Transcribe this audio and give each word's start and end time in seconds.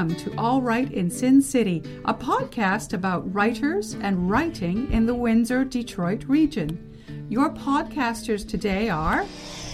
Welcome 0.00 0.16
to 0.16 0.34
All 0.38 0.62
Right 0.62 0.90
in 0.90 1.10
Sin 1.10 1.42
City, 1.42 1.82
a 2.06 2.14
podcast 2.14 2.94
about 2.94 3.34
writers 3.34 3.92
and 4.00 4.30
writing 4.30 4.90
in 4.90 5.04
the 5.04 5.14
Windsor 5.14 5.62
Detroit 5.62 6.24
region. 6.26 7.26
Your 7.28 7.50
podcasters 7.50 8.48
today 8.48 8.88
are 8.88 9.26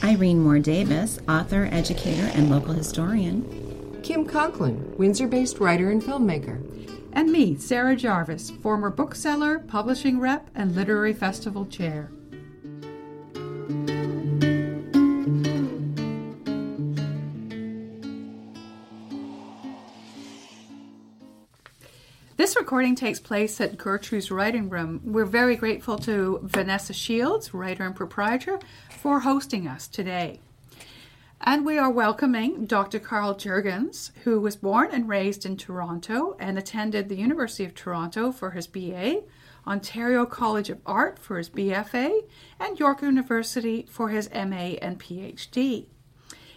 Irene 0.02 0.40
Moore 0.40 0.58
Davis, 0.58 1.20
author, 1.28 1.68
educator, 1.70 2.28
and 2.34 2.50
local 2.50 2.72
historian. 2.74 4.00
Kim 4.02 4.26
Conklin, 4.26 4.96
Windsor 4.96 5.28
based 5.28 5.60
writer 5.60 5.92
and 5.92 6.02
filmmaker. 6.02 6.60
And 7.12 7.30
me, 7.30 7.54
Sarah 7.54 7.94
Jarvis, 7.94 8.50
former 8.50 8.90
bookseller, 8.90 9.60
publishing 9.60 10.18
rep, 10.18 10.50
and 10.56 10.74
literary 10.74 11.12
festival 11.12 11.66
chair. 11.66 12.10
This 22.56 22.62
recording 22.62 22.94
takes 22.94 23.20
place 23.20 23.60
at 23.60 23.76
Gertrude's 23.76 24.30
Writing 24.30 24.70
Room. 24.70 25.02
We're 25.04 25.26
very 25.26 25.56
grateful 25.56 25.98
to 25.98 26.40
Vanessa 26.42 26.94
Shields, 26.94 27.52
writer 27.52 27.84
and 27.84 27.94
proprietor, 27.94 28.58
for 28.98 29.20
hosting 29.20 29.68
us 29.68 29.86
today. 29.86 30.40
And 31.42 31.66
we 31.66 31.76
are 31.76 31.90
welcoming 31.90 32.64
Dr. 32.64 32.98
Karl 32.98 33.34
Jirgens, 33.34 34.10
who 34.24 34.40
was 34.40 34.56
born 34.56 34.88
and 34.90 35.06
raised 35.06 35.44
in 35.44 35.58
Toronto 35.58 36.34
and 36.40 36.56
attended 36.56 37.10
the 37.10 37.16
University 37.16 37.66
of 37.66 37.74
Toronto 37.74 38.32
for 38.32 38.52
his 38.52 38.66
BA, 38.66 39.24
Ontario 39.66 40.24
College 40.24 40.70
of 40.70 40.80
Art 40.86 41.18
for 41.18 41.36
his 41.36 41.50
BFA, 41.50 42.22
and 42.58 42.80
York 42.80 43.02
University 43.02 43.86
for 43.90 44.08
his 44.08 44.30
MA 44.32 44.78
and 44.80 44.98
PhD. 44.98 45.88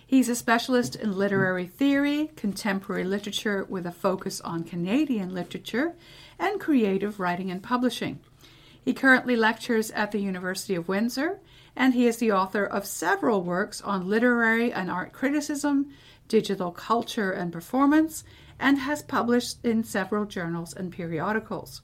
He's 0.10 0.28
a 0.28 0.34
specialist 0.34 0.96
in 0.96 1.16
literary 1.16 1.68
theory, 1.68 2.32
contemporary 2.36 3.04
literature 3.04 3.64
with 3.70 3.86
a 3.86 3.92
focus 3.92 4.42
on 4.42 4.64
Canadian 4.64 5.36
literature, 5.36 5.94
and 6.40 6.60
creative 6.60 7.20
writing 7.20 7.52
and 7.52 7.62
publishing. 7.62 8.20
He 8.84 8.96
currently 8.96 9.36
lectures 9.36 9.92
at 9.92 10.12
the 10.12 10.18
University 10.18 10.74
of 10.74 10.88
Windsor, 10.88 11.40
and 11.76 11.94
he 11.94 12.08
is 12.08 12.18
the 12.18 12.32
author 12.32 12.66
of 12.66 12.88
several 12.88 13.44
works 13.44 13.82
on 13.82 14.10
literary 14.10 14.74
and 14.74 14.90
art 14.90 15.14
criticism, 15.14 15.92
digital 16.28 16.72
culture 16.72 17.30
and 17.30 17.54
performance, 17.54 18.24
and 18.60 18.80
has 18.80 19.04
published 19.04 19.64
in 19.64 19.84
several 19.84 20.26
journals 20.26 20.74
and 20.74 20.92
periodicals. 20.92 21.84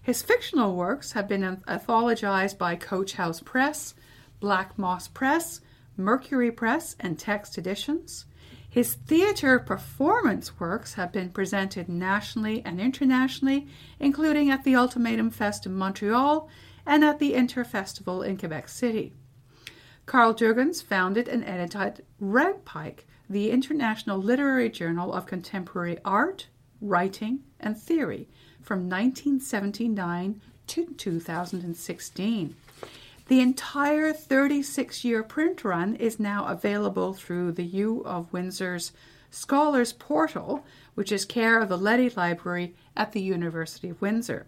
His 0.00 0.22
fictional 0.22 0.74
works 0.74 1.12
have 1.12 1.28
been 1.28 1.58
anthologized 1.68 2.56
by 2.56 2.76
Coach 2.76 3.12
House 3.12 3.40
Press, 3.40 3.92
Black 4.40 4.78
Moss 4.78 5.06
Press, 5.06 5.60
Mercury 6.02 6.50
Press, 6.50 6.96
and 7.00 7.18
Text 7.18 7.56
Editions. 7.56 8.26
His 8.68 8.94
theatre 8.94 9.58
performance 9.58 10.58
works 10.58 10.94
have 10.94 11.12
been 11.12 11.30
presented 11.30 11.88
nationally 11.88 12.62
and 12.64 12.80
internationally, 12.80 13.66
including 14.00 14.50
at 14.50 14.64
the 14.64 14.74
Ultimatum 14.74 15.30
Fest 15.30 15.66
in 15.66 15.74
Montreal 15.74 16.48
and 16.86 17.04
at 17.04 17.18
the 17.18 17.34
Inter 17.34 17.64
Festival 17.64 18.22
in 18.22 18.38
Quebec 18.38 18.68
City. 18.68 19.12
Karl 20.06 20.34
Jirgens 20.34 20.82
founded 20.82 21.28
and 21.28 21.44
edited 21.44 22.04
Rampike, 22.20 23.04
the 23.28 23.50
international 23.50 24.18
literary 24.18 24.68
journal 24.68 25.12
of 25.12 25.26
contemporary 25.26 25.98
art, 26.04 26.48
writing, 26.80 27.40
and 27.60 27.76
theory 27.76 28.28
from 28.62 28.88
1979 28.88 30.40
to 30.66 30.86
2016. 30.94 32.56
The 33.28 33.40
entire 33.40 34.12
36 34.12 35.04
year 35.04 35.22
print 35.22 35.64
run 35.64 35.94
is 35.96 36.18
now 36.18 36.46
available 36.46 37.14
through 37.14 37.52
the 37.52 37.64
U 37.64 38.02
of 38.04 38.32
Windsor's 38.32 38.92
Scholars 39.30 39.92
Portal, 39.92 40.64
which 40.94 41.12
is 41.12 41.24
care 41.24 41.60
of 41.60 41.68
the 41.68 41.78
Leddy 41.78 42.10
Library 42.10 42.74
at 42.96 43.12
the 43.12 43.22
University 43.22 43.88
of 43.88 44.00
Windsor. 44.02 44.46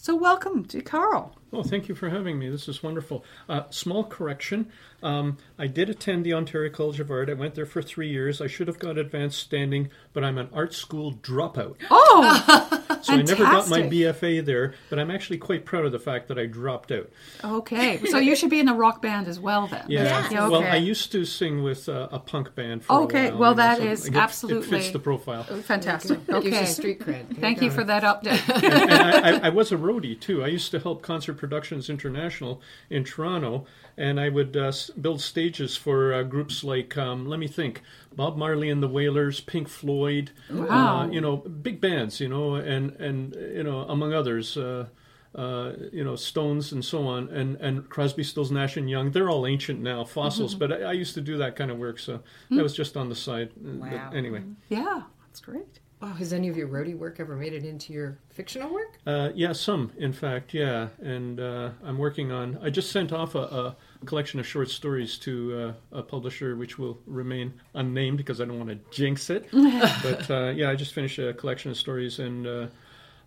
So, 0.00 0.14
welcome 0.14 0.64
to 0.66 0.80
Karl. 0.80 1.34
Oh, 1.52 1.62
thank 1.64 1.88
you 1.88 1.94
for 1.94 2.08
having 2.08 2.38
me. 2.38 2.48
This 2.48 2.68
is 2.68 2.84
wonderful. 2.84 3.24
Uh, 3.48 3.62
small 3.70 4.04
correction. 4.04 4.70
Um, 5.02 5.38
I 5.58 5.66
did 5.66 5.90
attend 5.90 6.24
the 6.24 6.34
Ontario 6.34 6.70
College 6.70 7.00
of 7.00 7.10
Art. 7.10 7.28
I 7.28 7.34
went 7.34 7.56
there 7.56 7.66
for 7.66 7.82
three 7.82 8.08
years. 8.08 8.40
I 8.40 8.46
should 8.46 8.68
have 8.68 8.78
got 8.78 8.96
advanced 8.96 9.40
standing, 9.40 9.90
but 10.12 10.22
I'm 10.22 10.38
an 10.38 10.50
art 10.52 10.72
school 10.72 11.14
dropout. 11.14 11.76
Oh, 11.90 12.84
so 13.08 13.14
I 13.14 13.22
never 13.22 13.44
got 13.44 13.68
my 13.68 13.82
BFA 13.82 14.44
there, 14.44 14.74
but 14.90 14.98
I'm 14.98 15.10
actually 15.10 15.38
quite 15.38 15.64
proud 15.64 15.84
of 15.84 15.92
the 15.92 15.98
fact 15.98 16.28
that 16.28 16.38
I 16.38 16.46
dropped 16.46 16.92
out. 16.92 17.10
Okay, 17.42 18.04
so 18.06 18.18
you 18.18 18.36
should 18.36 18.50
be 18.50 18.60
in 18.60 18.68
a 18.68 18.74
rock 18.74 19.02
band 19.02 19.28
as 19.28 19.40
well 19.40 19.66
then. 19.66 19.84
Yeah. 19.88 20.04
yeah 20.04 20.26
okay. 20.26 20.34
Well, 20.36 20.62
I 20.62 20.76
used 20.76 21.10
to 21.12 21.24
sing 21.24 21.62
with 21.62 21.88
uh, 21.88 22.08
a 22.10 22.18
punk 22.18 22.54
band 22.54 22.84
for 22.84 23.02
okay. 23.02 23.28
a 23.28 23.30
while. 23.30 23.38
well, 23.38 23.54
that 23.54 23.78
so 23.78 23.84
is 23.84 24.06
it, 24.06 24.16
absolutely 24.16 24.66
it 24.66 24.80
fits 24.80 24.90
the 24.90 24.98
profile. 24.98 25.44
Fantastic. 25.44 26.28
Okay. 26.28 26.50
Gives 26.50 26.76
street 26.76 27.00
cred. 27.00 27.38
Thank 27.40 27.62
you 27.62 27.70
for 27.70 27.84
that 27.84 28.02
update. 28.02 28.48
and, 28.62 28.90
and 28.90 28.92
I, 28.92 29.30
I, 29.30 29.46
I 29.46 29.48
was 29.48 29.72
a 29.72 29.76
roadie 29.76 30.18
too. 30.18 30.44
I 30.44 30.48
used 30.48 30.70
to 30.72 30.78
help 30.78 31.02
Concert 31.02 31.34
Productions 31.34 31.88
International 31.88 32.60
in 32.90 33.04
Toronto, 33.04 33.66
and 33.96 34.20
I 34.20 34.28
would 34.28 34.56
uh, 34.56 34.72
build 35.00 35.20
stages 35.20 35.76
for 35.76 36.12
uh, 36.12 36.22
groups 36.22 36.62
like, 36.62 36.96
um, 36.96 37.26
let 37.26 37.38
me 37.38 37.48
think, 37.48 37.82
Bob 38.14 38.36
Marley 38.36 38.70
and 38.70 38.82
the 38.82 38.88
Wailers, 38.88 39.40
Pink 39.40 39.68
Floyd, 39.68 40.30
wow. 40.50 41.00
uh, 41.00 41.06
you 41.08 41.20
know, 41.20 41.36
big 41.36 41.80
bands, 41.80 42.20
you 42.20 42.28
know, 42.28 42.54
and 42.54 42.92
and 42.96 43.34
you 43.34 43.62
know, 43.62 43.80
among 43.80 44.12
others. 44.12 44.56
Uh, 44.56 44.86
uh, 45.34 45.72
you 45.92 46.02
know, 46.02 46.16
Stones 46.16 46.72
and 46.72 46.84
so 46.84 47.06
on, 47.06 47.28
and, 47.28 47.56
and 47.56 47.88
Crosby, 47.88 48.24
Stills, 48.24 48.50
Nash 48.50 48.76
and 48.76 48.88
Young. 48.88 49.10
They're 49.10 49.28
all 49.28 49.46
ancient 49.46 49.78
now, 49.78 50.02
fossils. 50.04 50.54
Mm-hmm. 50.54 50.58
But 50.58 50.82
I, 50.82 50.88
I, 50.88 50.92
used 50.92 51.14
to 51.14 51.20
do 51.20 51.36
that 51.36 51.54
kind 51.54 51.70
of 51.70 51.78
work, 51.78 51.98
so 51.98 52.14
mm. 52.50 52.56
that 52.56 52.62
was 52.62 52.74
just 52.74 52.96
on 52.96 53.10
the 53.10 53.14
side. 53.14 53.50
Wow. 53.60 53.88
But 54.10 54.16
anyway. 54.16 54.42
Yeah, 54.70 55.02
that's 55.26 55.40
great. 55.40 55.80
Oh, 56.00 56.06
has 56.06 56.32
any 56.32 56.48
of 56.48 56.56
your 56.56 56.68
roadie 56.68 56.96
work 56.96 57.18
ever 57.18 57.34
made 57.34 57.52
it 57.52 57.64
into 57.64 57.92
your 57.92 58.18
fictional 58.30 58.72
work? 58.72 58.98
Uh, 59.04 59.30
yeah, 59.34 59.52
some, 59.52 59.92
in 59.98 60.12
fact, 60.12 60.54
yeah. 60.54 60.88
And 61.00 61.40
uh, 61.40 61.70
I'm 61.82 61.98
working 61.98 62.30
on. 62.30 62.58
I 62.62 62.70
just 62.70 62.92
sent 62.92 63.12
off 63.12 63.34
a, 63.34 63.40
a 63.40 63.76
collection 64.04 64.40
of 64.40 64.46
short 64.46 64.70
stories 64.70 65.18
to 65.18 65.74
uh, 65.92 65.98
a 65.98 66.02
publisher, 66.02 66.56
which 66.56 66.78
will 66.78 66.98
remain 67.06 67.54
unnamed 67.74 68.18
because 68.18 68.40
I 68.40 68.44
don't 68.44 68.58
want 68.58 68.70
to 68.70 68.78
jinx 68.90 69.30
it. 69.30 69.48
but 69.52 70.30
uh, 70.30 70.48
yeah, 70.50 70.70
I 70.70 70.74
just 70.74 70.94
finished 70.94 71.18
a 71.18 71.34
collection 71.34 71.70
of 71.70 71.76
stories, 71.76 72.18
and 72.18 72.46
uh, 72.46 72.66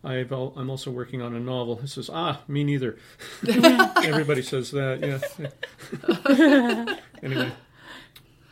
I've 0.03 0.31
al- 0.31 0.53
I'm 0.55 0.69
also 0.69 0.91
working 0.91 1.21
on 1.21 1.35
a 1.35 1.39
novel. 1.39 1.79
It 1.83 1.89
says, 1.89 2.09
ah, 2.11 2.41
me 2.47 2.63
neither. 2.63 2.97
Everybody 3.47 4.41
says 4.41 4.71
that. 4.71 5.21
Yeah. 6.07 6.95
anyway. 7.23 7.51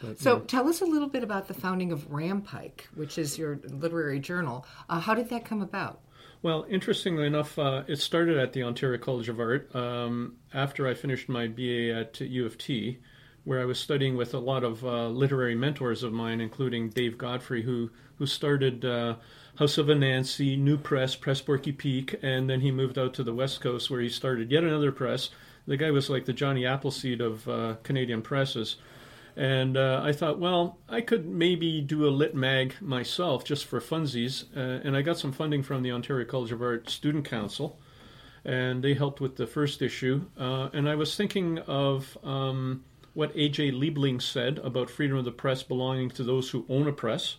But, 0.01 0.19
so, 0.19 0.37
yeah. 0.37 0.43
tell 0.47 0.69
us 0.69 0.81
a 0.81 0.85
little 0.85 1.09
bit 1.09 1.23
about 1.23 1.47
the 1.47 1.53
founding 1.53 1.91
of 1.91 2.09
Rampike, 2.09 2.85
which 2.95 3.17
is 3.17 3.37
your 3.37 3.59
literary 3.67 4.19
journal. 4.19 4.65
Uh, 4.89 4.99
how 4.99 5.13
did 5.13 5.29
that 5.29 5.43
come 5.43 5.61
about? 5.61 5.99
Well, 6.41 6.65
interestingly 6.69 7.27
enough, 7.27 7.59
uh, 7.59 7.83
it 7.87 7.97
started 7.97 8.37
at 8.37 8.53
the 8.53 8.63
Ontario 8.63 8.97
College 8.97 9.27
of 9.27 9.41
Art 9.41 9.75
um, 9.75 10.37
after 10.53 10.87
I 10.87 10.93
finished 10.93 11.27
my 11.27 11.47
BA 11.47 11.91
at 11.93 12.21
U 12.21 12.45
of 12.45 12.57
T, 12.57 12.99
where 13.43 13.59
I 13.59 13.65
was 13.65 13.77
studying 13.77 14.15
with 14.15 14.33
a 14.33 14.39
lot 14.39 14.63
of 14.63 14.85
uh, 14.85 15.09
literary 15.09 15.55
mentors 15.55 16.01
of 16.01 16.13
mine, 16.13 16.39
including 16.39 16.89
Dave 16.89 17.17
Godfrey, 17.17 17.63
who 17.63 17.89
who 18.19 18.25
started 18.25 18.85
uh, 18.85 19.15
House 19.55 19.77
of 19.77 19.87
Anansi, 19.87 20.57
New 20.57 20.77
Press, 20.77 21.15
Press 21.15 21.41
Porcépic, 21.41 22.17
and 22.21 22.49
then 22.49 22.61
he 22.61 22.71
moved 22.71 22.97
out 22.97 23.13
to 23.15 23.23
the 23.23 23.33
West 23.33 23.59
Coast 23.59 23.89
where 23.89 24.01
he 24.01 24.09
started 24.09 24.49
yet 24.49 24.63
another 24.63 24.91
press. 24.93 25.29
The 25.67 25.77
guy 25.77 25.91
was 25.91 26.09
like 26.09 26.25
the 26.25 26.33
Johnny 26.33 26.65
Appleseed 26.65 27.19
of 27.19 27.47
uh, 27.49 27.75
Canadian 27.83 28.21
presses. 28.21 28.77
And 29.39 29.77
uh, 29.77 30.01
I 30.03 30.11
thought, 30.11 30.37
well, 30.37 30.79
I 30.89 30.99
could 30.99 31.25
maybe 31.25 31.79
do 31.79 32.05
a 32.05 32.11
lit 32.11 32.35
mag 32.35 32.75
myself 32.81 33.45
just 33.45 33.63
for 33.63 33.79
funsies. 33.79 34.43
Uh, 34.53 34.81
and 34.85 34.97
I 34.97 35.01
got 35.01 35.17
some 35.17 35.31
funding 35.31 35.63
from 35.63 35.81
the 35.81 35.93
Ontario 35.93 36.25
College 36.25 36.51
of 36.51 36.61
Art 36.61 36.89
Student 36.89 37.23
Council, 37.23 37.79
and 38.43 38.83
they 38.83 38.95
helped 38.95 39.21
with 39.21 39.37
the 39.37 39.47
first 39.47 39.81
issue. 39.81 40.25
Uh, 40.37 40.67
and 40.73 40.89
I 40.89 40.95
was 40.95 41.15
thinking 41.15 41.59
of 41.59 42.17
um, 42.21 42.83
what 43.13 43.31
A.J. 43.33 43.71
Liebling 43.71 44.21
said 44.21 44.57
about 44.57 44.89
freedom 44.89 45.15
of 45.15 45.23
the 45.23 45.31
press 45.31 45.63
belonging 45.63 46.09
to 46.11 46.23
those 46.25 46.49
who 46.49 46.65
own 46.67 46.89
a 46.89 46.91
press. 46.91 47.37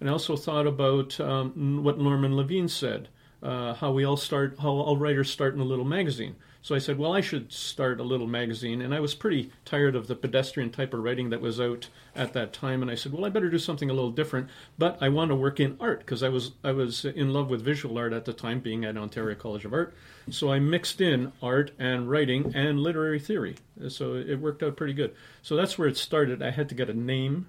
And 0.00 0.08
I 0.08 0.12
also 0.12 0.36
thought 0.36 0.66
about 0.66 1.20
um, 1.20 1.84
what 1.84 1.98
Norman 1.98 2.36
Levine 2.36 2.68
said, 2.68 3.10
uh, 3.42 3.74
how 3.74 3.92
we 3.92 4.02
all 4.02 4.16
start, 4.16 4.56
how 4.60 4.70
all 4.70 4.96
writers 4.96 5.30
start 5.30 5.52
in 5.52 5.60
a 5.60 5.64
little 5.64 5.84
magazine. 5.84 6.36
So 6.64 6.74
I 6.74 6.78
said, 6.78 6.96
well, 6.96 7.12
I 7.12 7.20
should 7.20 7.52
start 7.52 8.00
a 8.00 8.04
little 8.04 8.26
magazine. 8.26 8.80
And 8.80 8.94
I 8.94 9.00
was 9.00 9.14
pretty 9.14 9.50
tired 9.66 9.94
of 9.94 10.06
the 10.06 10.16
pedestrian 10.16 10.70
type 10.70 10.94
of 10.94 11.00
writing 11.00 11.28
that 11.28 11.42
was 11.42 11.60
out 11.60 11.90
at 12.16 12.32
that 12.32 12.54
time. 12.54 12.80
And 12.80 12.90
I 12.90 12.94
said, 12.94 13.12
well, 13.12 13.26
I 13.26 13.28
better 13.28 13.50
do 13.50 13.58
something 13.58 13.90
a 13.90 13.92
little 13.92 14.10
different. 14.10 14.48
But 14.78 14.96
I 14.98 15.10
want 15.10 15.30
to 15.30 15.34
work 15.34 15.60
in 15.60 15.76
art 15.78 15.98
because 15.98 16.22
I 16.22 16.30
was 16.30 16.52
I 16.64 16.72
was 16.72 17.04
in 17.04 17.34
love 17.34 17.50
with 17.50 17.60
visual 17.60 17.98
art 17.98 18.14
at 18.14 18.24
the 18.24 18.32
time, 18.32 18.60
being 18.60 18.82
at 18.82 18.96
Ontario 18.96 19.36
College 19.36 19.66
of 19.66 19.74
Art. 19.74 19.94
So 20.30 20.50
I 20.50 20.58
mixed 20.58 21.02
in 21.02 21.32
art 21.42 21.72
and 21.78 22.08
writing 22.08 22.52
and 22.54 22.80
literary 22.80 23.20
theory. 23.20 23.56
So 23.88 24.14
it 24.14 24.36
worked 24.40 24.62
out 24.62 24.74
pretty 24.74 24.94
good. 24.94 25.14
So 25.42 25.56
that's 25.56 25.76
where 25.76 25.86
it 25.86 25.98
started. 25.98 26.42
I 26.42 26.50
had 26.50 26.70
to 26.70 26.74
get 26.74 26.88
a 26.88 26.94
name, 26.94 27.46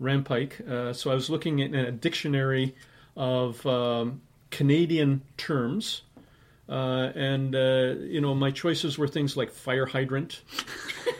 Rampike. 0.00 0.60
Uh, 0.70 0.92
so 0.92 1.10
I 1.10 1.14
was 1.16 1.28
looking 1.28 1.58
in 1.58 1.74
a 1.74 1.90
dictionary 1.90 2.76
of 3.16 3.66
um, 3.66 4.20
Canadian 4.52 5.22
terms 5.36 6.02
uh, 6.68 7.10
and 7.14 7.54
uh, 7.54 7.94
you 8.00 8.20
know, 8.20 8.34
my 8.34 8.50
choices 8.50 8.96
were 8.96 9.08
things 9.08 9.36
like 9.36 9.50
fire 9.50 9.86
hydrant, 9.86 10.42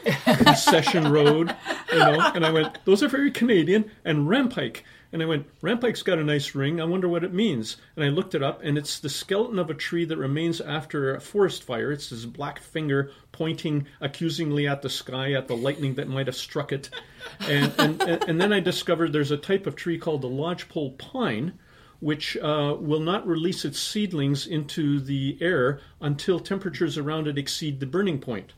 concession 0.25 1.11
road, 1.11 1.55
you 1.91 1.99
know. 1.99 2.31
And 2.33 2.45
I 2.45 2.51
went, 2.51 2.83
those 2.85 3.03
are 3.03 3.07
very 3.07 3.31
Canadian, 3.31 3.91
and 4.05 4.27
Rampike. 4.27 4.81
And 5.11 5.21
I 5.21 5.27
went, 5.27 5.47
Rampike's 5.61 6.01
got 6.01 6.17
a 6.17 6.23
nice 6.23 6.55
ring. 6.55 6.81
I 6.81 6.85
wonder 6.85 7.07
what 7.07 7.23
it 7.23 7.31
means. 7.31 7.77
And 7.95 8.03
I 8.03 8.07
looked 8.07 8.33
it 8.33 8.41
up, 8.41 8.63
and 8.63 8.79
it's 8.79 8.99
the 8.99 9.09
skeleton 9.09 9.59
of 9.59 9.69
a 9.69 9.75
tree 9.75 10.05
that 10.05 10.17
remains 10.17 10.59
after 10.59 11.13
a 11.13 11.21
forest 11.21 11.61
fire. 11.61 11.91
It's 11.91 12.09
this 12.09 12.25
black 12.25 12.59
finger 12.59 13.11
pointing 13.31 13.85
accusingly 14.01 14.67
at 14.67 14.81
the 14.81 14.89
sky, 14.89 15.33
at 15.33 15.47
the 15.47 15.55
lightning 15.55 15.93
that 15.95 16.07
might 16.07 16.25
have 16.25 16.35
struck 16.35 16.71
it. 16.71 16.89
And, 17.47 17.71
and, 17.77 18.01
and 18.01 18.41
then 18.41 18.51
I 18.51 18.59
discovered 18.59 19.13
there's 19.13 19.29
a 19.29 19.37
type 19.37 19.67
of 19.67 19.75
tree 19.75 19.99
called 19.99 20.23
the 20.23 20.27
lodgepole 20.27 20.93
pine, 20.93 21.59
which 22.03 22.35
uh, 22.37 22.75
will 22.77 22.99
not 22.99 23.25
release 23.25 23.63
its 23.63 23.79
seedlings 23.79 24.45
into 24.45 24.99
the 24.99 25.37
air 25.39 25.79
until 26.01 26.37
temperatures 26.37 26.97
around 26.97 27.27
it 27.27 27.37
exceed 27.37 27.79
the 27.79 27.85
burning 27.85 28.19
point. 28.19 28.51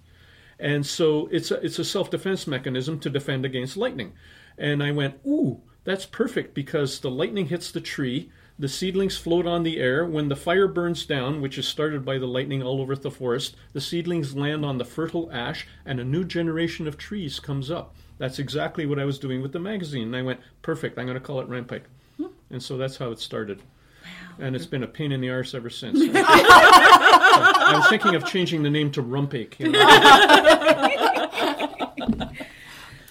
And 0.60 0.84
so 0.84 1.28
it's 1.32 1.52
a, 1.52 1.64
it's 1.64 1.78
a 1.78 1.86
self 1.86 2.10
defense 2.10 2.48
mechanism 2.48 3.00
to 3.02 3.10
defend 3.10 3.46
against 3.46 3.78
lightning. 3.78 4.14
And 4.58 4.82
I 4.82 4.92
went, 4.92 5.20
ooh, 5.28 5.62
that's 5.84 6.08
perfect 6.08 6.56
because 6.56 7.00
the 7.00 7.12
lightning 7.12 7.46
hits 7.46 7.72
the 7.72 7.82
tree, 7.82 8.32
the 8.58 8.68
seedlings 8.68 9.16
float 9.16 9.46
on 9.46 9.62
the 9.62 9.78
air. 9.80 10.06
When 10.06 10.30
the 10.30 10.36
fire 10.36 10.68
burns 10.68 11.06
down, 11.06 11.40
which 11.40 11.60
is 11.60 11.68
started 11.68 12.04
by 12.04 12.18
the 12.18 12.26
lightning 12.26 12.64
all 12.64 12.82
over 12.82 12.96
the 12.96 13.12
forest, 13.12 13.56
the 13.74 13.82
seedlings 13.82 14.36
land 14.36 14.66
on 14.66 14.80
the 14.80 14.86
fertile 14.86 15.30
ash 15.32 15.68
and 15.86 16.00
a 16.00 16.04
new 16.04 16.24
generation 16.24 16.88
of 16.88 16.98
trees 16.98 17.40
comes 17.40 17.70
up. 17.70 17.94
That's 18.18 18.40
exactly 18.40 18.88
what 18.88 18.98
I 18.98 19.06
was 19.06 19.20
doing 19.20 19.44
with 19.44 19.52
the 19.52 19.60
magazine. 19.60 20.08
And 20.08 20.16
I 20.16 20.24
went, 20.24 20.40
perfect, 20.64 20.98
I'm 20.98 21.06
going 21.06 21.14
to 21.14 21.24
call 21.24 21.42
it 21.42 21.50
Rampike. 21.50 21.84
And 22.56 22.64
so 22.64 22.78
that's 22.78 22.96
how 22.96 23.12
it 23.12 23.20
started. 23.20 23.60
Wow. 23.60 24.46
And 24.46 24.56
it's 24.56 24.66
been 24.66 24.84
a 24.84 24.88
pain 24.88 25.12
in 25.12 25.20
the 25.20 25.30
arse 25.30 25.54
ever 25.54 25.70
since. 25.70 26.00
I 26.16 27.74
was 27.76 27.90
thinking 27.90 28.16
of 28.16 28.26
changing 28.26 28.64
the 28.64 28.70
name 28.70 28.92
to 28.92 29.04
Rumpake. 29.04 29.60
You 29.60 29.74
know? 29.74 29.82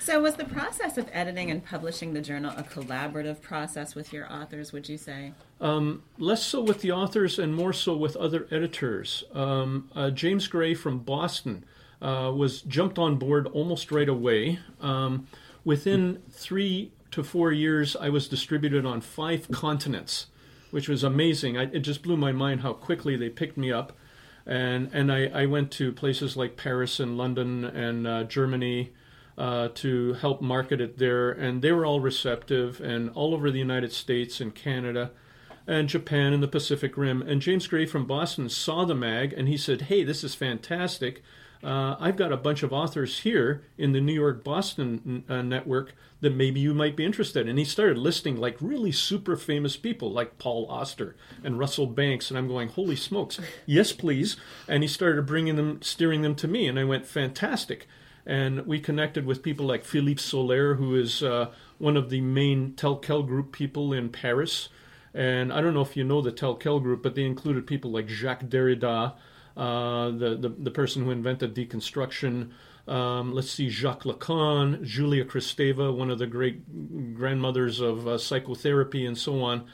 So, 0.01 0.19
was 0.23 0.37
the 0.37 0.47
process 0.47 0.97
of 0.97 1.11
editing 1.13 1.51
and 1.51 1.63
publishing 1.63 2.15
the 2.15 2.23
journal 2.23 2.55
a 2.57 2.63
collaborative 2.63 3.43
process 3.43 3.95
with 3.95 4.15
your 4.15 4.33
authors, 4.33 4.73
would 4.73 4.89
you 4.89 4.97
say? 4.97 5.35
Um, 5.61 6.05
less 6.17 6.43
so 6.43 6.63
with 6.63 6.81
the 6.81 6.93
authors 6.93 7.39
and 7.39 7.55
more 7.55 7.75
so 7.75 7.95
with 7.95 8.17
other 8.17 8.47
editors. 8.51 9.25
Um, 9.35 9.91
uh, 9.95 10.09
James 10.09 10.49
Gray 10.49 10.73
from 10.73 11.01
Boston 11.01 11.67
uh, 12.01 12.33
was 12.35 12.63
jumped 12.63 12.99
on 12.99 13.17
board 13.17 13.47
almost 13.49 13.93
right 13.93 14.09
away. 14.09 14.59
Um, 14.81 15.27
within 15.67 16.23
three 16.31 16.93
to 17.15 17.25
four 17.25 17.53
years, 17.53 17.97
I 17.97 18.09
was 18.09 18.29
distributed 18.29 18.85
on 18.85 19.01
five 19.01 19.49
continents, 19.51 20.27
which 20.71 20.89
was 20.89 21.05
amazing. 21.05 21.57
I, 21.57 21.63
it 21.65 21.81
just 21.81 22.03
blew 22.03 22.17
my 22.17 22.33
mind 22.33 22.61
how 22.61 22.73
quickly 22.73 23.17
they 23.17 23.29
picked 23.29 23.57
me 23.57 23.73
up. 23.73 23.93
And, 24.47 24.91
and 24.93 25.11
I, 25.11 25.27
I 25.27 25.47
went 25.47 25.71
to 25.73 25.93
places 25.93 26.37
like 26.37 26.57
Paris 26.57 27.01
and 27.01 27.17
London 27.17 27.65
and 27.65 28.07
uh, 28.07 28.25
Germany 28.25 28.93
uh, 29.39 29.69
to 29.75 30.15
help 30.15 30.43
market 30.43 30.81
it 30.81 30.99
there, 30.99 31.31
and 31.31 31.63
they 31.63 31.73
were 31.73 31.87
all 31.87 32.01
receptive, 32.01 32.81
and 32.81 33.11
all 33.11 33.33
over 33.35 33.51
the 33.51 33.59
United 33.59 33.93
States 33.93 34.41
and 34.41 34.55
Canada 34.55 35.11
and 35.67 35.89
Japan 35.89 36.33
and 36.33 36.43
the 36.43 36.49
Pacific 36.49 36.97
Rim. 36.97 37.23
And 37.23 37.41
James 37.41 37.67
Gray 37.67 37.87
from 37.87 38.07
Boston 38.07 38.49
saw 38.49 38.85
the 38.85 38.95
mag, 38.95 39.33
and 39.33 39.49
he 39.49 39.57
said, 39.57 39.83
"Hey, 39.83 40.05
this 40.05 40.23
is 40.23 40.35
fantastic." 40.35 41.23
Uh, 41.65 41.97
I've 41.99 42.17
got 42.17 42.33
a 42.33 42.37
bunch 42.37 42.63
of 42.63 42.73
authors 42.73 43.21
here 43.21 43.65
in 43.79 43.93
the 43.93 44.01
New 44.01 44.13
York 44.13 44.45
Boston 44.45 45.25
uh, 45.29 45.41
network 45.43 45.95
that 46.21 46.35
maybe 46.35 46.61
you 46.61 46.75
might 46.75 46.97
be 46.97 47.05
interested. 47.05 47.49
And 47.49 47.59
he 47.59 47.65
started 47.65 47.97
listing 47.97 48.37
like 48.37 48.57
really 48.61 48.93
super 48.93 49.37
famous 49.37 49.77
people 49.77 50.13
like 50.13 50.39
Paul 50.39 50.67
Auster 50.69 51.17
and 51.43 51.59
Russell 51.59 51.87
Banks. 51.87 52.31
And 52.31 52.37
I'm 52.37 52.49
going, 52.49 52.69
holy 52.69 52.97
smokes, 52.97 53.41
yes, 53.67 53.93
please. 53.93 54.37
And 54.69 54.83
he 54.83 54.89
started 54.89 55.27
bringing 55.27 55.57
them, 55.57 55.81
steering 55.81 56.23
them 56.23 56.35
to 56.37 56.49
me. 56.49 56.69
And 56.69 56.79
I 56.79 56.85
went, 56.85 57.07
fantastic 57.07 57.87
and 58.27 58.67
we 58.67 58.81
connected 58.81 59.27
with 59.27 59.43
people 59.43 59.67
like 59.67 59.85
Philippe 59.85 60.21
Sollers, 60.21 60.79
who 60.79 60.95
is 60.95 61.23
uh, 61.23 61.51
one 61.79 61.97
of 61.97 62.11
the 62.11 62.21
main 62.21 62.73
Tel 62.75 62.97
Quel 62.97 63.23
group 63.23 63.53
people 63.53 63.93
in 63.93 64.09
Paris. 64.09 64.69
And 65.13 65.53
I 65.53 65.61
don't 65.61 65.75
know 65.75 65.83
if 65.83 65.97
you 65.97 66.05
know 66.05 66.23
the 66.23 66.33
Tel 66.33 66.55
Quel 66.55 66.81
group, 66.81 67.03
but 67.03 67.15
they 67.15 67.25
included 67.25 67.67
people 67.67 67.91
like 67.91 68.09
Jacques 68.09 68.45
Derrida, 68.45 69.15
uh, 69.57 70.11
the, 70.11 70.37
the, 70.37 70.49
the 70.59 70.71
person 70.71 71.05
who 71.05 71.11
invented 71.11 71.55
deconstruction. 71.55 72.51
Um, 72.87 73.33
let's 73.33 73.51
see, 73.51 73.71
Jacques 73.71 74.05
Lacan, 74.05 74.83
Julia 74.83 75.25
Kristeva, 75.25 75.97
one 75.97 76.11
of 76.11 76.19
the 76.19 76.27
great 76.27 77.15
grandmothers 77.15 77.81
of 77.81 78.07
uh, 78.07 78.19
psychotherapy, 78.19 79.07
and 79.07 79.17
so 79.17 79.43
on. 79.43 79.65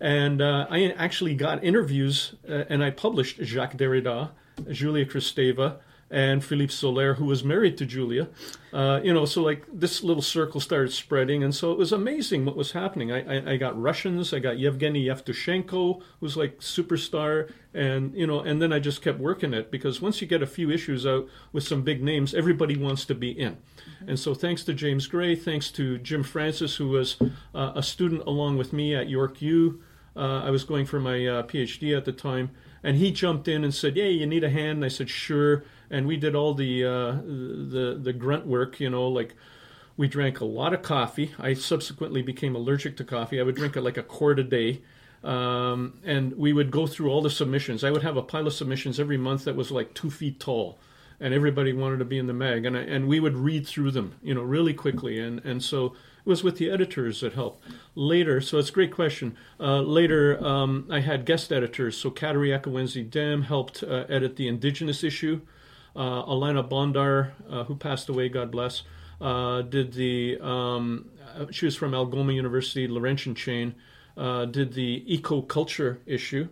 And 0.00 0.40
uh, 0.40 0.66
I 0.70 0.90
actually 0.90 1.34
got 1.34 1.62
interviews, 1.62 2.34
uh, 2.48 2.64
and 2.68 2.82
I 2.82 2.90
published 2.90 3.42
Jacques 3.42 3.76
Derrida, 3.76 4.30
Julia 4.70 5.04
Kristeva, 5.04 5.78
and 6.10 6.42
Philippe 6.42 6.72
Sollers, 6.72 7.18
who 7.18 7.26
was 7.26 7.44
married 7.44 7.76
to 7.78 7.86
Julia. 7.86 8.28
Uh, 8.72 9.00
you 9.02 9.12
know, 9.12 9.24
so 9.24 9.42
like 9.42 9.64
this 9.72 10.02
little 10.02 10.22
circle 10.22 10.60
started 10.60 10.92
spreading, 10.92 11.42
and 11.42 11.54
so 11.54 11.72
it 11.72 11.78
was 11.78 11.92
amazing 11.92 12.44
what 12.44 12.56
was 12.56 12.72
happening. 12.72 13.12
I, 13.12 13.36
I, 13.38 13.52
I 13.52 13.56
got 13.56 13.80
Russians, 13.80 14.32
I 14.32 14.38
got 14.38 14.58
Yevgeny 14.58 15.04
Yevtushenko, 15.04 16.02
who's 16.20 16.36
like 16.36 16.58
superstar, 16.60 17.50
and 17.74 18.14
you 18.14 18.26
know, 18.26 18.40
and 18.40 18.60
then 18.60 18.72
I 18.72 18.78
just 18.78 19.02
kept 19.02 19.18
working 19.18 19.52
it 19.52 19.70
because 19.70 20.00
once 20.00 20.20
you 20.20 20.26
get 20.26 20.42
a 20.42 20.46
few 20.46 20.70
issues 20.70 21.06
out 21.06 21.28
with 21.52 21.64
some 21.64 21.82
big 21.82 22.02
names, 22.02 22.34
everybody 22.34 22.76
wants 22.76 23.04
to 23.06 23.14
be 23.14 23.30
in. 23.30 23.54
Mm-hmm. 23.54 24.10
And 24.10 24.18
so, 24.18 24.34
thanks 24.34 24.64
to 24.64 24.74
James 24.74 25.06
Gray, 25.06 25.34
thanks 25.34 25.70
to 25.72 25.98
Jim 25.98 26.22
Francis, 26.22 26.76
who 26.76 26.88
was 26.88 27.16
uh, 27.54 27.72
a 27.74 27.82
student 27.82 28.22
along 28.26 28.56
with 28.56 28.72
me 28.72 28.94
at 28.94 29.08
York 29.08 29.42
U. 29.42 29.82
Uh, 30.16 30.42
I 30.44 30.50
was 30.50 30.64
going 30.64 30.84
for 30.84 30.98
my 30.98 31.26
uh, 31.26 31.42
PhD 31.44 31.96
at 31.96 32.04
the 32.04 32.12
time, 32.12 32.50
and 32.82 32.96
he 32.96 33.12
jumped 33.12 33.46
in 33.46 33.62
and 33.62 33.74
said, 33.74 33.96
"Yeah, 33.96 34.06
you 34.06 34.26
need 34.26 34.44
a 34.44 34.50
hand." 34.50 34.78
And 34.78 34.84
I 34.84 34.88
said, 34.88 35.08
"Sure." 35.08 35.64
And 35.90 36.06
we 36.06 36.16
did 36.16 36.34
all 36.34 36.54
the 36.54 36.84
uh, 36.84 37.12
the 37.12 37.98
the 38.00 38.12
grunt 38.12 38.46
work. 38.46 38.80
You 38.80 38.90
know, 38.90 39.08
like 39.08 39.34
we 39.96 40.08
drank 40.08 40.40
a 40.40 40.44
lot 40.44 40.72
of 40.72 40.82
coffee. 40.82 41.34
I 41.38 41.54
subsequently 41.54 42.22
became 42.22 42.54
allergic 42.54 42.96
to 42.98 43.04
coffee. 43.04 43.40
I 43.40 43.42
would 43.42 43.56
drink 43.56 43.76
like 43.76 43.96
a 43.96 44.02
quart 44.02 44.38
a 44.38 44.44
day. 44.44 44.82
Um, 45.24 45.98
and 46.04 46.36
we 46.36 46.52
would 46.52 46.70
go 46.70 46.86
through 46.86 47.10
all 47.10 47.22
the 47.22 47.30
submissions. 47.30 47.82
I 47.82 47.90
would 47.90 48.04
have 48.04 48.16
a 48.16 48.22
pile 48.22 48.46
of 48.46 48.52
submissions 48.52 49.00
every 49.00 49.16
month 49.16 49.44
that 49.44 49.56
was 49.56 49.72
like 49.72 49.92
two 49.92 50.10
feet 50.10 50.38
tall, 50.38 50.78
and 51.18 51.34
everybody 51.34 51.72
wanted 51.72 51.98
to 51.98 52.04
be 52.04 52.18
in 52.18 52.28
the 52.28 52.32
mag. 52.32 52.64
And 52.64 52.76
I, 52.76 52.82
and 52.82 53.08
we 53.08 53.18
would 53.18 53.36
read 53.36 53.66
through 53.66 53.90
them, 53.90 54.14
you 54.22 54.32
know, 54.32 54.42
really 54.42 54.74
quickly. 54.74 55.18
And 55.18 55.44
and 55.44 55.60
so 55.62 55.86
it 55.86 56.28
was 56.28 56.44
with 56.44 56.58
the 56.58 56.70
editors 56.70 57.20
that 57.22 57.32
helped. 57.32 57.64
Later, 57.96 58.40
so 58.40 58.58
it's 58.58 58.70
a 58.70 58.72
great 58.72 58.92
question. 58.92 59.36
Uh, 59.58 59.80
later, 59.80 60.42
um, 60.44 60.86
I 60.88 61.00
had 61.00 61.24
guest 61.24 61.52
editors. 61.52 61.96
So 61.96 62.10
Kateri 62.10 62.56
Akiwenzie-Damm 62.56 63.42
helped 63.42 63.82
uh, 63.82 64.04
edit 64.08 64.36
the 64.36 64.46
Indigenous 64.46 65.02
issue. 65.02 65.40
Uh, 65.98 66.24
Alana 66.26 66.66
Bondar, 66.66 67.32
uh, 67.50 67.64
who 67.64 67.74
passed 67.74 68.08
away, 68.08 68.28
God 68.28 68.52
bless, 68.52 68.84
uh, 69.20 69.62
did 69.62 69.94
the, 69.94 70.38
um, 70.40 71.10
she 71.50 71.64
was 71.64 71.74
from 71.74 71.92
Algoma 71.92 72.32
University, 72.32 72.86
Laurentian 72.86 73.34
chain, 73.34 73.74
did 74.16 74.74
the 74.74 75.02
eco 75.12 75.42
culture 75.42 76.00
issue. 76.06 76.48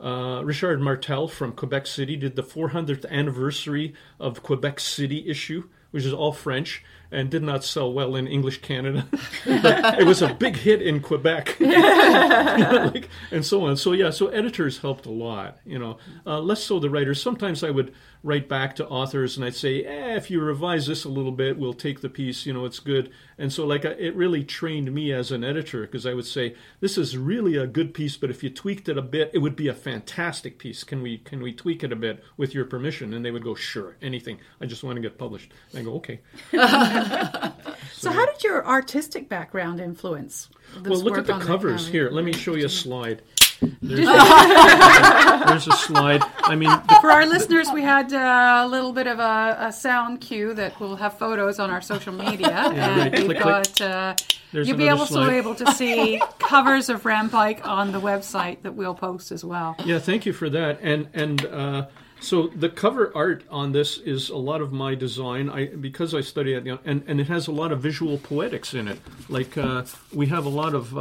Uh, 0.00 0.42
Richard 0.44 0.80
Martel 0.80 1.28
from 1.28 1.52
Quebec 1.52 1.86
City 1.86 2.16
did 2.16 2.34
the 2.34 2.42
400th 2.42 3.08
anniversary 3.08 3.94
of 4.18 4.42
Quebec 4.42 4.80
City 4.80 5.28
issue, 5.28 5.68
which 5.92 6.04
is 6.04 6.12
all 6.12 6.32
French 6.32 6.84
and 7.10 7.30
did 7.30 7.42
not 7.42 7.64
sell 7.64 7.92
well 7.92 8.14
in 8.14 8.26
English 8.26 8.60
Canada. 8.60 9.06
it 9.46 10.06
was 10.06 10.22
a 10.22 10.34
big 10.34 10.56
hit 10.56 10.82
in 10.82 11.00
Quebec, 11.00 11.58
like, 11.60 13.08
and 13.30 13.44
so 13.44 13.64
on. 13.64 13.76
So 13.76 13.92
yeah, 13.92 14.10
so 14.10 14.28
editors 14.28 14.78
helped 14.78 15.06
a 15.06 15.10
lot. 15.10 15.58
You 15.64 15.78
know, 15.78 15.98
uh, 16.26 16.40
less 16.40 16.62
so 16.62 16.78
the 16.78 16.90
writers. 16.90 17.20
Sometimes 17.20 17.64
I 17.64 17.70
would 17.70 17.92
write 18.22 18.48
back 18.48 18.76
to 18.76 18.88
authors 18.88 19.36
and 19.36 19.44
I'd 19.44 19.54
say, 19.54 19.84
eh, 19.84 20.16
if 20.16 20.30
you 20.30 20.40
revise 20.40 20.86
this 20.86 21.04
a 21.04 21.08
little 21.08 21.32
bit, 21.32 21.58
we'll 21.58 21.72
take 21.72 22.00
the 22.00 22.08
piece. 22.08 22.46
You 22.46 22.52
know, 22.52 22.64
it's 22.64 22.80
good. 22.80 23.10
And 23.36 23.52
so 23.52 23.66
like 23.66 23.84
it 23.84 24.14
really 24.14 24.42
trained 24.42 24.92
me 24.92 25.12
as 25.12 25.30
an 25.30 25.44
editor 25.44 25.82
because 25.82 26.06
I 26.06 26.14
would 26.14 26.26
say 26.26 26.56
this 26.80 26.98
is 26.98 27.16
really 27.16 27.56
a 27.56 27.66
good 27.66 27.94
piece, 27.94 28.16
but 28.16 28.30
if 28.30 28.42
you 28.42 28.50
tweaked 28.50 28.88
it 28.88 28.98
a 28.98 29.02
bit, 29.02 29.30
it 29.32 29.38
would 29.38 29.56
be 29.56 29.68
a 29.68 29.74
fantastic 29.74 30.58
piece. 30.58 30.82
Can 30.82 31.02
we 31.02 31.18
can 31.18 31.42
we 31.42 31.52
tweak 31.52 31.84
it 31.84 31.92
a 31.92 31.96
bit 31.96 32.24
with 32.36 32.54
your 32.54 32.64
permission? 32.64 33.14
And 33.14 33.24
they 33.24 33.30
would 33.30 33.44
go, 33.44 33.54
sure, 33.54 33.96
anything. 34.02 34.38
I 34.60 34.66
just 34.66 34.82
want 34.82 34.96
to 34.96 35.02
get 35.02 35.18
published. 35.18 35.52
And 35.72 35.80
I 35.80 35.82
go, 35.82 35.94
okay. 35.94 36.20
so, 37.92 38.10
so, 38.10 38.10
how 38.10 38.26
did 38.26 38.42
your 38.42 38.66
artistic 38.66 39.28
background 39.28 39.80
influence? 39.80 40.48
well, 40.84 41.00
look 41.00 41.18
at 41.18 41.26
the 41.26 41.38
covers 41.38 41.86
here. 41.86 42.10
Let 42.10 42.24
me 42.24 42.32
show 42.32 42.54
you 42.54 42.66
a 42.66 42.70
slide. 42.70 43.22
There's 43.60 44.08
a, 44.08 45.44
there's 45.46 45.66
a, 45.66 45.72
slide. 45.72 46.22
I 46.44 46.54
mean, 46.54 46.70
for 47.00 47.10
our 47.10 47.26
listeners, 47.26 47.68
we 47.72 47.82
had 47.82 48.12
uh, 48.12 48.62
a 48.64 48.68
little 48.68 48.92
bit 48.92 49.06
of 49.06 49.18
a, 49.18 49.56
a, 49.60 49.72
sound 49.72 50.20
cue 50.20 50.54
that 50.54 50.78
will 50.78 50.96
have 50.96 51.18
photos 51.18 51.58
on 51.58 51.70
our 51.70 51.80
social 51.80 52.12
media, 52.12 52.48
yeah, 52.48 53.04
and 53.04 53.28
we've 53.28 53.38
got. 53.38 53.80
Uh, 53.80 54.14
you'll 54.52 54.76
be 54.76 54.88
also 54.88 55.14
slide. 55.14 55.32
able 55.32 55.54
to 55.56 55.72
see 55.72 56.20
covers 56.38 56.88
of 56.88 57.02
Rampike 57.02 57.66
on 57.66 57.92
the 57.92 58.00
website 58.00 58.62
that 58.62 58.74
we'll 58.74 58.94
post 58.94 59.32
as 59.32 59.44
well. 59.44 59.74
Yeah, 59.84 59.98
thank 59.98 60.24
you 60.24 60.32
for 60.32 60.48
that. 60.50 60.78
And 60.80 61.08
and 61.12 61.44
uh, 61.46 61.86
so 62.20 62.48
the 62.48 62.68
cover 62.68 63.12
art 63.14 63.44
on 63.50 63.72
this 63.72 63.98
is 63.98 64.30
a 64.30 64.36
lot 64.36 64.60
of 64.60 64.72
my 64.72 64.94
design. 64.94 65.48
I 65.48 65.66
because 65.66 66.14
I 66.14 66.20
study 66.20 66.54
it, 66.54 66.66
and 66.84 67.02
and 67.06 67.20
it 67.20 67.28
has 67.28 67.48
a 67.48 67.52
lot 67.52 67.72
of 67.72 67.80
visual 67.80 68.18
poetics 68.18 68.74
in 68.74 68.86
it. 68.88 69.00
Like 69.28 69.58
uh, 69.58 69.84
we 70.12 70.26
have 70.26 70.46
a 70.46 70.50
lot 70.50 70.74
of 70.74 70.96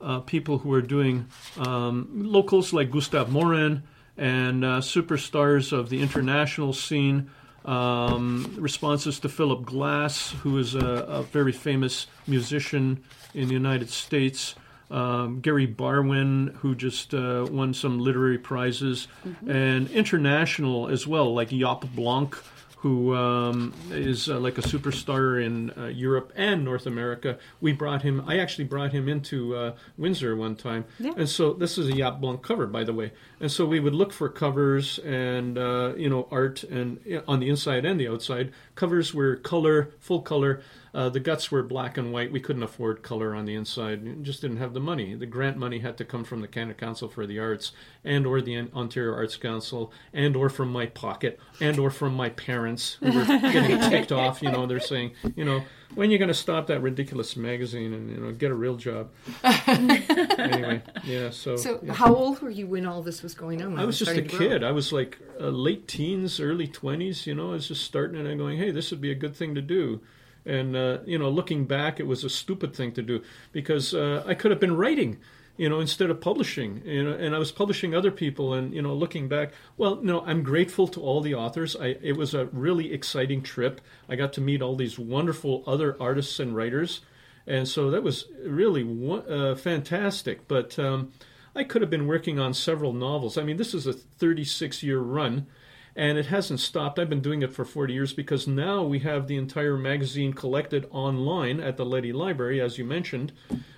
uh, 0.00 0.20
people 0.20 0.58
who 0.58 0.72
are 0.72 0.82
doing 0.82 1.26
um, 1.58 2.08
locals 2.12 2.72
like 2.72 2.90
Gustave 2.90 3.30
Morin 3.30 3.82
and 4.16 4.64
uh, 4.64 4.80
superstars 4.80 5.72
of 5.72 5.88
the 5.88 6.00
international 6.00 6.72
scene. 6.72 7.30
Um, 7.62 8.56
responses 8.58 9.20
to 9.20 9.28
Philip 9.28 9.66
Glass, 9.66 10.30
who 10.30 10.56
is 10.56 10.74
a, 10.74 10.78
a 10.78 11.22
very 11.24 11.52
famous 11.52 12.06
musician 12.26 13.04
in 13.34 13.48
the 13.48 13.52
United 13.54 13.90
States. 13.90 14.54
Um, 14.90 15.40
Gary 15.40 15.66
Barwin, 15.66 16.54
who 16.56 16.74
just 16.74 17.12
uh, 17.14 17.46
won 17.50 17.74
some 17.74 18.00
literary 18.00 18.38
prizes, 18.38 19.08
and 19.46 19.90
international 19.90 20.88
as 20.88 21.06
well, 21.06 21.34
like 21.34 21.50
Jaap 21.50 21.82
Blonk, 21.94 22.42
who 22.80 23.14
um, 23.14 23.74
is 23.90 24.28
uh, 24.30 24.38
like 24.40 24.56
a 24.56 24.62
superstar 24.62 25.44
in 25.44 25.70
uh, 25.76 25.86
Europe 25.88 26.32
and 26.34 26.64
North 26.64 26.86
America. 26.86 27.38
We 27.60 27.72
brought 27.72 28.00
him. 28.02 28.24
I 28.26 28.38
actually 28.38 28.64
brought 28.64 28.92
him 28.92 29.06
into 29.08 29.54
uh, 29.54 29.76
Windsor 29.98 30.34
one 30.34 30.56
time, 30.56 30.86
Yeah. 30.98 31.12
and 31.16 31.28
so 31.28 31.52
this 31.52 31.76
is 31.76 31.88
a 31.88 31.92
Jaap 31.92 32.20
Blonk 32.22 32.42
cover, 32.42 32.66
by 32.66 32.84
the 32.84 32.94
way. 32.94 33.12
And 33.38 33.52
so 33.52 33.66
we 33.66 33.80
would 33.80 33.94
look 33.94 34.12
for 34.12 34.28
covers 34.30 34.98
and 35.00 35.58
uh, 35.58 35.92
you 35.96 36.08
know 36.08 36.26
art 36.30 36.62
and 36.64 36.98
on 37.28 37.40
the 37.40 37.48
inside 37.50 37.84
and 37.84 38.00
the 38.00 38.08
outside. 38.08 38.52
Covers 38.80 39.12
were 39.12 39.36
color, 39.36 39.90
full 39.98 40.22
color. 40.22 40.62
Uh, 40.94 41.10
the 41.10 41.20
guts 41.20 41.50
were 41.50 41.62
black 41.62 41.98
and 41.98 42.14
white. 42.14 42.32
We 42.32 42.40
couldn't 42.40 42.62
afford 42.62 43.02
color 43.02 43.34
on 43.34 43.44
the 43.44 43.54
inside. 43.54 44.02
We 44.02 44.14
just 44.22 44.40
didn't 44.40 44.56
have 44.56 44.72
the 44.72 44.80
money. 44.80 45.14
The 45.14 45.26
grant 45.26 45.58
money 45.58 45.80
had 45.80 45.98
to 45.98 46.04
come 46.06 46.24
from 46.24 46.40
the 46.40 46.48
Canada 46.48 46.72
Council 46.72 47.06
for 47.06 47.26
the 47.26 47.38
Arts, 47.38 47.72
and 48.04 48.26
or 48.26 48.40
the 48.40 48.56
Ontario 48.72 49.12
Arts 49.12 49.36
Council, 49.36 49.92
and 50.14 50.34
or 50.34 50.48
from 50.48 50.72
my 50.72 50.86
pocket, 50.86 51.38
and 51.60 51.78
or 51.78 51.90
from 51.90 52.14
my 52.14 52.30
parents 52.30 52.96
who 53.00 53.12
were 53.12 53.26
getting 53.26 53.78
ticked 53.90 54.12
off. 54.12 54.40
You 54.40 54.50
know, 54.50 54.64
they're 54.64 54.80
saying, 54.80 55.10
you 55.36 55.44
know, 55.44 55.62
when 55.94 56.10
you're 56.10 56.18
going 56.18 56.28
to 56.28 56.34
stop 56.34 56.66
that 56.68 56.80
ridiculous 56.80 57.36
magazine 57.36 57.92
and 57.92 58.10
you 58.10 58.16
know 58.16 58.32
get 58.32 58.50
a 58.50 58.54
real 58.54 58.76
job? 58.76 59.10
anyway, 59.44 60.82
yeah. 61.04 61.30
So, 61.30 61.56
So, 61.56 61.80
yeah. 61.82 61.92
how 61.92 62.14
old 62.14 62.40
were 62.40 62.50
you 62.50 62.66
when 62.66 62.86
all 62.86 63.02
this 63.02 63.22
was 63.22 63.34
going 63.34 63.62
on? 63.62 63.78
I 63.78 63.84
was 63.84 63.98
just 63.98 64.10
a 64.10 64.14
starting 64.14 64.30
to 64.30 64.36
grow? 64.36 64.48
kid. 64.48 64.64
I 64.64 64.72
was 64.72 64.92
like 64.92 65.18
uh, 65.40 65.48
late 65.48 65.88
teens, 65.88 66.40
early 66.40 66.66
twenties. 66.68 67.26
You 67.26 67.34
know, 67.34 67.50
I 67.50 67.52
was 67.54 67.68
just 67.68 67.84
starting 67.84 68.18
and 68.18 68.28
I'm 68.28 68.38
going, 68.38 68.58
hey, 68.58 68.70
this 68.70 68.90
would 68.90 69.00
be 69.00 69.10
a 69.10 69.16
good 69.16 69.34
thing 69.36 69.54
to 69.54 69.62
do. 69.62 70.00
And 70.46 70.74
uh, 70.74 70.98
you 71.04 71.18
know, 71.18 71.28
looking 71.28 71.66
back, 71.66 72.00
it 72.00 72.06
was 72.06 72.24
a 72.24 72.30
stupid 72.30 72.74
thing 72.74 72.92
to 72.92 73.02
do 73.02 73.22
because 73.52 73.92
uh, 73.94 74.22
I 74.26 74.34
could 74.34 74.50
have 74.50 74.60
been 74.60 74.76
writing, 74.76 75.18
you 75.60 75.68
know, 75.68 75.78
instead 75.78 76.08
of 76.08 76.22
publishing. 76.22 76.80
You 76.86 77.04
know, 77.04 77.12
and 77.12 77.34
I 77.34 77.38
was 77.38 77.52
publishing 77.52 77.94
other 77.94 78.10
people. 78.10 78.54
And 78.54 78.72
you 78.72 78.80
know, 78.80 78.94
looking 78.94 79.28
back, 79.28 79.52
well, 79.76 79.96
no, 79.96 80.22
I'm 80.22 80.42
grateful 80.42 80.88
to 80.88 81.02
all 81.02 81.20
the 81.20 81.34
authors. 81.34 81.76
I 81.76 81.98
it 82.00 82.16
was 82.16 82.32
a 82.32 82.46
really 82.46 82.94
exciting 82.94 83.42
trip. 83.42 83.82
I 84.08 84.16
got 84.16 84.32
to 84.34 84.40
meet 84.40 84.62
all 84.62 84.74
these 84.74 84.98
wonderful 84.98 85.62
other 85.66 85.98
artists 86.00 86.40
and 86.40 86.56
writers, 86.56 87.02
and 87.46 87.68
so 87.68 87.90
that 87.90 88.02
was 88.02 88.24
really 88.42 88.88
uh, 89.28 89.54
fantastic. 89.54 90.48
But 90.48 90.78
um, 90.78 91.12
I 91.54 91.64
could 91.64 91.82
have 91.82 91.90
been 91.90 92.06
working 92.06 92.38
on 92.38 92.54
several 92.54 92.94
novels. 92.94 93.36
I 93.36 93.42
mean, 93.42 93.58
this 93.58 93.74
is 93.74 93.86
a 93.86 93.92
36 93.92 94.82
year 94.82 95.00
run, 95.00 95.46
and 95.94 96.16
it 96.16 96.26
hasn't 96.26 96.60
stopped. 96.60 96.98
I've 96.98 97.10
been 97.10 97.20
doing 97.20 97.42
it 97.42 97.52
for 97.52 97.66
40 97.66 97.92
years 97.92 98.14
because 98.14 98.48
now 98.48 98.82
we 98.82 99.00
have 99.00 99.26
the 99.26 99.36
entire 99.36 99.76
magazine 99.76 100.32
collected 100.32 100.88
online 100.90 101.60
at 101.60 101.76
the 101.76 101.84
Leddy 101.84 102.14
Library, 102.14 102.62
as 102.62 102.78
you 102.78 102.86
mentioned, 102.86 103.34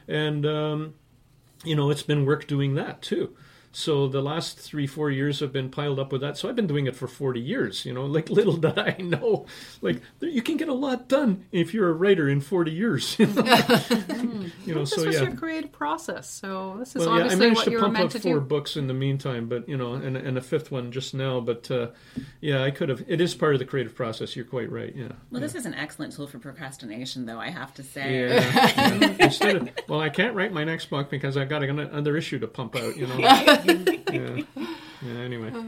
and 0.06 0.46
um, 0.46 0.94
you 1.64 1.74
know 1.76 1.90
it's 1.90 2.02
been 2.02 2.26
work 2.26 2.46
doing 2.46 2.74
that 2.74 3.02
too. 3.02 3.34
So 3.72 4.06
the 4.06 4.20
last 4.20 4.58
three, 4.60 4.86
four 4.86 5.10
years 5.10 5.40
have 5.40 5.52
been 5.52 5.70
piled 5.70 5.98
up 5.98 6.12
with 6.12 6.20
that. 6.20 6.36
So 6.36 6.48
I've 6.48 6.56
been 6.56 6.66
doing 6.66 6.86
it 6.86 6.94
for 6.94 7.08
40 7.08 7.40
years. 7.40 7.86
You 7.86 7.94
know, 7.94 8.04
like 8.04 8.28
little 8.30 8.56
did 8.56 8.78
I 8.78 8.96
know, 9.00 9.46
like 9.80 10.02
you 10.20 10.42
can 10.42 10.58
get 10.58 10.68
a 10.68 10.74
lot 10.74 11.08
done 11.08 11.46
if 11.52 11.72
you're 11.72 11.88
a 11.88 11.94
writer 11.94 12.28
in 12.28 12.40
40 12.40 12.70
years. 12.70 13.16
You 13.22 13.26
know, 13.26 14.50
you 14.66 14.74
know 14.74 14.80
this 14.80 14.90
so 14.90 15.06
was 15.06 15.14
yeah. 15.14 15.22
your 15.22 15.36
creative 15.36 15.72
process, 15.72 16.28
so 16.28 16.76
this 16.78 16.96
is 16.96 17.06
Well, 17.06 17.08
yeah, 17.08 17.12
I 17.12 17.24
obviously 17.24 17.38
managed 17.38 17.56
what 17.56 17.64
to 17.64 17.70
you 17.70 17.76
were 17.76 17.82
pump 17.82 17.92
meant 17.94 18.04
out 18.04 18.10
to 18.10 18.20
four 18.20 18.34
do. 18.34 18.40
books 18.40 18.76
in 18.76 18.86
the 18.88 18.94
meantime, 18.94 19.48
but 19.48 19.68
you 19.68 19.76
know, 19.76 19.94
and, 19.94 20.16
and 20.16 20.36
a 20.36 20.40
fifth 20.40 20.70
one 20.70 20.92
just 20.92 21.14
now. 21.14 21.40
But 21.40 21.70
uh, 21.70 21.88
yeah, 22.40 22.62
I 22.62 22.70
could 22.70 22.88
have. 22.88 23.04
It 23.06 23.20
is 23.20 23.34
part 23.34 23.54
of 23.54 23.58
the 23.58 23.64
creative 23.64 23.94
process. 23.94 24.34
You're 24.34 24.44
quite 24.44 24.70
right. 24.70 24.94
Yeah. 24.94 25.12
Well, 25.30 25.40
this 25.40 25.54
is 25.54 25.66
an 25.66 25.74
excellent 25.74 26.14
tool 26.14 26.26
for 26.26 26.38
procrastination, 26.38 27.26
though, 27.26 27.38
I 27.38 27.50
have 27.50 27.72
to 27.74 27.82
say. 27.82 28.28
Yeah. 28.28 28.98
yeah. 28.98 29.16
Instead 29.20 29.56
of, 29.56 29.70
well, 29.88 30.00
I 30.00 30.08
can't 30.08 30.34
write 30.34 30.52
my 30.52 30.64
next 30.64 30.90
book 30.90 31.10
because 31.10 31.36
I've 31.36 31.48
got 31.48 31.62
another 31.62 32.16
issue 32.16 32.38
to 32.40 32.48
pump 32.48 32.76
out. 32.76 32.96
You 32.96 33.06
know. 33.06 33.18
yeah. 34.12 34.42
Yeah. 35.02 35.18
Anyway. 35.18 35.52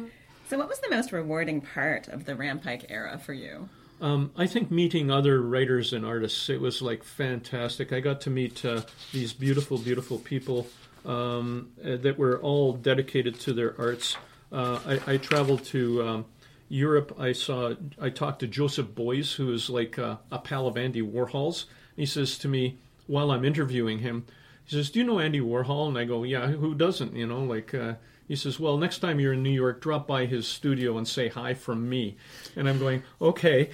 So, 0.47 0.59
what 0.59 0.69
was 0.69 0.79
the 0.81 0.91
most 0.91 1.11
rewarding 1.11 1.63
part 1.63 2.07
of 2.09 2.27
the 2.27 2.35
Rampike 2.35 2.85
era 2.91 3.19
for 3.19 3.33
you? 3.33 3.71
Um, 4.03 4.31
I 4.37 4.47
think 4.47 4.71
meeting 4.71 5.11
other 5.11 5.41
writers 5.41 5.95
and 5.95 6.05
artists, 6.05 6.51
it 6.51 6.61
was 6.61 6.83
like 6.83 7.03
fantastic. 7.03 7.95
I 7.95 8.01
got 8.01 8.21
to 8.21 8.31
meet 8.31 8.63
uh, 8.63 8.83
these 9.13 9.33
beautiful, 9.33 9.79
beautiful 9.79 10.19
people 10.19 10.67
um, 11.07 11.71
uh, 11.83 11.97
that 11.97 12.19
were 12.19 12.39
all 12.41 12.75
dedicated 12.75 13.41
to 13.41 13.55
their 13.55 13.75
arts. 13.81 14.19
Uh, 14.53 14.79
I, 14.87 15.15
I 15.15 15.17
traveled 15.17 15.65
to 15.67 16.07
um, 16.07 16.25
Europe. 16.69 17.17
I 17.19 17.33
saw, 17.33 17.75
I 18.01 18.11
talked 18.11 18.41
to 18.41 18.47
Joseph 18.47 18.89
Beuys, 18.89 19.35
who 19.35 19.53
is 19.53 19.71
like 19.71 19.99
uh, 19.99 20.17
a 20.31 20.39
pal 20.39 20.67
of 20.67 20.77
Andy 20.77 21.03
Warhol's. 21.03 21.67
He 21.97 22.07
says 22.07 22.37
to 22.39 22.49
me 22.49 22.79
while 23.07 23.31
I'm 23.31 23.45
interviewing 23.45 24.01
him, 24.01 24.27
he 24.65 24.77
says, 24.77 24.91
"Do 24.91 24.99
you 24.99 25.05
know 25.05 25.21
Andy 25.21 25.41
Warhol?" 25.41 25.89
And 25.89 25.99
I 25.99 26.05
go, 26.05 26.23
"Yeah, 26.23 26.49
who 26.49 26.75
doesn't?" 26.75 27.15
You 27.15 27.27
know, 27.27 27.43
like. 27.45 27.75
Uh, 27.75 27.95
he 28.27 28.37
says, 28.37 28.59
"Well, 28.59 28.79
next 28.79 29.01
time 29.01 29.21
you're 29.21 29.35
in 29.35 29.43
New 29.43 29.51
York, 29.51 29.83
drop 29.83 30.07
by 30.07 30.25
his 30.25 30.49
studio 30.49 30.97
and 30.97 31.07
say 31.07 31.29
hi 31.29 31.53
from 31.53 31.89
me." 31.89 32.17
And 32.57 32.69
I'm 32.69 32.79
going, 32.79 33.03
"Okay." 33.21 33.71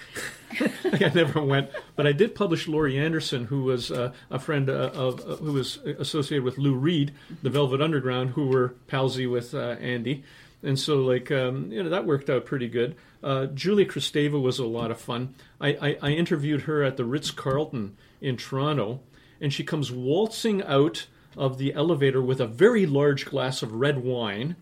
I 0.60 1.12
never 1.14 1.40
went, 1.40 1.70
but 1.94 2.06
I 2.06 2.12
did 2.12 2.34
publish 2.34 2.66
Laurie 2.66 2.98
Anderson, 2.98 3.44
who 3.44 3.62
was 3.62 3.92
uh, 3.92 4.12
a 4.28 4.40
friend 4.40 4.68
uh, 4.68 4.90
of 4.92 5.20
uh, 5.20 5.36
who 5.36 5.52
was 5.52 5.76
associated 5.98 6.42
with 6.42 6.58
Lou 6.58 6.74
Reed, 6.74 7.12
the 7.42 7.50
Velvet 7.50 7.80
Underground, 7.80 8.30
who 8.30 8.48
were 8.48 8.74
palsy 8.88 9.26
with 9.26 9.54
uh, 9.54 9.76
Andy, 9.80 10.24
and 10.64 10.76
so 10.78 10.96
like 10.96 11.30
um, 11.30 11.70
you 11.70 11.82
know 11.82 11.88
that 11.88 12.04
worked 12.04 12.28
out 12.28 12.44
pretty 12.44 12.68
good. 12.68 12.96
Uh, 13.22 13.46
Julia 13.46 13.86
Kristeva 13.86 14.40
was 14.40 14.58
a 14.58 14.64
lot 14.64 14.90
of 14.90 15.00
fun. 15.00 15.34
I, 15.60 15.68
I, 15.68 15.96
I 16.02 16.10
interviewed 16.10 16.62
her 16.62 16.82
at 16.82 16.96
the 16.96 17.04
Ritz 17.04 17.30
Carlton 17.30 17.96
in 18.20 18.36
Toronto, 18.36 19.00
and 19.40 19.52
she 19.52 19.64
comes 19.64 19.90
waltzing 19.90 20.62
out 20.64 21.06
of 21.36 21.58
the 21.58 21.72
elevator 21.74 22.20
with 22.20 22.40
a 22.40 22.46
very 22.46 22.86
large 22.86 23.24
glass 23.24 23.62
of 23.62 23.72
red 23.72 24.02
wine, 24.02 24.56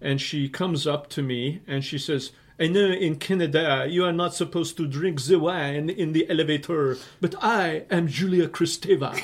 and 0.00 0.20
she 0.20 0.48
comes 0.48 0.86
up 0.86 1.08
to 1.10 1.22
me 1.22 1.60
and 1.66 1.84
she 1.84 1.98
says. 1.98 2.32
I 2.62 2.66
know 2.66 2.90
in 2.90 3.16
Canada 3.16 3.86
you 3.88 4.04
are 4.04 4.12
not 4.12 4.34
supposed 4.34 4.76
to 4.76 4.86
drink 4.86 5.22
the 5.22 5.38
wine 5.38 5.88
in 5.88 6.12
the 6.12 6.28
elevator, 6.28 6.98
but 7.18 7.34
I 7.42 7.84
am 7.90 8.06
Julia 8.06 8.48
Kristeva. 8.48 9.14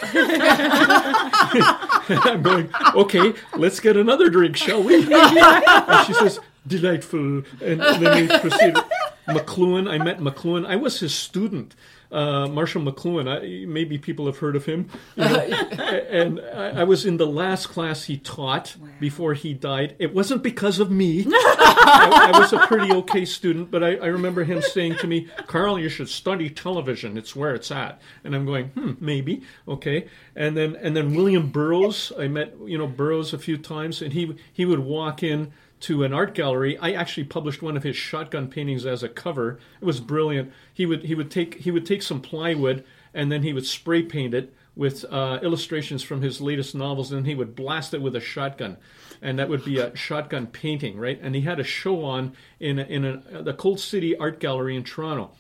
I'm 2.08 2.40
going, 2.40 2.70
okay, 2.94 3.34
let's 3.54 3.78
get 3.78 3.98
another 3.98 4.30
drink, 4.30 4.56
shall 4.56 4.82
we? 4.82 4.94
and 5.12 6.06
she 6.06 6.14
says, 6.14 6.40
delightful. 6.66 7.42
And 7.60 7.80
then 7.80 8.22
we 8.22 8.38
proceeded. 8.38 8.78
McLuhan, 9.28 9.90
I 9.90 9.98
met 9.98 10.18
McLuhan. 10.18 10.66
I 10.66 10.76
was 10.76 11.00
his 11.00 11.14
student. 11.14 11.74
Uh, 12.10 12.46
Marshall 12.46 12.82
McLuhan, 12.82 13.28
I, 13.28 13.66
maybe 13.66 13.98
people 13.98 14.26
have 14.26 14.38
heard 14.38 14.54
of 14.54 14.64
him. 14.64 14.88
You 15.16 15.24
know, 15.24 15.38
and 16.10 16.40
I, 16.40 16.80
I 16.80 16.84
was 16.84 17.04
in 17.04 17.16
the 17.16 17.26
last 17.26 17.66
class 17.66 18.04
he 18.04 18.16
taught 18.16 18.76
before 19.00 19.34
he 19.34 19.54
died. 19.54 19.96
It 19.98 20.14
wasn't 20.14 20.42
because 20.42 20.78
of 20.78 20.90
me. 20.90 21.24
I, 21.28 22.30
I 22.32 22.38
was 22.38 22.52
a 22.52 22.66
pretty 22.66 22.92
okay 22.92 23.24
student, 23.24 23.70
but 23.70 23.82
I, 23.82 23.96
I 23.96 24.06
remember 24.06 24.44
him 24.44 24.62
saying 24.62 24.96
to 24.96 25.06
me, 25.06 25.26
Karl, 25.48 25.78
you 25.78 25.88
should 25.88 26.08
study 26.08 26.48
television. 26.48 27.16
It's 27.18 27.34
where 27.34 27.54
it's 27.54 27.72
at. 27.72 28.00
And 28.22 28.36
I'm 28.36 28.46
going, 28.46 28.68
hmm, 28.68 28.92
maybe. 29.00 29.42
Okay. 29.66 30.06
And 30.36 30.56
then 30.56 30.76
and 30.76 30.96
then 30.96 31.14
William 31.14 31.50
Burroughs, 31.50 32.12
I 32.18 32.28
met, 32.28 32.54
you 32.64 32.78
know, 32.78 32.86
Burroughs 32.86 33.32
a 33.32 33.38
few 33.38 33.56
times, 33.58 34.00
and 34.00 34.12
he 34.12 34.36
he 34.52 34.64
would 34.64 34.80
walk 34.80 35.22
in 35.22 35.52
to 35.80 36.04
an 36.04 36.12
art 36.12 36.34
gallery. 36.34 36.78
I 36.78 36.92
actually 36.92 37.24
published 37.24 37.62
one 37.62 37.76
of 37.76 37.82
his 37.82 37.96
shotgun 37.96 38.48
paintings 38.48 38.86
as 38.86 39.02
a 39.02 39.08
cover. 39.08 39.58
It 39.80 39.84
was 39.84 40.00
brilliant. 40.00 40.52
He 40.72 40.86
would 40.86 41.04
he 41.04 41.14
would 41.14 41.30
take 41.30 41.56
he 41.56 41.70
would 41.70 41.86
take 41.86 42.02
some 42.02 42.20
plywood 42.20 42.84
and 43.12 43.30
then 43.30 43.42
he 43.42 43.52
would 43.52 43.66
spray 43.66 44.02
paint 44.02 44.34
it 44.34 44.54
with 44.76 45.06
uh, 45.10 45.40
illustrations 45.42 46.02
from 46.02 46.20
his 46.20 46.40
latest 46.40 46.74
novels, 46.74 47.10
and 47.10 47.26
he 47.26 47.34
would 47.34 47.56
blast 47.56 47.94
it 47.94 48.02
with 48.02 48.14
a 48.14 48.20
shotgun, 48.20 48.76
and 49.22 49.38
that 49.38 49.48
would 49.48 49.64
be 49.64 49.78
a 49.78 49.96
shotgun 49.96 50.46
painting, 50.46 50.98
right? 50.98 51.18
And 51.22 51.34
he 51.34 51.40
had 51.40 51.58
a 51.58 51.64
show 51.64 52.04
on 52.04 52.34
in 52.60 52.78
a, 52.78 52.82
in 52.82 53.04
a, 53.06 53.42
the 53.42 53.54
Cold 53.54 53.80
City 53.80 54.14
Art 54.18 54.38
Gallery 54.38 54.76
in 54.76 54.84
Toronto, 54.84 55.30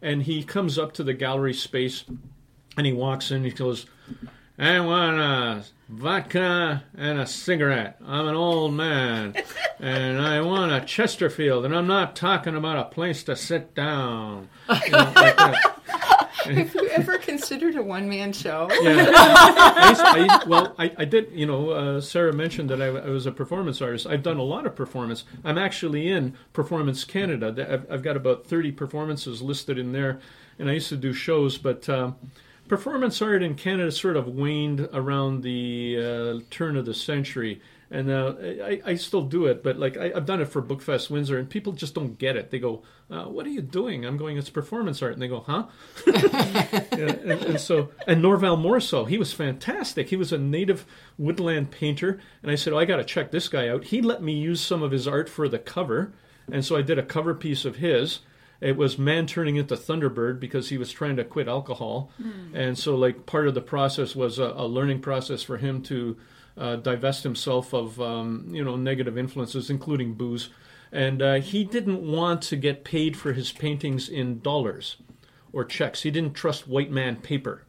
and 0.00 0.22
he 0.22 0.42
comes 0.42 0.78
up 0.78 0.92
to 0.94 1.04
the 1.04 1.12
gallery 1.12 1.52
space, 1.52 2.04
and 2.76 2.86
he 2.86 2.92
walks 2.92 3.30
in. 3.30 3.44
He 3.44 3.50
goes. 3.50 3.86
I 4.58 4.80
want 4.80 5.18
a 5.18 5.64
vodka 5.90 6.84
and 6.96 7.20
a 7.20 7.26
cigarette. 7.26 7.98
I'm 8.02 8.26
an 8.26 8.34
old 8.34 8.72
man, 8.72 9.34
and 9.80 10.20
I 10.20 10.40
want 10.40 10.72
a 10.72 10.80
Chesterfield, 10.84 11.64
and 11.64 11.74
I'm 11.74 11.86
not 11.86 12.16
talking 12.16 12.56
about 12.56 12.78
a 12.78 12.84
place 12.84 13.24
to 13.24 13.36
sit 13.36 13.74
down. 13.74 14.48
You 14.68 14.90
know, 14.90 15.12
like. 15.14 15.56
Have 16.46 16.74
you 16.74 16.88
ever 16.90 17.18
considered 17.18 17.74
a 17.74 17.82
one 17.82 18.08
man 18.08 18.32
show? 18.32 18.68
Yeah. 18.70 19.06
I 19.10 19.94
I 19.98 20.48
well, 20.48 20.74
I, 20.78 20.92
I 20.96 21.04
did. 21.04 21.32
You 21.32 21.46
know, 21.46 21.70
uh, 21.70 22.00
Sarah 22.00 22.32
mentioned 22.32 22.70
that 22.70 22.80
I, 22.80 22.86
I 22.86 23.08
was 23.08 23.26
a 23.26 23.32
performance 23.32 23.82
artist. 23.82 24.06
I've 24.06 24.22
done 24.22 24.36
a 24.36 24.42
lot 24.42 24.66
of 24.66 24.76
performance. 24.76 25.24
I'm 25.44 25.58
actually 25.58 26.08
in 26.08 26.36
Performance 26.52 27.04
Canada. 27.04 27.54
I've, 27.68 27.90
I've 27.90 28.02
got 28.02 28.16
about 28.16 28.46
30 28.46 28.72
performances 28.72 29.42
listed 29.42 29.78
in 29.78 29.92
there, 29.92 30.20
and 30.58 30.70
I 30.70 30.74
used 30.74 30.88
to 30.90 30.96
do 30.96 31.12
shows, 31.12 31.58
but. 31.58 31.88
Um, 31.88 32.16
Performance 32.68 33.22
art 33.22 33.44
in 33.44 33.54
Canada 33.54 33.92
sort 33.92 34.16
of 34.16 34.26
waned 34.26 34.88
around 34.92 35.44
the 35.44 35.96
uh, 35.96 36.40
turn 36.50 36.76
of 36.76 36.84
the 36.84 36.94
century, 36.94 37.60
and 37.90 38.10
uh, 38.10 38.34
I, 38.40 38.80
I 38.84 38.94
still 38.96 39.22
do 39.22 39.46
it, 39.46 39.62
but 39.62 39.78
like 39.78 39.96
I, 39.96 40.08
have 40.08 40.26
done 40.26 40.40
it 40.40 40.48
for 40.48 40.60
Bookfest 40.60 41.08
Windsor, 41.08 41.38
and 41.38 41.48
people 41.48 41.72
just 41.72 41.94
don't 41.94 42.18
get 42.18 42.36
it. 42.36 42.50
They 42.50 42.58
go, 42.58 42.82
uh, 43.10 43.24
"What 43.24 43.46
are 43.46 43.50
you 43.50 43.62
doing?" 43.62 44.04
I'm 44.04 44.16
going, 44.16 44.36
"It's 44.36 44.50
performance 44.50 45.02
art," 45.02 45.12
and 45.12 45.22
they 45.22 45.28
go, 45.28 45.40
"Huh?" 45.40 45.66
yeah, 46.06 46.80
and, 46.92 47.30
and, 47.30 47.60
so, 47.60 47.90
and 48.06 48.20
Norval 48.20 48.56
Morrisseau, 48.56 49.08
he 49.08 49.18
was 49.18 49.32
fantastic. 49.32 50.08
He 50.08 50.16
was 50.16 50.32
a 50.32 50.38
native 50.38 50.84
woodland 51.16 51.70
painter, 51.70 52.20
and 52.42 52.50
I 52.50 52.56
said, 52.56 52.72
"Oh, 52.72 52.78
I 52.78 52.86
got 52.86 52.96
to 52.96 53.04
check 53.04 53.30
this 53.30 53.48
guy 53.48 53.68
out." 53.68 53.84
He 53.84 54.02
let 54.02 54.22
me 54.22 54.32
use 54.32 54.60
some 54.60 54.82
of 54.82 54.90
his 54.90 55.06
art 55.06 55.28
for 55.28 55.48
the 55.48 55.58
cover, 55.60 56.12
and 56.50 56.64
so 56.64 56.76
I 56.76 56.82
did 56.82 56.98
a 56.98 57.04
cover 57.04 57.34
piece 57.34 57.64
of 57.64 57.76
his. 57.76 58.20
It 58.60 58.76
was 58.76 58.98
man 58.98 59.26
turning 59.26 59.56
into 59.56 59.76
Thunderbird 59.76 60.40
because 60.40 60.70
he 60.70 60.78
was 60.78 60.90
trying 60.90 61.16
to 61.16 61.24
quit 61.24 61.46
alcohol, 61.46 62.10
mm. 62.20 62.52
and 62.52 62.76
so 62.76 62.96
like 62.96 63.26
part 63.26 63.46
of 63.46 63.54
the 63.54 63.60
process 63.60 64.16
was 64.16 64.40
a, 64.40 64.54
a 64.56 64.66
learning 64.66 65.02
process 65.02 65.42
for 65.42 65.58
him 65.58 65.82
to 65.82 66.16
uh, 66.56 66.76
divest 66.76 67.22
himself 67.22 67.72
of 67.72 68.00
um, 68.00 68.48
you 68.50 68.64
know 68.64 68.76
negative 68.76 69.18
influences, 69.18 69.70
including 69.70 70.14
booze. 70.14 70.50
And 70.92 71.20
uh, 71.20 71.34
he 71.34 71.64
didn't 71.64 72.00
want 72.00 72.42
to 72.42 72.56
get 72.56 72.84
paid 72.84 73.16
for 73.16 73.32
his 73.32 73.52
paintings 73.52 74.08
in 74.08 74.40
dollars 74.40 74.96
or 75.52 75.64
checks. 75.64 76.02
He 76.02 76.10
didn't 76.10 76.34
trust 76.34 76.68
white 76.68 76.90
man 76.90 77.16
paper. 77.16 77.64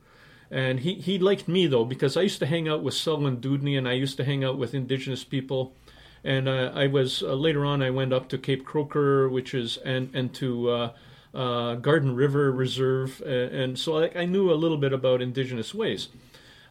And 0.50 0.79
he, 0.79 0.94
he 0.96 1.20
liked 1.20 1.48
me 1.48 1.67
though 1.67 1.84
because 1.84 2.15
I 2.15 2.22
used 2.22 2.39
to 2.39 2.46
hang 2.46 2.70
out 2.70 2.84
with 2.84 2.94
Selwyn 2.94 3.41
Dewdney 3.41 3.77
and 3.77 3.88
I 3.88 3.94
used 3.94 4.17
to 4.17 4.24
hang 4.24 4.44
out 4.44 4.58
with 4.58 4.74
indigenous 4.74 5.24
people. 5.24 5.75
And 6.24 6.48
uh, 6.48 6.72
I 6.74 6.88
was 6.88 7.22
uh, 7.22 7.34
later 7.34 7.65
on 7.65 7.82
I 7.82 7.89
went 7.89 8.13
up 8.13 8.29
to 8.29 8.38
Cape 8.38 8.65
Croker, 8.65 9.29
which 9.29 9.53
is 9.53 9.77
and 9.77 10.10
and 10.13 10.34
to 10.36 10.70
uh, 10.70 10.94
uh, 11.34 11.75
Garden 11.75 12.15
River 12.15 12.51
Reserve, 12.51 13.22
and 13.22 13.77
so 13.77 14.03
I, 14.03 14.12
I 14.15 14.25
knew 14.25 14.51
a 14.51 14.56
little 14.56 14.77
bit 14.77 14.91
about 14.91 15.22
indigenous 15.22 15.74
ways. 15.74 16.10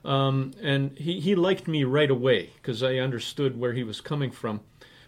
Um, 0.07 0.53
and 0.63 0.97
he, 0.97 1.19
he 1.19 1.35
liked 1.35 1.67
me 1.67 1.83
right 1.83 2.11
away 2.11 2.51
because 2.57 2.81
I 2.83 2.97
understood 2.97 3.59
where 3.59 3.73
he 3.73 3.83
was 3.83 4.01
coming 4.01 4.31
from. 4.31 4.61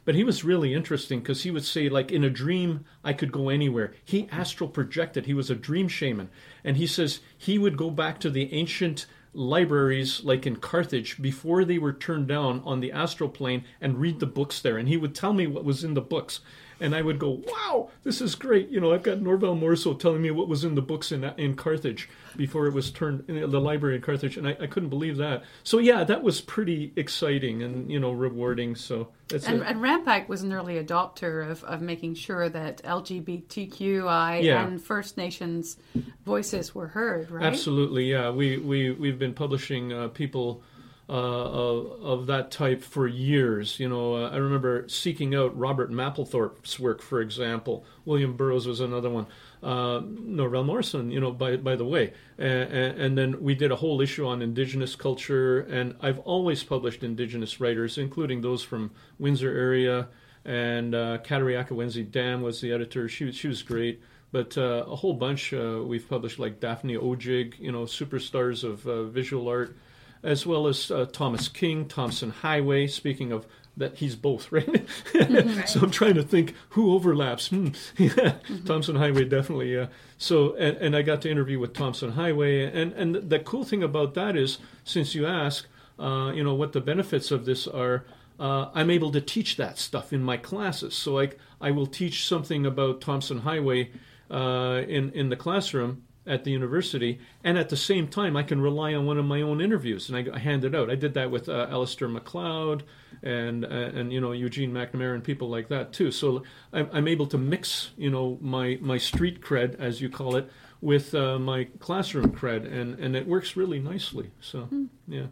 But 0.05 0.17
he 0.17 0.25
was 0.25 0.43
really 0.43 0.75
interesting 0.75 1.21
because 1.21 1.43
he 1.43 1.51
would 1.51 1.65
say, 1.65 1.89
like, 1.89 2.11
in 2.11 2.25
a 2.25 2.31
dream, 2.31 2.85
I 3.05 3.13
could 3.13 3.31
go 3.31 3.49
anywhere. 3.49 3.93
He 4.05 4.29
astral 4.33 4.69
projected. 4.69 5.27
He 5.27 5.35
was 5.35 5.51
a 5.51 5.55
dream 5.55 5.87
shaman. 5.87 6.31
And 6.65 6.79
he 6.79 6.87
says 6.87 7.21
he 7.37 7.59
would 7.59 7.77
go 7.77 7.91
back 7.91 8.19
to 8.21 8.31
the 8.31 8.53
ancient 8.53 9.07
libraries, 9.35 10.25
like 10.25 10.47
in 10.47 10.57
Carthage, 10.57 11.23
before 11.23 11.65
they 11.65 11.79
were 11.79 11.93
turned 11.93 12.27
down 12.27 12.63
on 12.65 12.81
the 12.81 12.91
astral 12.91 13.29
plane 13.29 13.65
and 13.81 14.01
read 14.01 14.19
the 14.19 14.27
books 14.27 14.61
there. 14.61 14.79
And 14.79 14.89
he 14.89 14.97
would 14.97 15.15
tell 15.15 15.33
me 15.33 15.47
what 15.47 15.65
was 15.65 15.85
in 15.85 15.95
the 15.95 16.01
books 16.01 16.41
and 16.81 16.95
I 16.95 17.03
would 17.03 17.19
go, 17.19 17.43
"Wow, 17.47 17.91
this 18.05 18.21
is 18.21 18.35
great!" 18.35 18.69
You 18.69 18.81
know, 18.81 18.93
I've 18.93 19.03
got 19.03 19.21
Norval 19.21 19.57
Morrisseau 19.57 19.99
telling 19.99 20.23
me 20.23 20.31
what 20.31 20.49
was 20.49 20.65
in 20.65 20.75
the 20.75 20.83
books 20.83 21.13
in 21.13 21.25
in 21.37 21.55
Carthage 21.57 22.09
before 22.37 22.67
it 22.67 22.73
was 22.73 22.91
turned 22.91 23.25
in 23.29 23.51
the 23.51 23.61
library 23.61 23.97
in 23.97 24.03
Carthage, 24.03 24.37
and 24.37 24.47
I, 24.47 24.57
I 24.61 24.67
couldn't 24.67 24.89
believe 24.89 25.17
that. 25.17 25.43
So 25.65 25.79
yeah, 25.79 26.05
that 26.05 26.23
was 26.23 26.41
pretty 26.41 26.93
exciting 26.97 27.63
and 27.63 27.91
you 27.91 27.99
know 27.99 28.13
rewarding. 28.13 28.77
So 28.77 29.09
and, 29.33 29.63
and 29.63 29.81
Rampike 29.81 30.29
was 30.29 30.43
an 30.43 30.53
early 30.53 30.83
adopter 30.83 31.49
of, 31.51 31.63
of 31.65 31.83
making 31.83 32.15
sure 32.15 32.49
that 32.49 32.83
LGBTQI 32.83 34.43
yeah. 34.43 34.67
and 34.67 34.83
First 34.83 35.17
Nations 35.17 35.77
voices 36.25 36.75
were 36.75 36.89
heard. 36.89 37.31
Right? 37.31 37.45
Absolutely, 37.45 38.11
yeah. 38.11 38.31
We 38.31 38.59
we 38.59 38.93
we've 38.93 39.19
been 39.19 39.35
publishing 39.35 39.93
uh, 39.93 40.09
people 40.09 40.63
uh, 41.09 41.13
of, 41.13 42.03
of, 42.03 42.27
that 42.27 42.51
type 42.51 42.83
for 42.83 43.07
years. 43.07 43.81
You 43.81 43.89
know, 43.89 44.15
uh, 44.15 44.31
I 44.31 44.37
remember 44.37 44.87
seeking 44.89 45.35
out 45.35 45.57
Robert 45.59 45.91
Mapplethorpe's 45.91 46.79
work, 46.79 47.01
for 47.01 47.21
example. 47.23 47.85
William 48.05 48.37
Burroughs 48.37 48.67
was 48.67 48.81
another 48.81 49.09
one. 49.09 49.27
Uh, 49.63 50.01
Norval 50.05 50.65
Morrisseau, 50.65 51.11
you 51.11 51.19
know, 51.19 51.33
by 51.33 51.57
by 51.57 51.77
the 51.77 51.85
way, 51.85 52.13
and, 52.37 52.73
and, 52.73 53.19
then 53.19 53.43
we 53.43 53.55
did 53.55 53.73
a 53.73 53.77
whole 53.77 54.01
issue 54.01 54.27
on 54.27 54.43
Indigenous 54.43 54.95
culture, 54.95 55.61
and 55.61 55.97
I've 56.01 56.21
always 56.21 56.63
published 56.63 57.03
Indigenous 57.03 57.59
writers, 57.59 57.99
including 57.99 58.43
those 58.43 58.63
from 58.63 58.93
Windsor 59.19 59.51
area, 59.51 60.09
and 60.45 60.95
uh, 60.95 61.19
Wenzi 61.25 62.09
Dam 62.09 62.43
was 62.43 62.61
the 62.61 62.71
editor. 62.71 63.09
She 63.09 63.33
she 63.33 63.49
was 63.49 63.63
great 63.63 64.01
but 64.31 64.59
uh, 64.59 64.85
a 64.87 64.95
whole 64.95 65.15
bunch 65.15 65.55
uh, 65.55 65.81
we've 65.85 66.09
published 66.09 66.39
like 66.39 66.61
Daphne 66.61 66.97
Odjig, 66.97 67.59
you 67.59 67.73
know, 67.73 67.85
superstars 67.85 68.63
of 68.63 68.87
uh, 68.87 69.05
visual 69.05 69.49
art 69.49 69.77
as 70.23 70.47
well 70.47 70.67
as 70.67 70.91
uh, 70.91 71.07
Thomas 71.07 71.49
King, 71.49 71.87
Tomson 71.87 72.31
Highway. 72.31 72.87
Speaking 72.87 73.33
of 73.33 73.47
that, 73.77 73.97
he's 73.97 74.17
both, 74.17 74.51
right? 74.53 74.69
right. 75.15 75.69
so 75.69 75.81
I'm 75.81 75.91
trying 75.91 76.15
to 76.15 76.23
think 76.23 76.55
who 76.71 76.93
overlaps. 76.95 77.49
Hmm. 77.49 77.69
yeah, 77.97 78.09
mm-hmm. 78.09 78.65
Tomson 78.65 78.97
Highway 78.97 79.25
definitely. 79.25 79.75
Yeah. 79.75 79.87
So 80.19 80.55
and, 80.57 80.77
and 80.79 80.97
I 80.97 81.03
got 81.03 81.23
to 81.23 81.31
interview 81.31 81.59
with 81.59 81.73
Tomson 81.75 82.13
Highway, 82.13 82.65
and 82.65 82.93
and 82.93 83.15
the 83.15 83.39
cool 83.39 83.65
thing 83.65 83.83
about 83.83 84.15
that 84.15 84.37
is, 84.37 84.59
since 84.85 85.15
you 85.15 85.27
ask, 85.27 85.67
uh, 85.99 86.33
you 86.35 86.45
know, 86.45 86.55
what 86.55 86.73
the 86.73 86.81
benefits 86.81 87.31
of 87.31 87.45
this 87.45 87.67
are. 87.67 88.05
Uh, 88.41 88.71
I'm 88.73 88.89
able 88.89 89.11
to 89.11 89.21
teach 89.21 89.57
that 89.57 89.79
stuff 89.79 90.13
in 90.13 90.23
my 90.23 90.37
classes. 90.37 90.95
So 90.95 91.13
like 91.13 91.41
I 91.61 91.73
will 91.73 91.89
teach 91.89 92.25
something 92.25 92.67
about 92.67 93.01
Tomson 93.01 93.39
Highway 93.39 93.91
uh, 94.31 94.83
in 94.87 95.11
in 95.11 95.29
the 95.29 95.35
classroom, 95.35 96.05
at 96.29 96.45
the 96.45 96.51
university, 96.51 97.19
and 97.43 97.59
at 97.59 97.71
the 97.71 97.77
same 97.77 98.07
time, 98.07 98.37
I 98.37 98.43
can 98.43 98.61
rely 98.61 98.95
on 98.95 99.07
one 99.07 99.19
of 99.19 99.25
my 99.25 99.41
own 99.41 99.61
interviews, 99.61 100.09
and 100.09 100.17
I, 100.17 100.37
I 100.37 100.39
hand 100.39 100.65
it 100.65 100.75
out. 100.75 100.91
I 100.91 100.95
did 100.95 101.15
that 101.15 101.31
with 101.31 101.49
uh, 101.49 101.67
Alistair 101.71 102.09
MacLeod 102.09 102.85
and 103.23 103.65
uh, 103.65 103.69
and 103.69 104.13
you 104.13 104.21
know 104.21 104.33
Eugene 104.33 104.73
McNamara 104.73 105.15
and 105.15 105.25
people 105.25 105.49
like 105.49 105.69
that 105.69 105.93
too. 105.93 106.11
So 106.11 106.43
I'm, 106.73 106.89
I'm, 106.93 107.09
able 107.09 107.27
to 107.29 107.39
mix 107.39 107.91
you 107.97 108.11
know 108.11 108.39
my 108.41 108.79
my 108.81 108.99
street 108.99 109.41
cred, 109.41 109.79
as 109.81 110.01
you 110.01 110.09
call 110.09 110.37
it, 110.37 110.51
with 110.81 111.15
uh, 111.15 111.39
my 111.39 111.65
classroom 111.81 112.31
cred, 112.33 112.71
and 112.71 112.99
and 112.99 113.17
it 113.17 113.27
works 113.27 113.57
really 113.57 113.81
nicely. 113.81 114.31
So 114.41 114.63
hmm. 114.63 114.87
yeah. 115.07 115.27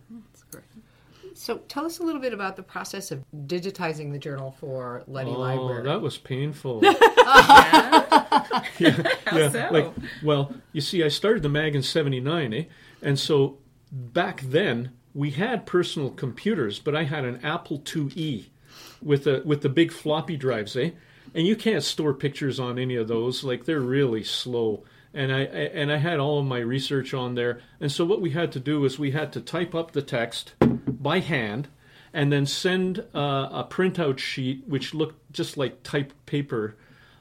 So 1.37 1.59
tell 1.69 1.85
us 1.85 1.99
a 1.99 2.03
little 2.03 2.21
bit 2.21 2.33
about 2.33 2.57
the 2.57 2.63
process 2.63 3.13
of 3.13 3.23
digitizing 3.47 4.11
the 4.11 4.19
journal 4.19 4.57
for 4.59 5.03
Leddy 5.07 5.31
oh, 5.31 5.39
Library. 5.39 5.83
that 5.83 6.01
was 6.01 6.17
painful. 6.17 6.81
yeah, 6.83 8.33
yeah. 8.79 9.51
So? 9.51 9.69
Like, 9.71 9.93
well, 10.25 10.55
you 10.73 10.81
see, 10.81 11.05
I 11.05 11.09
started 11.09 11.43
the 11.43 11.51
mag 11.51 11.75
in 11.75 11.83
'79, 11.83 12.55
eh? 12.55 12.65
And 13.03 13.19
so 13.19 13.59
back 13.93 14.41
then 14.41 14.93
we 15.15 15.31
had 15.31 15.67
personal 15.67 16.11
computers, 16.11 16.79
but 16.79 16.97
I 16.97 17.05
had 17.05 17.25
an 17.25 17.45
Apple 17.45 17.81
IIe 17.81 18.47
with 19.03 19.27
a 19.27 19.43
with 19.45 19.61
the 19.61 19.69
big 19.69 19.93
floppy 19.93 20.37
drives, 20.37 20.75
eh? 20.75 20.93
And 21.35 21.47
you 21.47 21.55
can't 21.55 21.85
store 21.85 22.15
pictures 22.15 22.59
on 22.59 22.79
any 22.79 22.97
of 22.97 23.09
those; 23.09 23.45
like 23.45 23.67
they're 23.67 23.81
really 23.81 24.25
slow 24.25 24.85
and 25.13 25.33
I, 25.33 25.41
and 25.41 25.91
I 25.91 25.97
had 25.97 26.21
all 26.21 26.41
of 26.41 26.45
my 26.45 26.59
research 26.59 27.15
on 27.15 27.37
there. 27.37 27.63
And 27.81 27.91
so 27.91 28.05
what 28.05 28.21
we 28.21 28.31
had 28.33 28.53
to 28.53 28.61
do 28.61 28.85
is 28.85 28.99
we 28.99 29.13
had 29.13 29.33
to 29.33 29.41
type 29.41 29.75
up 29.75 29.93
the 29.93 30.03
text 30.03 30.53
by 31.07 31.21
hand, 31.21 31.69
and 32.13 32.33
then 32.33 32.45
send 32.45 32.99
uh, 33.15 33.49
a 33.63 33.65
printout 33.71 34.19
sheet 34.19 34.65
which 34.67 34.93
looked 34.93 35.19
just 35.33 35.57
like 35.57 35.85
typed 35.85 36.17
paper 36.27 36.75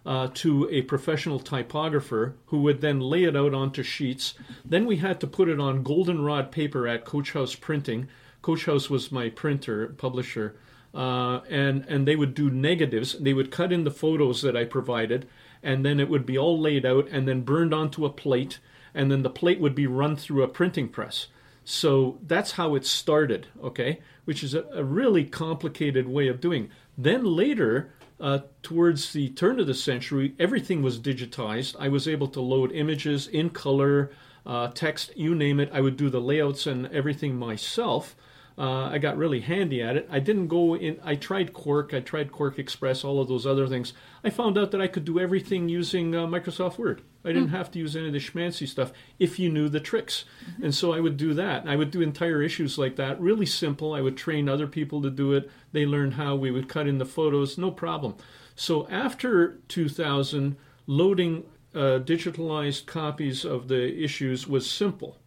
uh, 0.08 0.28
to 0.34 0.68
a 0.72 0.82
professional 0.82 1.40
typographer 1.40 2.34
who 2.48 2.62
would 2.62 2.82
then 2.82 3.00
lay 3.00 3.26
it 3.26 3.36
out 3.36 3.54
onto 3.54 3.84
sheets. 3.84 4.34
Then 4.74 4.88
we 4.88 4.98
had 4.98 5.20
to 5.20 5.28
put 5.28 5.50
it 5.50 5.60
on 5.60 5.84
goldenrod 5.84 6.52
paper 6.52 6.88
at 6.88 7.06
Coach 7.06 7.34
House 7.34 7.54
Printing. 7.54 8.08
Coach 8.42 8.66
House 8.66 8.90
was 8.90 9.12
my 9.12 9.30
printer 9.30 9.90
publisher. 9.90 10.56
Uh, 10.92 11.42
and 11.48 11.86
and 11.88 12.08
they 12.08 12.16
would 12.16 12.34
do 12.34 12.50
negatives. 12.50 13.20
They 13.20 13.34
would 13.34 13.52
cut 13.52 13.72
in 13.72 13.84
the 13.84 13.92
photos 14.04 14.42
that 14.42 14.58
I 14.58 14.66
provided, 14.66 15.28
and 15.62 15.86
then 15.86 16.00
it 16.00 16.10
would 16.10 16.26
be 16.26 16.40
all 16.40 16.60
laid 16.60 16.86
out 16.88 17.08
and 17.12 17.28
then 17.28 17.42
burned 17.42 17.74
onto 17.74 18.06
a 18.06 18.10
plate, 18.24 18.58
and 18.96 19.12
then 19.12 19.22
the 19.22 19.38
plate 19.42 19.60
would 19.60 19.76
be 19.76 19.86
run 19.86 20.16
through 20.16 20.42
a 20.42 20.48
printing 20.48 20.88
press. 20.88 21.28
So 21.66 22.20
that's 22.22 22.52
how 22.52 22.76
it 22.76 22.86
started, 22.86 23.48
okay? 23.62 24.00
Which 24.24 24.44
is 24.44 24.54
a, 24.54 24.64
a 24.72 24.84
really 24.84 25.26
complicated 25.26 26.08
way 26.08 26.28
of 26.28 26.40
doing. 26.40 26.70
Then 26.96 27.26
later, 27.26 27.92
uh, 28.20 28.40
towards 28.62 29.12
the 29.14 29.30
turn 29.30 29.60
of 29.60 29.68
the 29.68 29.74
century, 29.74 30.36
everything 30.40 30.84
was 30.84 31.00
digitized. 31.00 31.76
I 31.80 31.90
was 31.90 32.08
able 32.08 32.28
to 32.30 32.40
load 32.40 32.72
images 32.72 33.28
in 33.28 33.50
color, 33.50 34.12
uh, 34.46 34.68
text, 34.70 35.18
you 35.18 35.34
name 35.34 35.60
it. 35.60 35.72
I 35.74 35.82
would 35.82 35.98
do 35.98 36.10
the 36.10 36.22
layouts 36.22 36.68
and 36.68 36.86
everything 36.88 37.36
myself. 37.36 38.16
Uh, 38.58 38.86
I 38.86 39.00
got 39.00 39.18
really 39.18 39.42
handy 39.42 39.82
at 39.82 39.98
it. 39.98 40.08
I 40.10 40.20
didn't 40.20 40.48
go 40.48 40.76
in. 40.78 40.98
I 41.04 41.16
tried 41.16 41.52
Quark. 41.52 41.94
I 41.94 42.00
tried 42.00 42.32
QuarkXPress. 42.32 43.04
All 43.04 43.20
of 43.20 43.28
those 43.28 43.46
other 43.46 43.68
things. 43.68 43.92
I 44.24 44.30
found 44.30 44.58
out 44.58 44.72
that 44.72 44.82
I 44.82 44.88
could 44.88 45.04
do 45.04 45.20
everything 45.20 45.68
using 45.68 46.16
uh, 46.16 46.26
Microsoft 46.26 46.78
Word. 46.78 47.02
I 47.26 47.30
didn't 47.30 47.50
mm 47.50 47.52
have 47.52 47.72
to 47.72 47.80
use 47.80 47.96
any 47.96 48.08
of 48.08 48.14
the 48.14 48.20
schmancy 48.20 48.68
stuff 48.68 48.92
if 49.18 49.40
you 49.40 49.50
knew 49.50 49.68
the 49.68 49.80
tricks. 49.80 50.26
Mm-hmm. 50.50 50.64
And 50.66 50.76
so 50.76 50.94
I 50.94 51.00
would 51.00 51.18
do 51.18 51.34
that. 51.34 51.68
I 51.68 51.76
would 51.76 51.92
do 51.92 52.02
entire 52.02 52.42
issues 52.42 52.78
like 52.78 52.96
that. 52.96 53.20
Really 53.20 53.46
simple. 53.46 53.94
I 53.94 54.02
would 54.02 54.16
train 54.16 54.48
other 54.48 54.68
people 54.68 55.02
to 55.02 55.10
do 55.10 55.34
it. 55.34 55.50
They 55.72 55.86
learned 55.86 56.14
how. 56.14 56.36
We 56.36 56.52
would 56.52 56.70
cut 56.70 56.88
in 56.88 56.98
the 56.98 57.06
photos. 57.06 57.58
No 57.58 57.72
problem. 57.72 58.16
So 58.56 58.88
after 58.90 59.60
2000, 59.68 60.56
loading 60.88 61.44
uh, 61.74 62.00
digitalized 62.00 62.86
copies 62.86 63.44
of 63.44 63.68
the 63.68 64.02
issues 64.02 64.48
was 64.48 64.70
simple. 64.70 65.18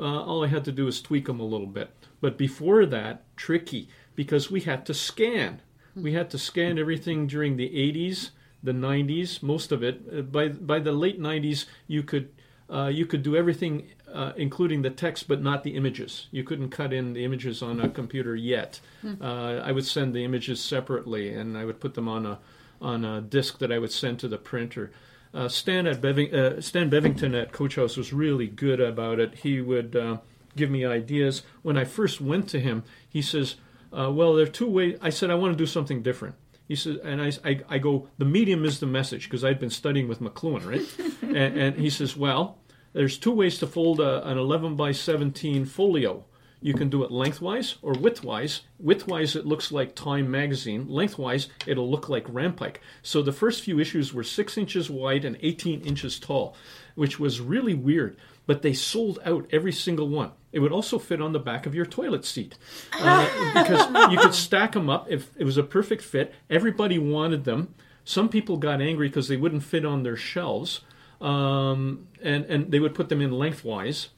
Uh, 0.00 0.22
all 0.22 0.44
I 0.44 0.48
had 0.48 0.64
to 0.64 0.72
do 0.72 0.86
was 0.86 1.02
tweak 1.02 1.26
them 1.26 1.40
a 1.40 1.44
little 1.44 1.66
bit. 1.66 1.90
But 2.20 2.36
before 2.36 2.86
that, 2.86 3.24
tricky 3.36 3.88
because 4.14 4.50
we 4.50 4.62
had 4.62 4.84
to 4.86 4.94
scan. 4.94 5.60
We 5.94 6.12
had 6.12 6.30
to 6.30 6.38
scan 6.38 6.78
everything 6.78 7.26
during 7.26 7.56
the 7.56 7.70
80s, 7.70 8.30
the 8.62 8.72
90s, 8.72 9.42
most 9.42 9.72
of 9.72 9.82
it. 9.82 10.02
Uh, 10.12 10.22
by 10.22 10.48
by 10.48 10.78
the 10.78 10.92
late 10.92 11.20
90s, 11.20 11.66
you 11.86 12.02
could 12.02 12.30
uh, 12.70 12.86
you 12.86 13.06
could 13.06 13.22
do 13.22 13.36
everything 13.36 13.88
uh, 14.12 14.32
including 14.36 14.82
the 14.82 14.90
text 14.90 15.28
but 15.28 15.42
not 15.42 15.62
the 15.62 15.76
images. 15.76 16.28
You 16.30 16.44
couldn't 16.44 16.70
cut 16.70 16.92
in 16.92 17.12
the 17.12 17.24
images 17.24 17.62
on 17.62 17.80
a 17.80 17.88
computer 17.88 18.34
yet. 18.36 18.80
Uh, 19.20 19.60
I 19.64 19.72
would 19.72 19.86
send 19.86 20.14
the 20.14 20.24
images 20.24 20.60
separately, 20.60 21.32
and 21.32 21.56
I 21.56 21.64
would 21.64 21.80
put 21.80 21.94
them 21.94 22.08
on 22.08 22.26
a 22.26 22.38
on 22.80 23.04
a 23.04 23.20
disk 23.20 23.58
that 23.58 23.72
I 23.72 23.78
would 23.78 23.92
send 23.92 24.20
to 24.20 24.28
the 24.28 24.38
printer. 24.38 24.92
Uh, 25.34 25.48
Stan 25.48 25.86
at 25.86 26.00
Beving, 26.00 26.32
uh, 26.32 26.60
Stan 26.60 26.90
Bevington 26.90 27.40
at 27.40 27.52
Coach 27.52 27.74
House 27.74 27.96
was 27.96 28.12
really 28.12 28.46
good 28.46 28.80
about 28.80 29.18
it. 29.18 29.34
He 29.34 29.60
would 29.60 29.94
uh, 29.96 30.18
give 30.56 30.70
me 30.70 30.84
ideas. 30.84 31.42
When 31.62 31.76
I 31.76 31.84
first 31.84 32.20
went 32.20 32.48
to 32.50 32.60
him, 32.60 32.84
he 33.08 33.22
says, 33.22 33.56
uh, 33.92 34.10
"Well, 34.12 34.34
there 34.34 34.46
are 34.46 34.50
two 34.50 34.68
ways." 34.68 34.98
I 35.00 35.10
said, 35.10 35.30
"I 35.30 35.34
want 35.34 35.52
to 35.52 35.58
do 35.58 35.66
something 35.66 36.02
different." 36.02 36.34
He 36.66 36.76
says, 36.76 36.98
and 37.02 37.22
I, 37.22 37.32
I, 37.44 37.60
I 37.68 37.78
go, 37.78 38.08
"The 38.18 38.24
medium 38.24 38.64
is 38.64 38.80
the 38.80 38.86
message," 38.86 39.24
because 39.24 39.44
I'd 39.44 39.58
been 39.58 39.70
studying 39.70 40.08
with 40.08 40.20
McLuhan, 40.20 40.66
right? 40.66 41.12
and, 41.22 41.58
and 41.58 41.76
he 41.76 41.90
says, 41.90 42.16
"Well, 42.16 42.58
there's 42.92 43.18
two 43.18 43.32
ways 43.32 43.58
to 43.58 43.66
fold 43.66 44.00
a, 44.00 44.26
an 44.28 44.38
11 44.38 44.76
by 44.76 44.92
17 44.92 45.64
folio." 45.64 46.24
You 46.60 46.74
can 46.74 46.88
do 46.88 47.04
it 47.04 47.12
lengthwise 47.12 47.76
or 47.82 47.92
widthwise. 47.92 48.62
Widthwise, 48.82 49.36
it 49.36 49.46
looks 49.46 49.70
like 49.70 49.94
Time 49.94 50.28
magazine. 50.28 50.88
Lengthwise, 50.88 51.48
it'll 51.66 51.88
look 51.88 52.08
like 52.08 52.26
Rampike. 52.26 52.78
So 53.00 53.22
the 53.22 53.32
first 53.32 53.62
few 53.62 53.78
issues 53.78 54.12
were 54.12 54.24
six 54.24 54.58
inches 54.58 54.90
wide 54.90 55.24
and 55.24 55.38
18 55.40 55.82
inches 55.82 56.18
tall, 56.18 56.56
which 56.96 57.20
was 57.20 57.40
really 57.40 57.74
weird. 57.74 58.16
But 58.48 58.62
they 58.62 58.72
sold 58.72 59.20
out 59.24 59.46
every 59.52 59.70
single 59.72 60.08
one. 60.08 60.32
It 60.50 60.58
would 60.58 60.72
also 60.72 60.98
fit 60.98 61.20
on 61.20 61.32
the 61.32 61.38
back 61.38 61.66
of 61.66 61.74
your 61.74 61.86
toilet 61.86 62.24
seat 62.24 62.58
uh, 62.94 63.52
because 63.54 64.10
you 64.10 64.18
could 64.18 64.34
stack 64.34 64.72
them 64.72 64.90
up. 64.90 65.06
If 65.08 65.30
it 65.36 65.44
was 65.44 65.56
a 65.56 65.62
perfect 65.62 66.02
fit, 66.02 66.34
everybody 66.50 66.98
wanted 66.98 67.44
them. 67.44 67.74
Some 68.04 68.28
people 68.28 68.56
got 68.56 68.80
angry 68.80 69.08
because 69.08 69.28
they 69.28 69.36
wouldn't 69.36 69.62
fit 69.62 69.84
on 69.84 70.02
their 70.02 70.16
shelves, 70.16 70.80
um, 71.20 72.08
and 72.20 72.44
and 72.46 72.72
they 72.72 72.80
would 72.80 72.94
put 72.94 73.10
them 73.10 73.20
in 73.20 73.30
lengthwise 73.30 74.08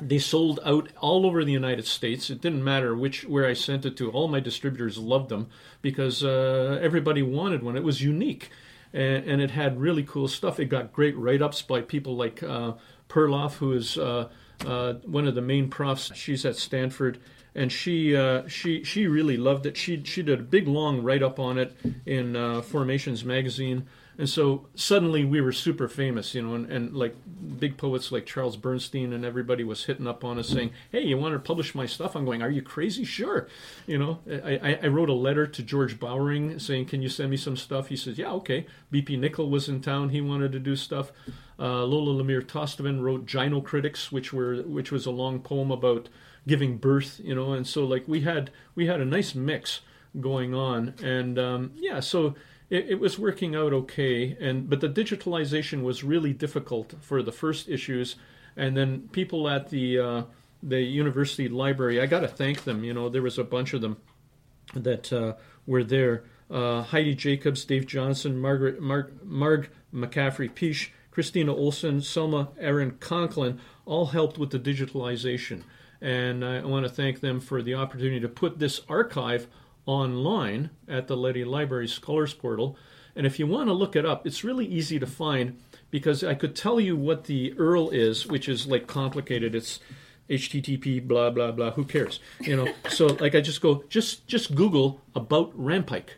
they 0.00 0.18
sold 0.18 0.60
out 0.64 0.90
all 1.00 1.26
over 1.26 1.44
the 1.44 1.52
United 1.52 1.86
States. 1.86 2.30
It 2.30 2.40
didn't 2.40 2.62
matter 2.62 2.94
which 2.94 3.24
where 3.24 3.46
I 3.46 3.52
sent 3.52 3.84
it 3.84 3.96
to. 3.96 4.10
All 4.10 4.28
my 4.28 4.40
distributors 4.40 4.98
loved 4.98 5.28
them 5.28 5.48
because 5.82 6.22
uh, 6.22 6.78
everybody 6.80 7.22
wanted 7.22 7.62
one. 7.62 7.76
It 7.76 7.82
was 7.82 8.00
unique, 8.00 8.50
and, 8.92 9.24
and, 9.24 9.42
it 9.42 9.50
had 9.50 9.80
really 9.80 10.04
cool 10.04 10.28
stuff. 10.28 10.60
It 10.60 10.66
got 10.66 10.92
great 10.92 11.16
write 11.16 11.42
ups 11.42 11.62
by 11.62 11.80
people 11.80 12.16
like 12.16 12.42
uh, 12.42 12.74
Perloff, 13.08 13.54
who 13.56 13.72
is 13.72 13.98
uh, 13.98 14.28
uh, 14.66 14.94
one 15.04 15.26
of 15.26 15.34
the 15.34 15.42
main 15.42 15.68
profs. 15.70 16.10
She's 16.14 16.44
at 16.44 16.56
Stanford. 16.56 17.18
And 17.54 17.72
she 17.72 18.14
uh, 18.14 18.46
she 18.46 18.84
she 18.84 19.08
really 19.08 19.36
loved 19.36 19.66
it. 19.66 19.76
She 19.76 20.04
she 20.04 20.22
did 20.22 20.38
a 20.38 20.42
big 20.42 20.68
long 20.68 21.02
write 21.02 21.24
up 21.24 21.40
on 21.40 21.58
it 21.58 21.76
in 22.06 22.62
Formations 22.62 23.24
magazine. 23.24 23.88
And 24.18 24.28
so 24.28 24.66
suddenly 24.74 25.24
we 25.24 25.40
were 25.40 25.52
super 25.52 25.86
famous, 25.86 26.34
you 26.34 26.42
know, 26.42 26.56
and, 26.56 26.70
and 26.70 26.92
like 26.92 27.14
big 27.60 27.76
poets 27.76 28.10
like 28.10 28.26
Charles 28.26 28.56
Bernstein 28.56 29.12
and 29.12 29.24
everybody 29.24 29.62
was 29.62 29.84
hitting 29.84 30.08
up 30.08 30.24
on 30.24 30.40
us 30.40 30.48
saying, 30.48 30.72
"Hey, 30.90 31.04
you 31.04 31.16
want 31.16 31.34
to 31.34 31.38
publish 31.38 31.72
my 31.72 31.86
stuff?" 31.86 32.16
I'm 32.16 32.24
going, 32.24 32.42
"Are 32.42 32.50
you 32.50 32.60
crazy?" 32.60 33.04
Sure, 33.04 33.46
you 33.86 33.96
know. 33.96 34.18
I, 34.28 34.80
I 34.82 34.88
wrote 34.88 35.08
a 35.08 35.14
letter 35.14 35.46
to 35.46 35.62
George 35.62 36.00
Bowering 36.00 36.58
saying, 36.58 36.86
"Can 36.86 37.00
you 37.00 37.08
send 37.08 37.30
me 37.30 37.36
some 37.36 37.56
stuff?" 37.56 37.88
He 37.88 37.96
says, 37.96 38.18
"Yeah, 38.18 38.32
okay." 38.32 38.66
BP 38.92 39.16
Nichol 39.20 39.50
was 39.50 39.68
in 39.68 39.80
town; 39.80 40.08
he 40.08 40.20
wanted 40.20 40.50
to 40.50 40.58
do 40.58 40.74
stuff. 40.74 41.12
Uh, 41.58 41.84
Lola 41.84 42.22
Lemire 42.22 42.44
Tostevin 42.44 43.00
wrote 43.00 43.26
Gynocritics, 43.26 44.12
which 44.12 44.32
were 44.32 44.62
which 44.62 44.92
was 44.92 45.06
a 45.06 45.10
long 45.10 45.40
poem 45.40 45.70
about 45.70 46.08
giving 46.46 46.78
birth, 46.78 47.20
you 47.22 47.34
know, 47.34 47.52
and 47.52 47.66
so 47.66 47.84
like 47.84 48.06
we 48.06 48.20
had 48.20 48.50
we 48.74 48.86
had 48.86 49.00
a 49.00 49.04
nice 49.04 49.34
mix 49.34 49.80
going 50.20 50.54
on, 50.54 50.94
and 51.02 51.38
um, 51.38 51.72
yeah, 51.76 52.00
so 52.00 52.34
it, 52.70 52.90
it, 52.90 53.00
was 53.00 53.18
working 53.18 53.54
out 53.54 53.72
okay, 53.72 54.36
and 54.40 54.68
but 54.68 54.80
the 54.80 54.88
digitalization 54.88 55.82
was 55.82 56.04
really 56.04 56.32
difficult 56.32 56.94
for 57.00 57.22
the 57.22 57.32
first 57.32 57.68
issues, 57.68 58.16
and 58.56 58.76
then 58.76 59.08
people 59.12 59.48
at 59.48 59.70
the 59.70 59.98
uh, 59.98 60.22
the 60.62 60.80
university 60.80 61.48
library, 61.48 62.00
I 62.00 62.06
got 62.06 62.20
to 62.20 62.28
thank 62.28 62.64
them. 62.64 62.84
You 62.84 62.94
know, 62.94 63.08
there 63.08 63.22
was 63.22 63.38
a 63.38 63.44
bunch 63.44 63.74
of 63.74 63.80
them 63.80 63.98
that 64.74 65.12
uh, 65.12 65.34
were 65.66 65.84
there. 65.84 66.24
Uh, 66.50 66.82
Heidi 66.82 67.14
Jacobs, 67.14 67.64
Dave 67.64 67.86
Johnson, 67.86 68.40
Margaret, 68.40 68.80
Marg, 68.80 69.12
Marg 69.22 69.70
McCaffrey 69.92 70.52
Peach, 70.54 70.92
Christina 71.18 71.52
Olson, 71.52 72.00
Selma 72.00 72.50
Aaron 72.60 72.92
Conklin, 73.00 73.58
all 73.84 74.06
helped 74.06 74.38
with 74.38 74.50
the 74.50 74.58
digitalization. 74.60 75.64
And 76.00 76.44
I 76.44 76.64
want 76.64 76.86
to 76.86 76.88
thank 76.88 77.18
them 77.18 77.40
for 77.40 77.60
the 77.60 77.74
opportunity 77.74 78.20
to 78.20 78.28
put 78.28 78.60
this 78.60 78.82
archive 78.88 79.48
online 79.84 80.70
at 80.86 81.08
the 81.08 81.16
Leddy 81.16 81.44
Library 81.44 81.88
Scholars 81.88 82.34
Portal. 82.34 82.76
And 83.16 83.26
if 83.26 83.40
you 83.40 83.48
want 83.48 83.66
to 83.66 83.72
look 83.72 83.96
it 83.96 84.06
up, 84.06 84.28
it's 84.28 84.44
really 84.44 84.64
easy 84.64 85.00
to 85.00 85.08
find 85.08 85.58
because 85.90 86.22
I 86.22 86.34
could 86.34 86.54
tell 86.54 86.78
you 86.78 86.94
what 86.94 87.24
the 87.24 87.50
URL 87.50 87.92
is, 87.92 88.24
which 88.24 88.48
is 88.48 88.68
like 88.68 88.86
complicated. 88.86 89.56
It's 89.56 89.80
HTTP 90.30 91.04
blah 91.04 91.30
blah 91.30 91.50
blah. 91.50 91.72
Who 91.72 91.84
cares? 91.84 92.20
You 92.42 92.54
know. 92.54 92.72
so 92.90 93.06
like 93.06 93.34
I 93.34 93.40
just 93.40 93.60
go 93.60 93.82
just 93.88 94.28
just 94.28 94.54
Google 94.54 95.00
about 95.16 95.50
Rampike. 95.58 96.10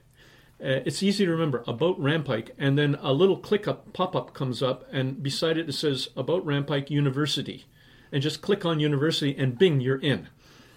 Uh, 0.62 0.85
it's 0.85 1.03
easy 1.03 1.25
to 1.25 1.31
remember 1.31 1.64
about 1.66 1.99
Rampike, 2.01 2.51
and 2.59 2.77
then 2.77 2.99
a 3.01 3.12
little 3.12 3.37
click 3.37 3.66
up 3.66 3.92
pop 3.92 4.14
up 4.14 4.35
comes 4.35 4.62
up, 4.62 4.85
and 4.92 5.23
beside 5.23 5.57
it 5.57 5.68
it 5.68 5.73
says 5.73 6.09
about 6.16 6.44
Rampike 6.44 6.90
University, 6.90 7.66
and 8.12 8.23
just 8.23 8.42
click 8.42 8.64
on 8.64 8.81
University, 8.81 9.35
and 9.37 9.59
bing, 9.59 9.81
you're 9.81 10.01
in 10.01 10.29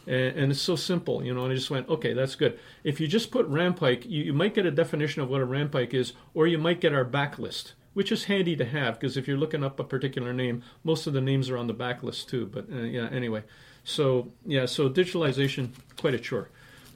and, 0.05 0.37
and, 0.37 0.51
it's 0.51 0.61
so 0.61 0.75
simple, 0.75 1.23
you 1.23 1.33
know. 1.33 1.43
And 1.43 1.51
I 1.51 1.55
just 1.55 1.69
went, 1.69 1.89
okay, 1.89 2.13
that's 2.13 2.35
good. 2.35 2.59
If 2.83 2.99
you 2.99 3.07
just 3.07 3.31
put 3.31 3.49
Rampike, 3.49 4.05
you, 4.05 4.23
you 4.23 4.33
might 4.33 4.53
get 4.53 4.65
a 4.65 4.71
definition 4.71 5.21
of 5.21 5.29
what 5.29 5.41
a 5.41 5.45
Rampike 5.45 5.93
is, 5.93 6.13
or 6.33 6.47
you 6.47 6.57
might 6.57 6.81
get 6.81 6.93
our 6.93 7.05
backlist, 7.05 7.73
which 7.93 8.11
is 8.11 8.25
handy 8.25 8.55
to 8.55 8.65
have 8.65 8.99
because 8.99 9.17
if 9.17 9.27
you're 9.27 9.37
looking 9.37 9.63
up 9.63 9.79
a 9.79 9.83
particular 9.83 10.33
name, 10.33 10.63
most 10.83 11.07
of 11.07 11.13
the 11.13 11.21
names 11.21 11.49
are 11.49 11.57
on 11.57 11.67
the 11.67 11.73
backlist 11.73 12.27
too. 12.27 12.45
But 12.45 12.67
uh, 12.71 12.81
yeah, 12.81 13.07
anyway, 13.11 13.43
so 13.83 14.31
yeah, 14.45 14.65
so 14.65 14.89
digitalization 14.89 15.69
quite 15.97 16.13
a 16.13 16.19
chore, 16.19 16.49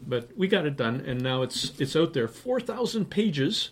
but 0.06 0.30
we 0.38 0.48
got 0.48 0.66
it 0.66 0.76
done, 0.76 1.02
and 1.06 1.22
now 1.22 1.42
it's 1.42 1.80
it's 1.80 1.96
out 1.96 2.14
there, 2.14 2.28
four 2.28 2.60
thousand 2.60 3.10
pages, 3.10 3.72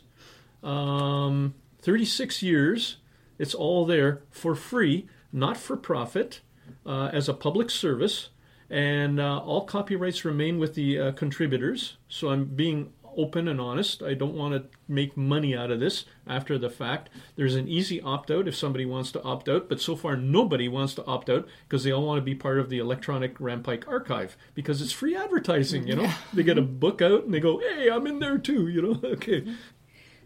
um, 0.64 1.54
thirty 1.82 2.06
six 2.06 2.42
years. 2.42 2.98
It's 3.38 3.54
all 3.54 3.86
there 3.86 4.22
for 4.30 4.56
free, 4.56 5.08
not 5.34 5.58
for 5.58 5.76
profit, 5.76 6.40
uh, 6.86 7.10
as 7.12 7.28
a 7.28 7.34
public 7.34 7.70
service 7.70 8.30
and 8.70 9.20
uh, 9.20 9.40
all 9.40 9.66
copyrights 9.66 10.26
remain 10.26 10.60
with 10.60 10.76
the 10.76 11.00
uh, 11.00 11.12
contributors. 11.12 11.98
So 12.08 12.30
I'm 12.30 12.46
being 12.46 12.94
open 13.18 13.48
and 13.48 13.60
honest. 13.60 14.02
I 14.04 14.14
don't 14.14 14.36
want 14.36 14.54
to 14.54 14.78
make 14.88 15.18
money 15.18 15.56
out 15.56 15.72
of 15.72 15.80
this 15.80 16.06
after 16.28 16.58
the 16.58 16.70
fact. 16.70 17.10
There's 17.36 17.56
an 17.56 17.68
easy 17.68 18.02
opt 18.02 18.32
out 18.32 18.48
if 18.48 18.56
somebody 18.56 18.86
wants 18.86 19.12
to 19.14 19.24
opt 19.24 19.50
out, 19.50 19.70
but 19.70 19.82
so 19.82 19.96
far 19.96 20.16
nobody 20.16 20.68
wants 20.68 20.94
to 20.96 21.06
opt 21.06 21.30
out 21.30 21.48
because 21.68 21.84
they 21.84 21.92
all 21.92 22.06
want 22.06 22.18
to 22.18 22.26
be 22.26 22.36
part 22.36 22.60
of 22.60 22.70
the 22.70 22.80
electronic 22.80 23.38
Rampike 23.40 23.88
archive 23.88 24.38
because 24.54 24.82
it's 24.82 24.92
free 24.92 25.16
advertising, 25.16 25.88
you 25.88 25.96
know. 25.96 26.12
they 26.34 26.44
get 26.44 26.58
a 26.58 26.62
book 26.62 27.02
out 27.02 27.24
and 27.24 27.34
they 27.34 27.40
go, 27.40 27.60
"Hey, 27.60 27.90
I'm 27.90 28.08
in 28.08 28.20
there 28.20 28.38
too," 28.38 28.68
you 28.68 28.82
know. 28.82 29.00
okay. 29.04 29.46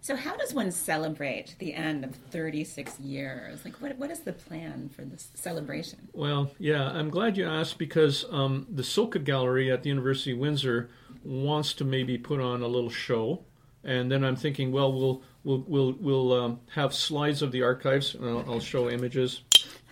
So, 0.01 0.15
how 0.15 0.37
does 0.37 0.53
one 0.53 0.71
celebrate 0.71 1.55
the 1.59 1.73
end 1.73 2.05
of 2.05 2.15
36 2.15 2.99
years? 2.99 3.65
Like, 3.65 3.81
what, 3.81 3.97
what 3.97 4.09
is 4.09 4.21
the 4.21 4.31
plan 4.31 4.89
for 4.89 5.03
this 5.03 5.29
celebration? 5.35 6.07
Well, 6.13 6.51
yeah, 6.57 6.89
I'm 6.89 7.09
glad 7.09 7.37
you 7.37 7.45
asked 7.45 7.77
because 7.77 8.25
um, 8.31 8.65
the 8.69 8.83
SoCA 8.83 9.19
Gallery 9.19 9.69
at 9.69 9.83
the 9.83 9.89
University 9.89 10.31
of 10.31 10.37
Windsor 10.37 10.89
wants 11.23 11.73
to 11.73 11.85
maybe 11.85 12.17
put 12.17 12.39
on 12.39 12.61
a 12.61 12.67
little 12.67 12.89
show. 12.89 13.43
And 13.83 14.11
then 14.11 14.23
I'm 14.23 14.35
thinking, 14.35 14.71
well, 14.71 14.91
we'll 14.91 15.21
we'll 15.43 15.63
we'll, 15.67 15.91
we'll 15.99 16.33
um, 16.33 16.59
have 16.73 16.93
slides 16.93 17.41
of 17.41 17.51
the 17.51 17.63
archives, 17.63 18.15
and 18.15 18.25
I'll, 18.25 18.53
I'll 18.53 18.59
show 18.59 18.89
images. 18.89 19.41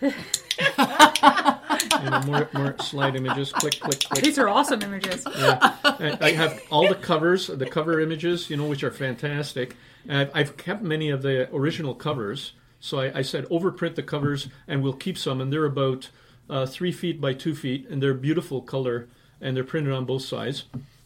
you 0.00 0.12
know, 2.10 2.20
more, 2.26 2.48
more 2.54 2.76
slide 2.80 3.16
images. 3.16 3.52
Click, 3.52 3.80
click, 3.80 4.00
click. 4.00 4.24
These 4.24 4.38
are 4.38 4.48
awesome 4.48 4.82
images. 4.82 5.26
Yeah. 5.36 5.76
I 6.20 6.32
have 6.32 6.60
all 6.70 6.88
the 6.88 6.94
covers, 6.94 7.48
the 7.48 7.66
cover 7.66 8.00
images, 8.00 8.50
you 8.50 8.56
know, 8.56 8.66
which 8.66 8.84
are 8.84 8.90
fantastic. 8.90 9.76
And 10.06 10.18
I've, 10.18 10.30
I've 10.34 10.56
kept 10.56 10.82
many 10.82 11.10
of 11.10 11.22
the 11.22 11.54
original 11.54 11.94
covers. 11.94 12.52
So 12.80 13.00
I, 13.00 13.18
I, 13.18 13.22
said 13.22 13.44
overprint 13.46 13.96
the 13.96 14.04
covers, 14.04 14.48
and 14.68 14.82
we'll 14.82 14.92
keep 14.92 15.18
some. 15.18 15.40
And 15.40 15.52
they're 15.52 15.64
about 15.64 16.10
uh, 16.48 16.66
three 16.66 16.92
feet 16.92 17.20
by 17.20 17.34
two 17.34 17.54
feet, 17.54 17.88
and 17.88 18.00
they're 18.00 18.14
beautiful 18.14 18.62
color, 18.62 19.08
and 19.40 19.56
they're 19.56 19.64
printed 19.64 19.92
on 19.92 20.04
both 20.04 20.22
sides. 20.22 20.64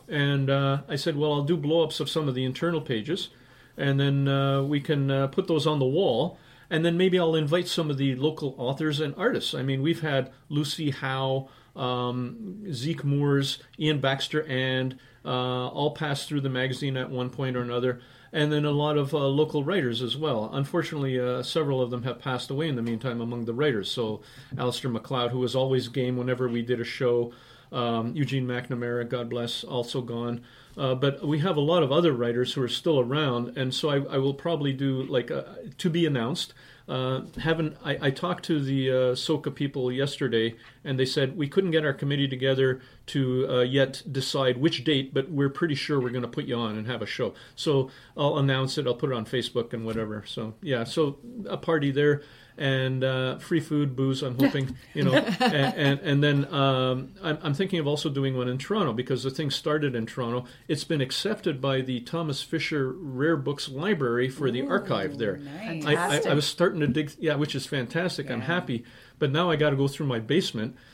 And 0.08 0.50
uh, 0.50 0.82
I 0.88 0.96
said, 0.96 1.16
well, 1.16 1.32
I'll 1.32 1.44
do 1.44 1.56
blow-ups 1.56 2.00
of 2.00 2.10
some 2.10 2.28
of 2.28 2.34
the 2.34 2.44
internal 2.44 2.80
pages, 2.80 3.30
and 3.76 3.98
then 3.98 4.28
uh, 4.28 4.62
we 4.62 4.80
can 4.80 5.10
uh, 5.10 5.26
put 5.28 5.48
those 5.48 5.66
on 5.66 5.78
the 5.78 5.86
wall. 5.86 6.38
And 6.70 6.84
then 6.84 6.96
maybe 6.96 7.18
I'll 7.18 7.34
invite 7.34 7.68
some 7.68 7.90
of 7.90 7.98
the 7.98 8.14
local 8.16 8.54
authors 8.56 8.98
and 8.98 9.14
artists. 9.16 9.54
I 9.54 9.62
mean, 9.62 9.82
we've 9.82 10.00
had 10.00 10.32
Lucy 10.48 10.90
Howe, 10.90 11.48
um, 11.76 12.64
Zeke 12.72 13.04
Moores, 13.04 13.58
Ian 13.78 14.00
Baxter, 14.00 14.42
and 14.44 14.98
uh, 15.24 15.68
all 15.68 15.90
passed 15.90 16.28
through 16.28 16.40
the 16.40 16.48
magazine 16.48 16.96
at 16.96 17.10
one 17.10 17.28
point 17.28 17.56
or 17.56 17.60
another 17.60 18.00
and 18.32 18.50
then 18.50 18.64
a 18.64 18.70
lot 18.70 18.96
of 18.96 19.12
uh, 19.12 19.18
local 19.18 19.62
writers 19.62 20.00
as 20.00 20.16
well. 20.16 20.48
Unfortunately, 20.52 21.20
uh, 21.20 21.42
several 21.42 21.82
of 21.82 21.90
them 21.90 22.02
have 22.04 22.18
passed 22.18 22.50
away 22.50 22.68
in 22.68 22.76
the 22.76 22.82
meantime 22.82 23.20
among 23.20 23.44
the 23.44 23.52
writers. 23.52 23.90
So, 23.90 24.22
Alistair 24.56 24.90
MacLeod, 24.90 25.30
who 25.30 25.38
was 25.38 25.54
always 25.54 25.88
game 25.88 26.16
whenever 26.16 26.48
we 26.48 26.62
did 26.62 26.80
a 26.80 26.84
show, 26.84 27.32
um, 27.72 28.14
Eugene 28.14 28.46
McNamara, 28.46 29.08
God 29.08 29.28
bless, 29.30 29.64
also 29.64 30.00
gone. 30.02 30.42
Uh, 30.76 30.94
but 30.94 31.26
we 31.26 31.38
have 31.40 31.56
a 31.56 31.60
lot 31.60 31.82
of 31.82 31.92
other 31.92 32.12
writers 32.12 32.54
who 32.54 32.62
are 32.62 32.68
still 32.68 32.98
around, 33.00 33.56
and 33.58 33.74
so 33.74 33.90
I, 33.90 34.14
I 34.14 34.18
will 34.18 34.34
probably 34.34 34.72
do 34.72 35.02
like 35.02 35.30
a, 35.30 35.58
to 35.78 35.90
be 35.90 36.06
announced. 36.06 36.54
uh, 36.88 37.22
haven't. 37.40 37.76
I, 37.84 37.98
I 38.08 38.10
talked 38.10 38.44
to 38.46 38.60
the 38.60 39.14
uh, 39.14 39.50
people 39.50 39.92
yesterday, 39.92 40.54
and 40.84 40.98
they 40.98 41.04
said 41.04 41.36
we 41.36 41.48
couldn't 41.48 41.70
get 41.70 41.84
our 41.84 41.92
committee 41.92 42.28
together 42.28 42.80
to 43.06 43.48
uh, 43.48 43.60
yet 43.60 44.02
decide 44.10 44.58
which 44.58 44.84
date, 44.84 45.14
but 45.14 45.30
we're 45.30 45.48
pretty 45.48 45.74
sure 45.74 46.00
we're 46.00 46.10
going 46.10 46.22
to 46.22 46.28
put 46.28 46.44
you 46.44 46.56
on 46.56 46.76
and 46.76 46.86
have 46.86 47.02
a 47.02 47.06
show. 47.06 47.34
So 47.54 47.90
I'll 48.16 48.38
announce 48.38 48.78
it. 48.78 48.86
I'll 48.86 48.94
put 48.94 49.10
it 49.10 49.16
on 49.16 49.24
Facebook 49.26 49.72
and 49.72 49.84
whatever. 49.84 50.24
So 50.26 50.54
yeah, 50.62 50.84
so 50.84 51.18
a 51.48 51.56
party 51.56 51.90
there 51.90 52.22
and 52.58 53.02
uh, 53.02 53.38
free 53.38 53.60
food, 53.60 53.96
booze. 53.96 54.22
I'm 54.22 54.38
hoping, 54.38 54.76
you 54.94 55.04
know, 55.04 55.14
and, 55.14 55.74
and, 55.74 56.00
and 56.00 56.24
then 56.24 56.52
um, 56.52 57.12
I'm, 57.22 57.38
I'm, 57.42 57.54
thinking 57.54 57.78
of 57.78 57.86
also 57.86 58.08
doing 58.08 58.36
one 58.36 58.48
in 58.48 58.58
Toronto 58.58 58.92
because 58.92 59.22
the 59.22 59.30
thing 59.30 59.50
started 59.50 59.94
in 59.94 60.06
Toronto. 60.06 60.46
It's 60.68 60.84
been 60.84 61.00
accepted 61.00 61.60
by 61.60 61.80
the 61.80 62.00
Thomas 62.00 62.42
Fisher 62.42 62.92
Rare 62.92 63.36
Books 63.36 63.68
Library 63.68 64.28
for 64.28 64.50
the 64.50 64.66
archive 64.66 65.18
there. 65.18 65.38
Nice. 65.38 65.86
I, 65.86 65.94
I, 65.94 66.20
I, 66.30 66.34
was 66.34 66.46
starting 66.46 66.80
to 66.80 66.86
dig, 66.86 67.12
yeah, 67.18 67.34
which 67.34 67.54
is 67.54 67.66
fantastic. 67.66 68.26
Yeah. 68.26 68.34
I'm 68.34 68.42
happy, 68.42 68.84
but 69.18 69.30
now 69.30 69.50
I 69.50 69.56
got 69.56 69.70
to 69.70 69.76
go 69.76 69.88
through 69.88 70.06
my 70.06 70.18
basement. 70.18 70.76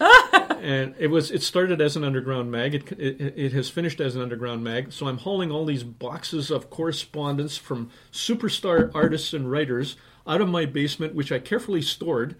and 0.61 0.95
it 0.99 1.09
was 1.09 1.31
it 1.31 1.43
started 1.43 1.81
as 1.81 1.97
an 1.97 2.05
underground 2.05 2.51
mag. 2.51 2.75
It, 2.75 2.93
it, 2.93 3.35
it 3.37 3.53
has 3.53 3.71
finished 3.71 4.01
as 4.01 4.17
an 4.17 4.23
underground 4.23 4.65
mag. 4.65 4.93
So 4.93 5.07
I'm 5.07 5.19
hauling 5.19 5.51
all 5.51 5.65
these 5.65 5.85
boxes 5.85 6.51
of 6.51 6.71
correspondence 6.71 7.57
from 7.57 7.91
superstar 8.13 8.91
artists 8.95 9.33
and 9.33 9.51
writers 9.51 9.97
out 10.29 10.41
of 10.41 10.49
my 10.49 10.67
basement, 10.67 11.15
which 11.15 11.33
I 11.33 11.39
carefully 11.39 11.83
stored. 11.83 12.37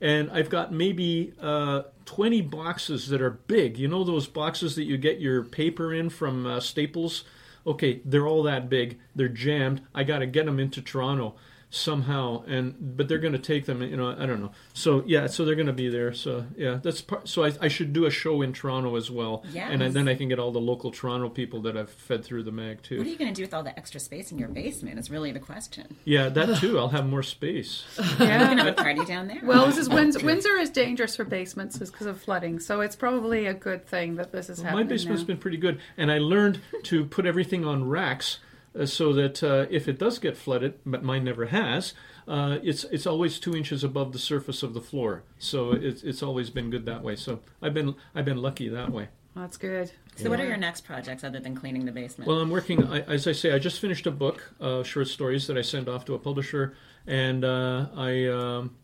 And 0.00 0.30
I've 0.30 0.48
got 0.48 0.72
maybe 0.72 1.34
uh, 1.40 1.82
20 2.04 2.40
boxes 2.42 3.08
that 3.08 3.20
are 3.20 3.30
big. 3.30 3.78
You 3.78 3.88
know 3.88 4.04
those 4.04 4.26
boxes 4.26 4.76
that 4.76 4.84
you 4.84 4.96
get 4.96 5.20
your 5.20 5.42
paper 5.42 5.92
in 5.92 6.10
from 6.10 6.46
uh, 6.46 6.60
Staples? 6.60 7.24
Okay, 7.66 8.00
they're 8.04 8.26
all 8.26 8.42
that 8.44 8.68
big. 8.68 8.98
They're 9.14 9.28
jammed. 9.28 9.82
I 9.94 10.04
got 10.04 10.18
to 10.18 10.26
get 10.26 10.46
them 10.46 10.60
into 10.60 10.80
Toronto 10.80 11.34
somehow 11.74 12.42
and 12.46 12.74
but 12.96 13.08
they're 13.08 13.18
going 13.18 13.32
to 13.32 13.38
take 13.38 13.66
them 13.66 13.82
you 13.82 13.96
know 13.96 14.14
i 14.18 14.26
don't 14.26 14.40
know. 14.40 14.52
So 14.72 15.02
yeah 15.06 15.26
so 15.26 15.44
they're 15.44 15.54
going 15.54 15.66
to 15.66 15.72
be 15.72 15.88
there 15.88 16.12
so 16.12 16.46
yeah 16.56 16.78
that's 16.82 17.00
part 17.00 17.28
so 17.28 17.44
I, 17.44 17.52
I 17.60 17.68
should 17.68 17.92
do 17.92 18.06
a 18.06 18.10
show 18.10 18.42
in 18.42 18.52
toronto 18.52 18.96
as 18.96 19.10
well. 19.10 19.44
Yes. 19.52 19.70
and 19.72 19.82
then 19.94 20.08
i 20.08 20.14
can 20.14 20.28
get 20.28 20.38
all 20.38 20.52
the 20.52 20.60
local 20.60 20.90
toronto 20.90 21.28
people 21.28 21.60
that 21.62 21.76
i've 21.76 21.90
fed 21.90 22.24
through 22.24 22.44
the 22.44 22.52
mag 22.52 22.82
too. 22.82 22.98
What 22.98 23.06
are 23.06 23.10
you 23.10 23.18
going 23.18 23.32
to 23.32 23.34
do 23.34 23.42
with 23.42 23.52
all 23.52 23.62
the 23.62 23.76
extra 23.76 24.00
space 24.00 24.30
in 24.30 24.38
your 24.38 24.48
basement 24.48 24.98
is 24.98 25.10
really 25.10 25.32
the 25.32 25.40
question. 25.40 25.96
Yeah 26.04 26.28
that 26.28 26.58
too. 26.58 26.78
I'll 26.78 26.88
have 26.88 27.06
more 27.06 27.22
space. 27.22 27.84
Yeah 27.98 28.04
we're 28.20 28.46
going 28.46 28.56
to 28.58 28.64
have 28.64 28.78
a 28.78 28.82
party 28.82 29.04
down 29.04 29.28
there. 29.28 29.40
Well 29.42 29.66
this 29.66 29.78
is 29.78 29.88
windsor, 29.98 30.24
windsor 30.24 30.56
is 30.56 30.70
dangerous 30.70 31.16
for 31.16 31.24
basements 31.24 31.78
because 31.78 32.06
of 32.06 32.20
flooding 32.20 32.60
so 32.60 32.80
it's 32.80 32.96
probably 32.96 33.46
a 33.46 33.54
good 33.54 33.86
thing 33.86 34.14
that 34.16 34.32
this 34.32 34.48
is 34.48 34.58
well, 34.58 34.66
happening 34.66 34.86
my 34.86 34.88
basement's 34.88 35.22
now. 35.22 35.26
been 35.26 35.38
pretty 35.38 35.56
good 35.56 35.80
and 35.96 36.10
i 36.10 36.18
learned 36.18 36.60
to 36.82 37.04
put 37.04 37.26
everything 37.26 37.64
on 37.64 37.88
racks 37.88 38.38
so 38.84 39.12
that 39.12 39.42
uh, 39.42 39.66
if 39.70 39.88
it 39.88 39.98
does 39.98 40.18
get 40.18 40.36
flooded, 40.36 40.74
but 40.84 41.02
mine 41.02 41.24
never 41.24 41.46
has, 41.46 41.94
uh, 42.26 42.58
it's 42.62 42.84
it's 42.84 43.06
always 43.06 43.38
two 43.38 43.54
inches 43.54 43.84
above 43.84 44.12
the 44.12 44.18
surface 44.18 44.62
of 44.62 44.74
the 44.74 44.80
floor. 44.80 45.22
So 45.38 45.72
it's 45.72 46.02
it's 46.02 46.22
always 46.22 46.50
been 46.50 46.70
good 46.70 46.86
that 46.86 47.02
way. 47.02 47.16
So 47.16 47.40
I've 47.62 47.74
been 47.74 47.94
I've 48.14 48.24
been 48.24 48.42
lucky 48.42 48.68
that 48.68 48.90
way. 48.90 49.08
That's 49.36 49.56
good. 49.56 49.90
So, 50.16 50.24
yeah. 50.24 50.28
what 50.28 50.40
are 50.40 50.46
your 50.46 50.56
next 50.56 50.82
projects 50.82 51.24
other 51.24 51.40
than 51.40 51.56
cleaning 51.56 51.84
the 51.84 51.92
basement? 51.92 52.28
Well, 52.28 52.38
I'm 52.38 52.50
working. 52.50 52.84
I, 52.84 53.00
as 53.00 53.26
I 53.26 53.32
say, 53.32 53.52
I 53.52 53.58
just 53.58 53.80
finished 53.80 54.06
a 54.06 54.12
book, 54.12 54.52
uh, 54.60 54.84
short 54.84 55.08
stories 55.08 55.48
that 55.48 55.58
I 55.58 55.62
sent 55.62 55.88
off 55.88 56.04
to 56.04 56.14
a 56.14 56.18
publisher, 56.20 56.76
and 57.06 57.44
uh, 57.44 57.86
I 57.96 58.26
um, 58.26 58.76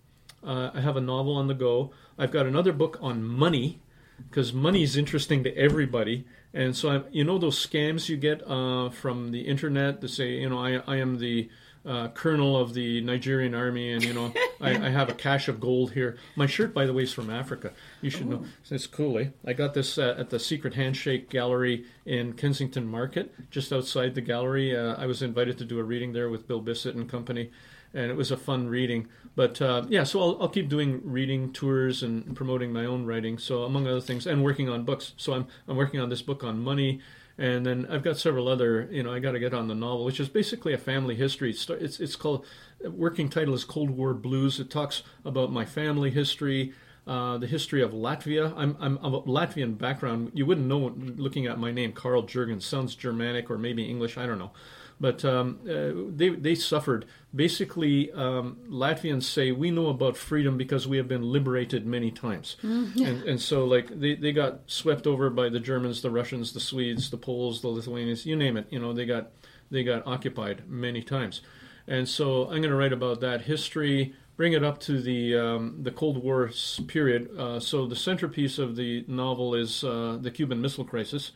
uh, 0.43 0.71
I 0.75 0.81
have 0.81 0.97
a 0.97 1.01
novel 1.01 1.37
on 1.37 1.47
the 1.47 1.55
go. 1.55 1.93
I've 2.19 2.33
got 2.33 2.47
another 2.47 2.73
book 2.73 2.99
on 3.01 3.23
money 3.23 3.81
because 4.29 4.53
money 4.53 4.83
is 4.83 4.97
interesting 4.97 5.45
to 5.45 5.57
everybody. 5.57 6.27
And 6.53 6.77
so, 6.77 6.91
I, 6.91 7.03
you 7.11 7.25
know, 7.25 7.39
those 7.39 7.65
scams 7.65 8.09
you 8.09 8.17
get 8.17 8.43
uh, 8.49 8.91
from 8.91 9.31
the 9.31 9.43
internet 9.43 10.01
that 10.01 10.09
say, 10.09 10.33
you 10.33 10.49
know, 10.49 10.59
I, 10.59 10.83
I 10.87 10.97
am 10.97 11.19
the 11.19 11.49
uh, 11.85 12.09
colonel 12.09 12.57
of 12.57 12.75
the 12.75 13.01
Nigerian 13.01 13.55
army, 13.55 13.93
and 13.93 14.05
you 14.05 14.13
know, 14.13 14.33
I, 14.61 14.71
I, 14.71 14.91
have 14.91 15.09
a 15.09 15.15
cache 15.15 15.49
of 15.49 15.61
gold 15.61 15.93
here. 15.93 16.19
My 16.37 16.47
shirt, 16.47 16.75
by 16.75 16.85
the 16.85 16.93
way, 16.93 17.05
is 17.05 17.13
from 17.13 17.31
Africa. 17.31 17.73
You 18.03 18.11
should 18.11 18.27
Ooh. 18.27 18.31
know. 18.31 18.45
It's 18.71 18.87
cool, 18.87 19.19
eh? 19.19 19.29
I 19.47 19.55
got 19.55 19.73
this 19.73 19.97
uh, 19.97 20.15
at 20.19 20.31
the 20.31 20.39
Secret 20.39 20.75
Handshake 20.75 21.31
Gallery 21.31 21.87
in 22.05 22.35
Kensington 22.35 22.87
Market, 22.87 23.33
just 23.51 23.73
outside 23.73 24.15
the 24.15 24.21
gallery. 24.21 24.77
Uh, 24.77 24.95
I 24.97 25.07
was 25.07 25.23
invited 25.23 25.57
to 25.59 25.65
do 25.65 25.79
a 25.79 25.83
reading 25.83 26.13
there 26.13 26.29
with 26.29 26.47
Bill 26.47 26.61
Bissett 26.61 26.97
and 26.97 27.09
company, 27.09 27.51
and 27.93 28.11
it 28.11 28.17
was 28.17 28.31
a 28.31 28.37
fun 28.37 28.69
reading. 28.69 29.09
But 29.37 29.61
uh, 29.63 29.85
yeah, 29.89 30.05
so 30.05 30.21
I'll, 30.21 30.43
I'll, 30.43 30.49
keep 30.49 30.69
doing 30.69 31.01
reading 31.05 31.53
tours 31.53 32.03
and 32.03 32.35
promoting 32.35 32.73
my 32.73 32.85
own 32.85 33.07
writing. 33.07 33.39
So 33.39 33.63
among 33.63 33.87
other 33.87 34.01
things, 34.01 34.27
and 34.27 34.43
working 34.43 34.69
on 34.69 34.85
books. 34.85 35.15
So 35.17 35.35
I'm 35.35 35.47
I'm 35.69 35.77
working 35.77 36.01
on 36.01 36.09
this 36.09 36.23
book 36.23 36.43
on 36.43 36.63
money, 36.63 37.01
and 37.39 37.65
then 37.65 37.87
I've 37.89 38.03
got 38.03 38.19
several 38.19 38.49
other. 38.49 38.89
You 38.91 39.03
know, 39.03 39.13
I 39.13 39.19
got 39.19 39.33
to 39.33 39.39
get 39.39 39.55
on 39.55 39.69
the 39.69 39.75
novel, 39.75 40.05
which 40.05 40.21
is 40.21 40.29
basically 40.29 40.73
a 40.73 40.79
family 40.79 41.15
history. 41.15 41.51
It's 41.51 41.69
it's, 41.71 42.01
it's 42.01 42.17
called 42.17 42.45
working 42.85 43.29
title 43.29 43.55
is 43.55 43.65
Cold 43.65 43.91
War 43.91 44.15
Blues. 44.15 44.59
It 44.59 44.71
talks 44.71 45.03
about 45.25 45.53
my 45.53 45.65
family 45.65 46.11
history. 46.11 46.73
Uh, 47.07 47.39
the 47.39 47.47
history 47.47 47.83
of 47.83 47.93
Latvia. 47.93 48.53
I'm, 48.57 48.77
I'm 48.79 48.99
of 48.99 49.15
a 49.15 49.23
Latvian 49.23 49.77
background. 49.77 50.31
You 50.35 50.45
wouldn't 50.47 50.67
know 50.67 50.95
looking 51.17 51.47
at 51.47 51.59
my 51.59 51.73
name, 51.73 51.93
Karl 51.93 52.23
Jirgens. 52.23 52.63
Sounds 52.63 52.95
Germanic 52.95 53.51
or 53.51 53.59
maybe 53.59 53.89
English. 53.89 54.19
I 54.19 54.27
don't 54.27 54.39
know. 54.39 54.53
But 55.01 55.25
um, 55.25 55.61
uh, 55.65 56.13
they, 56.15 56.29
they 56.29 56.55
suffered. 56.55 57.07
Basically, 57.35 58.13
um, 58.13 58.59
Latvians 58.69 59.23
say 59.23 59.51
we 59.51 59.71
know 59.71 59.87
about 59.87 60.17
freedom 60.17 60.59
because 60.59 60.87
we 60.87 60.99
have 60.99 61.09
been 61.09 61.23
liberated 61.23 61.87
many 61.87 62.11
times. 62.11 62.57
Mm-hmm. 62.63 63.05
And, 63.05 63.23
and 63.23 63.41
so, 63.41 63.65
like, 63.65 63.89
they, 63.99 64.15
they 64.15 64.33
got 64.33 64.61
swept 64.67 65.07
over 65.07 65.31
by 65.31 65.49
the 65.49 65.61
Germans, 65.61 66.03
the 66.03 66.11
Russians, 66.11 66.53
the 66.53 66.61
Swedes, 66.61 67.09
the 67.09 67.17
Poles, 67.17 67.63
the 67.63 67.69
Lithuanians, 67.69 68.27
you 68.27 68.37
name 68.37 68.59
it. 68.59 68.67
You 68.71 68.79
know, 68.79 68.93
they 68.93 69.07
got, 69.07 69.31
they 69.71 69.83
got 69.83 70.07
occupied 70.07 70.69
many 70.69 71.03
times. 71.03 71.41
And 71.87 72.07
so 72.07 72.45
I'm 72.45 72.61
going 72.61 72.71
to 72.71 72.77
write 72.77 72.93
about 72.93 73.21
that 73.21 73.43
history, 73.43 74.15
bring 74.37 74.53
it 74.53 74.63
up 74.63 74.81
to 74.81 75.01
the 75.01 75.37
um, 75.37 75.83
the 75.83 75.91
Cold 75.91 76.23
War 76.23 76.51
period. 76.87 77.31
Uh, 77.37 77.59
so 77.59 77.87
the 77.87 77.97
centerpiece 77.97 78.59
of 78.59 78.77
the 78.77 79.05
novel 79.09 79.55
is 79.55 79.83
uh, 79.83 80.19
the 80.21 80.31
Cuban 80.31 80.61
Missile 80.61 80.85
Crisis, 80.85 81.33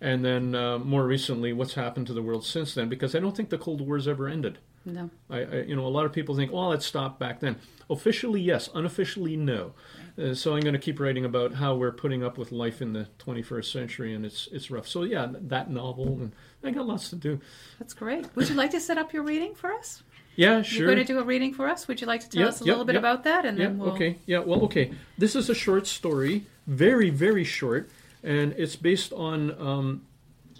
and 0.00 0.24
then 0.24 0.54
uh, 0.54 0.78
more 0.78 1.04
recently, 1.04 1.52
what's 1.52 1.74
happened 1.74 2.06
to 2.06 2.12
the 2.12 2.22
world 2.22 2.44
since 2.44 2.74
then? 2.74 2.88
Because 2.88 3.14
I 3.14 3.20
don't 3.20 3.36
think 3.36 3.50
the 3.50 3.58
Cold 3.58 3.80
War's 3.80 4.06
ever 4.06 4.28
ended. 4.28 4.58
No. 4.84 5.10
I, 5.28 5.40
I 5.40 5.54
you 5.62 5.76
know, 5.76 5.86
a 5.86 5.88
lot 5.88 6.06
of 6.06 6.12
people 6.12 6.36
think, 6.36 6.52
well, 6.52 6.72
it 6.72 6.82
stopped 6.82 7.18
back 7.18 7.40
then. 7.40 7.56
Officially, 7.90 8.40
yes. 8.40 8.68
Unofficially, 8.74 9.36
no. 9.36 9.72
Uh, 10.18 10.34
so 10.34 10.54
I'm 10.54 10.60
going 10.60 10.74
to 10.74 10.80
keep 10.80 11.00
writing 11.00 11.24
about 11.24 11.54
how 11.54 11.74
we're 11.74 11.92
putting 11.92 12.22
up 12.22 12.38
with 12.38 12.52
life 12.52 12.80
in 12.80 12.92
the 12.92 13.08
21st 13.18 13.64
century, 13.72 14.14
and 14.14 14.24
it's 14.24 14.48
it's 14.52 14.70
rough. 14.70 14.86
So 14.86 15.02
yeah, 15.02 15.28
that 15.32 15.70
novel, 15.70 16.06
and 16.06 16.32
I 16.62 16.70
got 16.70 16.86
lots 16.86 17.10
to 17.10 17.16
do. 17.16 17.40
That's 17.78 17.94
great. 17.94 18.34
Would 18.36 18.48
you 18.48 18.54
like 18.54 18.70
to 18.72 18.80
set 18.80 18.98
up 18.98 19.12
your 19.12 19.22
reading 19.22 19.54
for 19.54 19.72
us? 19.72 20.02
Yeah, 20.36 20.62
sure. 20.62 20.78
You're 20.78 20.94
going 20.94 21.04
to 21.04 21.12
do 21.12 21.18
a 21.18 21.24
reading 21.24 21.52
for 21.52 21.68
us. 21.68 21.88
Would 21.88 22.00
you 22.00 22.06
like 22.06 22.20
to 22.20 22.28
tell 22.28 22.46
us 22.46 22.60
a 22.60 22.64
little 22.64 22.84
bit 22.84 22.94
about 22.94 23.24
that, 23.24 23.44
and 23.44 23.58
then 23.58 23.78
we'll... 23.78 23.90
Okay. 23.90 24.18
Yeah. 24.26 24.38
Well, 24.38 24.62
okay. 24.64 24.92
This 25.16 25.34
is 25.34 25.50
a 25.50 25.54
short 25.54 25.88
story, 25.88 26.46
very 26.66 27.10
very 27.10 27.44
short 27.44 27.90
and 28.22 28.52
it's 28.56 28.76
based 28.76 29.12
on 29.12 29.50
um, 29.60 30.06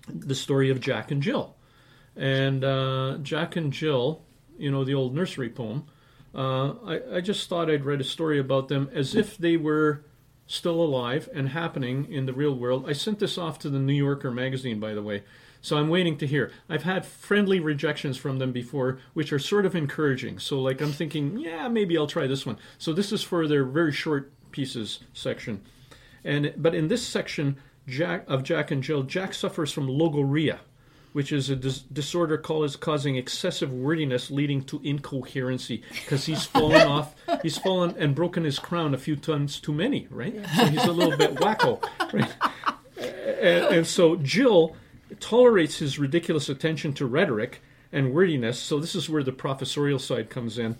the 0.09 0.35
story 0.35 0.71
of 0.71 0.81
Jack 0.81 1.11
and 1.11 1.23
Jill. 1.23 1.55
And 2.17 2.65
uh, 2.65 3.19
Jack 3.23 3.57
and 3.57 3.73
Jill, 3.73 4.23
you 4.59 4.71
know, 4.71 4.85
the 4.85 4.95
old 4.95 5.15
nursery 5.15 5.51
poem, 5.51 5.87
uh, 6.35 6.71
I, 6.85 7.17
I 7.17 7.21
just 7.21 7.49
thought 7.49 7.71
I'd 7.71 7.85
write 7.85 8.01
a 8.01 8.05
story 8.05 8.39
about 8.39 8.69
them 8.69 8.91
as 8.93 9.15
if 9.15 9.39
they 9.39 9.57
were 9.57 10.05
still 10.47 10.81
alive 10.81 11.29
and 11.35 11.51
happening 11.51 12.11
in 12.11 12.27
the 12.27 12.33
real 12.33 12.55
world. 12.55 12.89
I 12.89 12.93
sent 12.93 13.19
this 13.19 13.39
off 13.39 13.59
to 13.61 13.71
the 13.71 13.79
New 13.79 13.93
Yorker 13.93 14.31
magazine, 14.31 14.81
by 14.81 14.95
the 14.95 15.03
way. 15.03 15.23
So 15.61 15.77
I'm 15.77 15.89
waiting 15.89 16.17
to 16.19 16.27
hear. 16.27 16.53
I've 16.69 16.85
had 16.85 17.05
friendly 17.05 17.61
rejections 17.61 18.17
from 18.17 18.39
them 18.39 18.53
before, 18.53 18.99
which 19.13 19.33
are 19.33 19.39
sort 19.39 19.67
of 19.67 19.75
encouraging. 19.75 20.39
So 20.39 20.61
like 20.61 20.81
I'm 20.81 20.93
thinking, 20.93 21.39
yeah, 21.39 21.69
maybe 21.69 21.99
I'll 21.99 22.07
try 22.07 22.27
this 22.27 22.47
one. 22.47 22.59
So 22.79 22.93
this 22.93 23.13
is 23.13 23.23
for 23.23 23.47
their 23.47 23.65
very 23.65 23.93
short 23.93 24.33
pieces 24.53 25.01
section. 25.13 25.63
And 26.29 26.53
but 26.59 26.75
in 26.75 26.89
this 26.89 27.05
section 27.05 27.57
Jack, 27.87 28.25
of 28.29 28.43
Jack 28.43 28.71
and 28.71 28.83
Jill, 28.83 29.03
Jack 29.03 29.33
suffers 29.33 29.73
from 29.73 29.89
logorrhea, 29.89 30.61
which 31.15 31.33
is 31.33 31.49
a 31.49 31.57
dis- 31.57 31.79
disorder 31.81 32.37
called, 32.37 32.67
as 32.67 32.77
causing 32.77 33.17
excessive 33.17 33.73
wordiness 33.73 34.31
leading 34.31 34.63
to 34.65 34.79
incoherency 34.85 35.83
because 35.91 36.27
he's 36.27 36.45
fallen 36.59 36.87
off, 36.87 37.15
he's 37.43 37.57
fallen 37.57 37.95
and 37.99 38.15
broken 38.15 38.45
his 38.45 38.59
crown 38.59 38.93
a 38.93 38.99
few 38.99 39.17
times 39.17 39.59
too 39.59 39.73
many, 39.73 40.07
right? 40.11 40.35
So 40.55 40.67
he's 40.67 40.85
a 40.85 40.93
little 40.93 41.17
bit 41.17 41.35
wacko, 41.37 41.83
right? 42.13 42.31
And, 43.41 43.77
and 43.77 43.87
so 43.87 44.17
Jill 44.17 44.77
tolerates 45.21 45.79
his 45.79 45.99
ridiculous 45.99 46.51
attention 46.51 46.93
to 46.95 47.07
rhetoric 47.07 47.63
and 47.91 48.13
wordiness. 48.13 48.59
So 48.59 48.79
this 48.79 48.95
is 48.95 49.09
where 49.09 49.23
the 49.23 49.33
professorial 49.33 49.99
side 49.99 50.29
comes 50.29 50.59
in. 50.59 50.77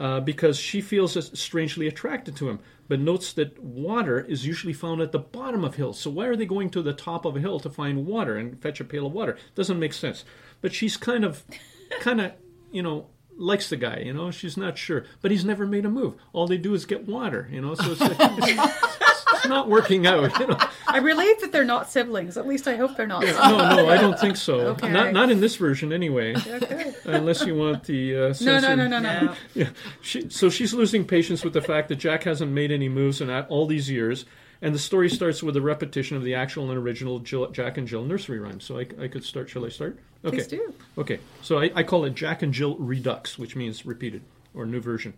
Uh, 0.00 0.18
because 0.18 0.58
she 0.58 0.80
feels 0.80 1.38
strangely 1.38 1.86
attracted 1.86 2.34
to 2.34 2.48
him, 2.48 2.58
but 2.88 2.98
notes 2.98 3.34
that 3.34 3.62
water 3.62 4.18
is 4.18 4.46
usually 4.46 4.72
found 4.72 5.02
at 5.02 5.12
the 5.12 5.18
bottom 5.18 5.62
of 5.62 5.74
hills. 5.74 6.00
So 6.00 6.08
why 6.08 6.24
are 6.24 6.36
they 6.36 6.46
going 6.46 6.70
to 6.70 6.80
the 6.80 6.94
top 6.94 7.26
of 7.26 7.36
a 7.36 7.40
hill 7.40 7.60
to 7.60 7.68
find 7.68 8.06
water 8.06 8.38
and 8.38 8.58
fetch 8.62 8.80
a 8.80 8.84
pail 8.84 9.04
of 9.04 9.12
water? 9.12 9.36
Doesn't 9.54 9.78
make 9.78 9.92
sense. 9.92 10.24
But 10.62 10.72
she's 10.72 10.96
kind 10.96 11.22
of, 11.22 11.44
kind 12.00 12.18
of, 12.22 12.32
you 12.72 12.82
know, 12.82 13.08
likes 13.36 13.68
the 13.68 13.76
guy. 13.76 13.98
You 13.98 14.14
know, 14.14 14.30
she's 14.30 14.56
not 14.56 14.78
sure, 14.78 15.04
but 15.20 15.32
he's 15.32 15.44
never 15.44 15.66
made 15.66 15.84
a 15.84 15.90
move. 15.90 16.14
All 16.32 16.46
they 16.46 16.56
do 16.56 16.72
is 16.72 16.86
get 16.86 17.06
water. 17.06 17.46
You 17.52 17.60
know, 17.60 17.74
so 17.74 17.92
it's 17.92 18.00
like, 18.00 18.16
it's 19.40 19.48
not 19.48 19.68
working 19.68 20.06
out. 20.06 20.38
You 20.38 20.46
know. 20.48 20.58
I'm 20.86 21.04
relieved 21.04 21.40
that 21.40 21.52
they're 21.52 21.64
not 21.64 21.90
siblings. 21.90 22.36
At 22.36 22.46
least 22.46 22.68
I 22.68 22.76
hope 22.76 22.96
they're 22.96 23.06
not. 23.06 23.24
No, 23.24 23.76
no, 23.76 23.88
I 23.88 23.96
don't 23.96 24.18
think 24.18 24.36
so. 24.36 24.60
Okay. 24.68 24.90
Not 24.90 25.12
not 25.12 25.30
in 25.30 25.40
this 25.40 25.56
version 25.56 25.92
anyway. 25.92 26.34
Okay. 26.36 26.92
Unless 27.04 27.46
you 27.46 27.54
want 27.54 27.84
the 27.84 28.16
uh, 28.16 28.34
No, 28.40 28.58
no, 28.58 28.74
no, 28.74 28.86
no, 28.86 28.98
no. 28.98 29.20
No. 29.20 29.34
Yeah. 29.54 29.70
She, 30.00 30.28
so 30.30 30.48
she's 30.48 30.72
losing 30.74 31.04
patience 31.04 31.44
with 31.44 31.52
the 31.52 31.60
fact 31.60 31.88
that 31.88 31.96
Jack 31.96 32.24
hasn't 32.24 32.52
made 32.52 32.70
any 32.70 32.88
moves 32.88 33.20
in 33.20 33.30
all 33.30 33.66
these 33.66 33.90
years, 33.90 34.24
and 34.62 34.74
the 34.74 34.78
story 34.78 35.08
starts 35.08 35.42
with 35.42 35.56
a 35.56 35.60
repetition 35.60 36.16
of 36.16 36.22
the 36.22 36.34
actual 36.34 36.70
and 36.70 36.78
original 36.78 37.18
Jill, 37.18 37.50
Jack 37.50 37.78
and 37.78 37.88
Jill 37.88 38.04
nursery 38.04 38.38
rhyme. 38.38 38.60
So 38.60 38.78
I, 38.78 38.86
I 39.00 39.08
could 39.08 39.24
start. 39.24 39.48
Shall 39.48 39.64
I 39.64 39.70
start? 39.70 39.98
Okay. 40.24 40.36
Please 40.36 40.46
do. 40.46 40.74
Okay. 40.98 41.18
So 41.42 41.58
I, 41.58 41.70
I 41.74 41.82
call 41.82 42.04
it 42.04 42.14
Jack 42.14 42.42
and 42.42 42.52
Jill 42.52 42.76
Redux, 42.76 43.38
which 43.38 43.56
means 43.56 43.86
repeated 43.86 44.22
or 44.54 44.66
new 44.66 44.80
version. 44.80 45.14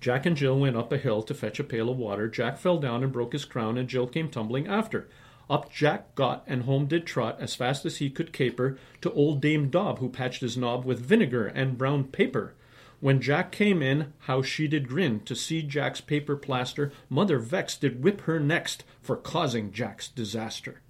Jack 0.00 0.24
and 0.24 0.36
Jill 0.36 0.58
went 0.58 0.76
up 0.76 0.92
a 0.92 0.98
hill 0.98 1.22
to 1.22 1.34
fetch 1.34 1.60
a 1.60 1.64
pail 1.64 1.90
of 1.90 1.98
water. 1.98 2.26
Jack 2.26 2.58
fell 2.58 2.78
down 2.78 3.02
and 3.02 3.12
broke 3.12 3.32
his 3.32 3.44
crown, 3.44 3.76
and 3.76 3.88
Jill 3.88 4.06
came 4.06 4.30
tumbling 4.30 4.66
after. 4.66 5.08
Up 5.50 5.70
Jack 5.70 6.14
got, 6.14 6.42
and 6.46 6.62
home 6.62 6.86
did 6.86 7.04
trot 7.04 7.36
as 7.40 7.54
fast 7.54 7.84
as 7.84 7.98
he 7.98 8.08
could 8.08 8.32
caper 8.32 8.78
to 9.02 9.12
old 9.12 9.40
Dame 9.40 9.68
Dob, 9.68 9.98
who 9.98 10.08
patched 10.08 10.40
his 10.40 10.56
knob 10.56 10.84
with 10.84 11.00
vinegar 11.00 11.46
and 11.46 11.76
brown 11.76 12.04
paper. 12.04 12.54
When 13.00 13.20
Jack 13.20 13.50
came 13.50 13.82
in, 13.82 14.12
how 14.20 14.42
she 14.42 14.68
did 14.68 14.88
grin 14.88 15.20
to 15.20 15.34
see 15.34 15.62
Jack's 15.62 16.00
paper 16.00 16.36
plaster. 16.36 16.92
Mother 17.08 17.38
vexed 17.38 17.80
did 17.80 18.02
whip 18.02 18.22
her 18.22 18.38
next 18.38 18.84
for 19.02 19.16
causing 19.16 19.72
Jack's 19.72 20.08
disaster. 20.08 20.80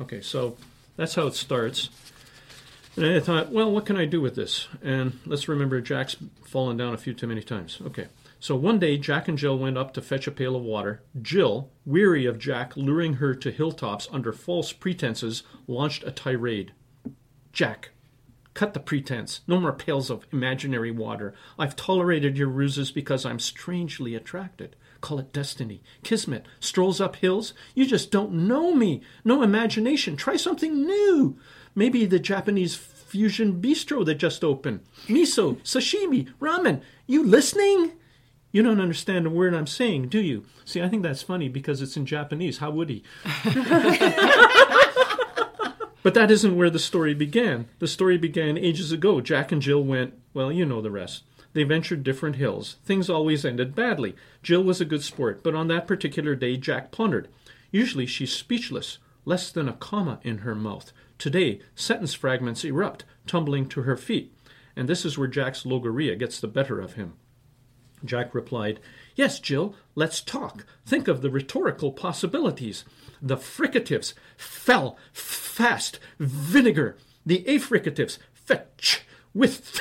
Okay, 0.00 0.20
so 0.20 0.56
that's 0.96 1.14
how 1.14 1.26
it 1.26 1.34
starts. 1.34 1.90
And 2.96 3.04
I 3.04 3.20
thought, 3.20 3.50
well, 3.50 3.70
what 3.70 3.86
can 3.86 3.96
I 3.96 4.04
do 4.04 4.20
with 4.20 4.36
this? 4.36 4.68
And 4.82 5.18
let's 5.26 5.48
remember 5.48 5.80
Jack's 5.80 6.16
fallen 6.44 6.76
down 6.76 6.94
a 6.94 6.98
few 6.98 7.12
too 7.12 7.26
many 7.26 7.42
times. 7.42 7.80
Okay. 7.84 8.06
So 8.44 8.54
one 8.56 8.78
day, 8.78 8.98
Jack 8.98 9.26
and 9.26 9.38
Jill 9.38 9.56
went 9.56 9.78
up 9.78 9.94
to 9.94 10.02
fetch 10.02 10.26
a 10.26 10.30
pail 10.30 10.54
of 10.54 10.62
water. 10.62 11.02
Jill, 11.22 11.70
weary 11.86 12.26
of 12.26 12.38
Jack 12.38 12.76
luring 12.76 13.14
her 13.14 13.34
to 13.34 13.50
hilltops 13.50 14.06
under 14.12 14.34
false 14.34 14.70
pretenses, 14.70 15.44
launched 15.66 16.04
a 16.04 16.10
tirade. 16.10 16.74
Jack, 17.54 17.92
cut 18.52 18.74
the 18.74 18.80
pretense. 18.80 19.40
No 19.46 19.58
more 19.58 19.72
pails 19.72 20.10
of 20.10 20.26
imaginary 20.30 20.90
water. 20.90 21.32
I've 21.58 21.74
tolerated 21.74 22.36
your 22.36 22.48
ruses 22.48 22.90
because 22.92 23.24
I'm 23.24 23.38
strangely 23.38 24.14
attracted. 24.14 24.76
Call 25.00 25.18
it 25.20 25.32
destiny, 25.32 25.82
kismet, 26.02 26.44
strolls 26.60 27.00
up 27.00 27.16
hills. 27.16 27.54
You 27.74 27.86
just 27.86 28.10
don't 28.10 28.46
know 28.46 28.74
me. 28.74 29.00
No 29.24 29.42
imagination. 29.42 30.16
Try 30.16 30.36
something 30.36 30.84
new. 30.84 31.38
Maybe 31.74 32.04
the 32.04 32.18
Japanese 32.18 32.74
fusion 32.76 33.62
bistro 33.62 34.04
that 34.04 34.16
just 34.16 34.44
opened. 34.44 34.80
Miso, 35.06 35.56
sashimi, 35.62 36.28
ramen. 36.42 36.82
You 37.06 37.24
listening? 37.24 37.92
You 38.54 38.62
don't 38.62 38.80
understand 38.80 39.26
a 39.26 39.30
word 39.30 39.52
I'm 39.52 39.66
saying, 39.66 40.10
do 40.10 40.20
you? 40.20 40.44
See, 40.64 40.80
I 40.80 40.88
think 40.88 41.02
that's 41.02 41.22
funny 41.22 41.48
because 41.48 41.82
it's 41.82 41.96
in 41.96 42.06
Japanese. 42.06 42.58
How 42.58 42.70
would 42.70 42.88
he? 42.88 43.02
But 46.04 46.12
that 46.12 46.30
isn't 46.30 46.54
where 46.54 46.68
the 46.68 46.78
story 46.78 47.14
began. 47.14 47.66
The 47.78 47.88
story 47.88 48.18
began 48.18 48.58
ages 48.58 48.92
ago. 48.92 49.22
Jack 49.22 49.50
and 49.52 49.62
Jill 49.62 49.82
went, 49.82 50.12
well, 50.34 50.52
you 50.52 50.66
know 50.66 50.82
the 50.82 50.90
rest. 50.90 51.24
They 51.54 51.64
ventured 51.64 52.04
different 52.04 52.36
hills. 52.36 52.76
Things 52.84 53.08
always 53.08 53.42
ended 53.42 53.74
badly. 53.74 54.14
Jill 54.42 54.62
was 54.62 54.82
a 54.82 54.84
good 54.84 55.02
sport, 55.02 55.42
but 55.42 55.54
on 55.54 55.68
that 55.68 55.86
particular 55.86 56.34
day, 56.34 56.58
Jack 56.58 56.92
plundered. 56.92 57.28
Usually 57.70 58.04
she's 58.04 58.34
speechless, 58.34 58.98
less 59.24 59.50
than 59.50 59.66
a 59.66 59.72
comma 59.72 60.20
in 60.22 60.38
her 60.38 60.54
mouth. 60.54 60.92
Today, 61.16 61.60
sentence 61.74 62.12
fragments 62.12 62.64
erupt, 62.64 63.06
tumbling 63.26 63.66
to 63.70 63.82
her 63.84 63.96
feet. 63.96 64.30
And 64.76 64.90
this 64.90 65.06
is 65.06 65.16
where 65.16 65.26
Jack's 65.26 65.64
logorrhea 65.64 66.16
gets 66.16 66.38
the 66.38 66.48
better 66.48 66.80
of 66.80 66.92
him. 66.94 67.14
Jack 68.04 68.34
replied, 68.34 68.80
Yes, 69.16 69.40
Jill, 69.40 69.74
let's 69.94 70.20
talk. 70.20 70.66
Think 70.84 71.08
of 71.08 71.22
the 71.22 71.30
rhetorical 71.30 71.92
possibilities. 71.92 72.84
The 73.22 73.36
fricatives, 73.36 74.14
fell, 74.36 74.98
fast, 75.12 75.98
vinegar. 76.18 76.96
The 77.24 77.44
affricatives, 77.48 78.18
fetch, 78.32 79.06
with, 79.32 79.80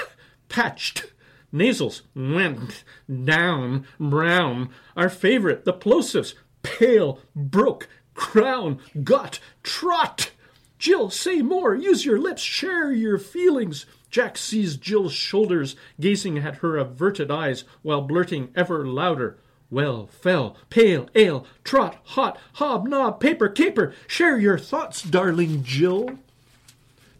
patched. 0.49 1.07
Nasals, 1.51 2.03
went, 2.15 2.83
down, 3.23 3.85
brown. 3.99 4.69
Our 4.95 5.09
favorite, 5.09 5.65
the 5.65 5.73
plosives, 5.73 6.33
pale, 6.63 7.19
broke, 7.35 7.87
crown, 8.15 8.79
got, 9.03 9.39
trot. 9.61 10.31
Jill, 10.79 11.09
say 11.09 11.41
more. 11.41 11.75
Use 11.75 12.05
your 12.05 12.19
lips. 12.19 12.41
Share 12.41 12.91
your 12.91 13.17
feelings. 13.17 13.85
Jack 14.13 14.37
sees 14.37 14.77
Jill's 14.77 15.11
shoulders, 15.11 15.75
gazing 15.99 16.37
at 16.37 16.57
her 16.57 16.77
averted 16.77 17.31
eyes, 17.31 17.63
while 17.81 18.03
blurting 18.03 18.51
ever 18.55 18.85
louder. 18.85 19.39
Well, 19.71 20.05
fell, 20.05 20.55
pale, 20.69 21.09
ale, 21.15 21.47
trot, 21.63 21.97
hot, 22.03 22.37
hobnob, 22.53 23.19
paper, 23.19 23.49
caper. 23.49 23.91
Share 24.05 24.37
your 24.37 24.59
thoughts, 24.59 25.01
darling 25.01 25.63
Jill. 25.63 26.19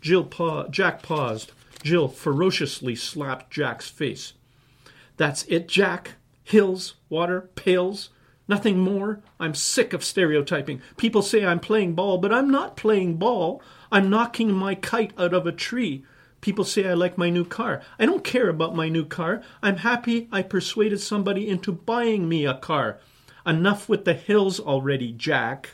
Jill 0.02 0.26
pa- 0.26 0.68
Jack 0.68 1.02
paused. 1.02 1.52
Jill 1.82 2.08
ferociously 2.10 2.96
slapped 2.96 3.50
Jack's 3.50 3.90
face. 3.90 4.34
That's 5.18 5.46
it, 5.46 5.68
Jack. 5.68 6.12
Hills, 6.44 6.94
water, 7.10 7.50
pails. 7.56 8.10
Nothing 8.48 8.78
more. 8.78 9.20
I'm 9.40 9.56
sick 9.56 9.94
of 9.94 10.04
stereotyping. 10.04 10.80
People 10.98 11.24
say 11.24 11.44
I'm 11.44 11.60
playing 11.60 11.96
ball, 11.96 12.20
but 12.20 12.32
I'm 12.32 12.52
not 12.52 12.78
playing 12.78 13.16
ball. 13.16 13.64
I'm 13.92 14.12
knocking 14.12 14.52
my 14.52 14.76
kite 14.76 15.12
out 15.18 15.34
of 15.34 15.48
a 15.48 15.52
tree. 15.52 16.06
People 16.44 16.66
say 16.66 16.90
I 16.90 16.94
like 16.94 17.18
my 17.18 17.30
new 17.30 17.46
car. 17.46 17.82
I 17.98 18.06
don't 18.06 18.22
care 18.22 18.50
about 18.50 18.76
my 18.76 18.90
new 18.90 19.06
car. 19.06 19.42
I'm 19.62 19.78
happy 19.78 20.28
I 20.30 20.42
persuaded 20.42 21.00
somebody 21.00 21.48
into 21.48 21.72
buying 21.72 22.28
me 22.28 22.46
a 22.46 22.54
car. 22.54 23.00
Enough 23.46 23.88
with 23.88 24.04
the 24.04 24.14
hills 24.14 24.60
already, 24.60 25.14
Jack. 25.14 25.70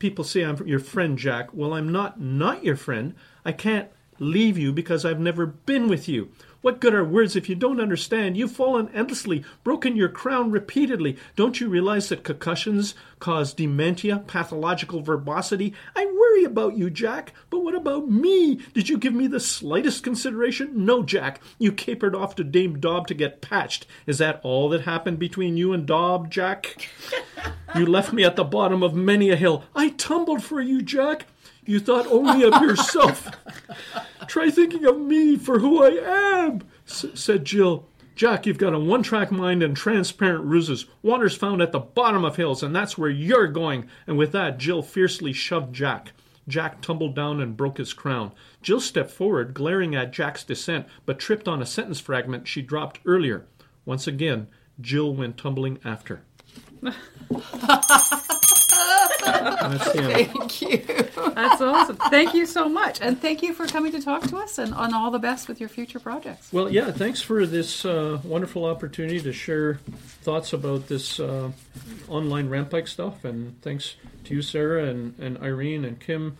People 0.00 0.24
say 0.24 0.42
I'm 0.42 0.66
your 0.66 0.80
friend, 0.80 1.16
Jack. 1.16 1.50
Well, 1.54 1.72
I'm 1.72 1.92
not 1.92 2.20
not 2.20 2.64
your 2.64 2.74
friend. 2.74 3.14
I 3.44 3.52
can't 3.52 3.88
leave 4.18 4.58
you 4.58 4.72
because 4.72 5.04
I've 5.04 5.20
never 5.20 5.46
been 5.46 5.86
with 5.86 6.08
you. 6.08 6.30
What 6.62 6.80
good 6.80 6.92
are 6.92 7.04
words 7.04 7.36
if 7.36 7.48
you 7.48 7.54
don't 7.54 7.80
understand? 7.80 8.36
You've 8.36 8.52
fallen 8.52 8.90
endlessly, 8.92 9.44
broken 9.64 9.96
your 9.96 10.10
crown 10.10 10.50
repeatedly. 10.50 11.16
Don't 11.34 11.58
you 11.58 11.68
realize 11.68 12.10
that 12.10 12.22
concussions 12.24 12.94
cause 13.18 13.54
dementia, 13.54 14.18
pathological 14.26 15.00
verbosity? 15.00 15.72
I 15.96 16.04
worry 16.30 16.44
about 16.44 16.76
you, 16.76 16.90
Jack. 16.90 17.32
But 17.50 17.60
what 17.60 17.74
about 17.74 18.08
me? 18.08 18.56
Did 18.74 18.88
you 18.88 18.98
give 18.98 19.14
me 19.14 19.26
the 19.26 19.40
slightest 19.40 20.02
consideration? 20.02 20.84
No, 20.84 21.02
Jack. 21.02 21.40
You 21.58 21.72
capered 21.72 22.14
off 22.14 22.34
to 22.36 22.44
Dame 22.44 22.78
Dob 22.78 23.06
to 23.08 23.14
get 23.14 23.40
patched. 23.40 23.86
Is 24.06 24.18
that 24.18 24.40
all 24.42 24.68
that 24.70 24.82
happened 24.82 25.18
between 25.18 25.56
you 25.56 25.72
and 25.72 25.86
Dob, 25.86 26.30
Jack? 26.30 26.88
You 27.76 27.86
left 27.86 28.12
me 28.12 28.24
at 28.24 28.34
the 28.34 28.42
bottom 28.42 28.82
of 28.82 28.94
many 28.96 29.30
a 29.30 29.36
hill. 29.36 29.62
I 29.76 29.90
tumbled 29.90 30.42
for 30.42 30.60
you, 30.60 30.82
Jack. 30.82 31.26
You 31.64 31.78
thought 31.78 32.04
only 32.08 32.42
of 32.42 32.60
yourself. 32.60 33.30
Try 34.26 34.50
thinking 34.50 34.84
of 34.86 34.98
me 35.00 35.36
for 35.36 35.60
who 35.60 35.80
I 35.80 36.46
am, 36.48 36.62
s- 36.88 37.06
said 37.14 37.44
Jill. 37.44 37.86
Jack, 38.16 38.44
you've 38.44 38.58
got 38.58 38.74
a 38.74 38.78
one 38.78 39.04
track 39.04 39.30
mind 39.30 39.62
and 39.62 39.76
transparent 39.76 40.44
ruses. 40.46 40.86
Water's 41.00 41.36
found 41.36 41.62
at 41.62 41.70
the 41.70 41.78
bottom 41.78 42.24
of 42.24 42.34
hills, 42.34 42.64
and 42.64 42.74
that's 42.74 42.98
where 42.98 43.08
you're 43.08 43.46
going. 43.46 43.88
And 44.08 44.18
with 44.18 44.32
that, 44.32 44.58
Jill 44.58 44.82
fiercely 44.82 45.32
shoved 45.32 45.72
Jack. 45.72 46.10
Jack 46.48 46.80
tumbled 46.80 47.14
down 47.14 47.40
and 47.40 47.56
broke 47.56 47.78
his 47.78 47.92
crown. 47.92 48.32
Jill 48.62 48.80
stepped 48.80 49.10
forward, 49.10 49.54
glaring 49.54 49.94
at 49.94 50.12
Jack's 50.12 50.44
descent, 50.44 50.86
but 51.06 51.18
tripped 51.18 51.46
on 51.46 51.62
a 51.62 51.66
sentence 51.66 52.00
fragment 52.00 52.48
she 52.48 52.62
dropped 52.62 53.00
earlier. 53.04 53.46
Once 53.84 54.06
again, 54.06 54.48
Jill 54.80 55.14
went 55.14 55.36
tumbling 55.36 55.78
after. 55.84 56.22
Thank 59.20 60.62
you. 60.62 60.78
That's 61.34 61.60
awesome. 61.60 61.96
Thank 61.96 62.34
you 62.34 62.46
so 62.46 62.68
much. 62.68 63.00
And 63.00 63.20
thank 63.20 63.42
you 63.42 63.54
for 63.54 63.66
coming 63.66 63.92
to 63.92 64.00
talk 64.00 64.22
to 64.28 64.36
us 64.36 64.58
and 64.58 64.74
on 64.74 64.94
all 64.94 65.10
the 65.10 65.18
best 65.18 65.48
with 65.48 65.60
your 65.60 65.68
future 65.68 66.00
projects. 66.00 66.52
Well, 66.52 66.70
yeah, 66.70 66.90
thanks 66.90 67.22
for 67.22 67.46
this 67.46 67.84
uh, 67.84 68.18
wonderful 68.24 68.64
opportunity 68.64 69.20
to 69.20 69.32
share 69.32 69.74
thoughts 70.22 70.52
about 70.52 70.88
this 70.88 71.20
uh, 71.20 71.50
online 72.08 72.48
Rampike 72.48 72.88
stuff. 72.88 73.24
And 73.24 73.60
thanks 73.62 73.96
to 74.24 74.34
you, 74.34 74.42
Sarah, 74.42 74.84
and, 74.84 75.18
and 75.18 75.38
Irene, 75.38 75.84
and 75.84 76.00
Kim, 76.00 76.36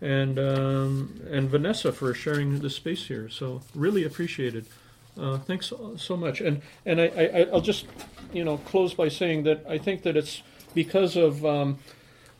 and 0.00 0.38
um, 0.38 1.20
and 1.30 1.48
Vanessa 1.48 1.92
for 1.92 2.12
sharing 2.14 2.58
the 2.58 2.70
space 2.70 3.06
here. 3.06 3.28
So 3.28 3.62
really 3.74 4.04
appreciated. 4.04 4.66
Uh, 5.18 5.38
thanks 5.38 5.66
so, 5.66 5.94
so 5.96 6.16
much. 6.16 6.40
And 6.40 6.62
and 6.86 7.00
I, 7.00 7.06
I 7.06 7.46
I'll 7.52 7.60
just 7.60 7.86
you 8.32 8.44
know 8.44 8.56
close 8.58 8.94
by 8.94 9.08
saying 9.08 9.44
that 9.44 9.64
I 9.68 9.78
think 9.78 10.02
that 10.02 10.16
it's 10.16 10.42
because 10.74 11.16
of 11.16 11.44
um, 11.44 11.78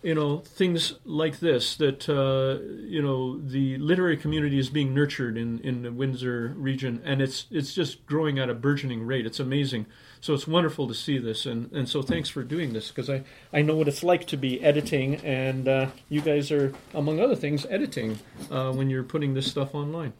you 0.03 0.14
know 0.14 0.38
things 0.38 0.94
like 1.05 1.38
this 1.40 1.76
that 1.76 2.09
uh, 2.09 2.62
you 2.86 3.00
know 3.03 3.38
the 3.38 3.78
literary 3.78 4.16
community 4.16 4.59
is 4.59 4.68
being 4.70 4.92
nurtured 4.94 5.36
in, 5.36 5.61
in 5.61 5.82
the 5.82 5.92
Windsor 5.92 6.55
region, 6.57 7.00
and 7.05 7.22
it's 7.22 7.46
it's 7.50 7.74
just 7.74 8.05
growing 8.07 8.38
at 8.38 8.50
a 8.50 8.55
burgeoning 8.55 9.07
rate. 9.07 9.26
It's 9.26 9.40
amazing. 9.40 9.86
So 10.20 10.34
it's 10.34 10.46
wonderful 10.46 10.86
to 10.86 10.94
see 10.94 11.18
this, 11.18 11.46
and, 11.46 11.72
and 11.72 11.88
so 11.88 12.00
thanks 12.00 12.28
for 12.28 12.44
doing 12.44 12.72
this 12.72 12.88
because 12.92 13.11
I, 13.11 13.24
I 13.53 13.62
know 13.62 13.74
what 13.74 13.88
it's 13.88 14.05
like 14.05 14.28
to 14.28 14.36
be 14.36 14.62
editing, 14.62 15.16
and 15.16 15.66
uh, 15.66 15.86
you 16.09 16.20
guys 16.20 16.53
are 16.53 16.72
among 16.94 17.18
other 17.18 17.34
things 17.34 17.66
editing 17.68 18.20
uh, 18.48 18.70
when 18.72 18.88
you're 18.88 19.03
putting 19.03 19.34
this 19.34 19.50
stuff 19.50 19.74
online. 19.74 20.12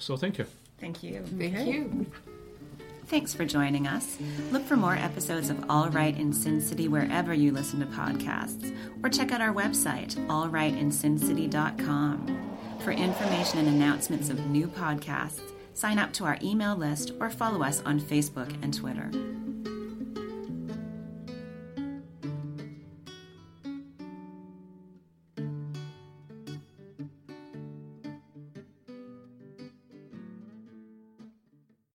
So 0.00 0.16
thank 0.16 0.38
you. 0.38 0.46
Thank 0.80 1.04
you. 1.04 1.22
Thank 1.38 1.54
Okay. 1.54 1.70
you. 1.70 2.06
Thanks 3.06 3.34
for 3.34 3.44
joining 3.44 3.86
us. 3.86 4.16
Look 4.50 4.64
for 4.64 4.76
more 4.76 4.94
episodes 4.94 5.50
of 5.50 5.62
All 5.68 5.90
Right 5.90 6.18
in 6.18 6.32
Sin 6.32 6.58
City 6.60 6.88
wherever 6.88 7.32
you 7.34 7.52
listen 7.52 7.78
to 7.80 7.86
podcasts, 7.86 8.74
or 9.02 9.10
check 9.10 9.30
out 9.30 9.42
our 9.42 9.52
website, 9.52 10.14
allrightinsincity.com. 10.26 12.50
For 12.80 12.92
information 12.92 13.58
and 13.60 13.68
announcements 13.68 14.30
of 14.30 14.46
new 14.46 14.66
podcasts, 14.66 15.42
sign 15.74 15.98
up 15.98 16.14
to 16.14 16.24
our 16.24 16.38
email 16.42 16.76
list 16.76 17.12
or 17.20 17.28
follow 17.30 17.62
us 17.62 17.82
on 17.84 18.00
Facebook 18.00 18.50
and 18.62 18.72
Twitter. 18.72 19.10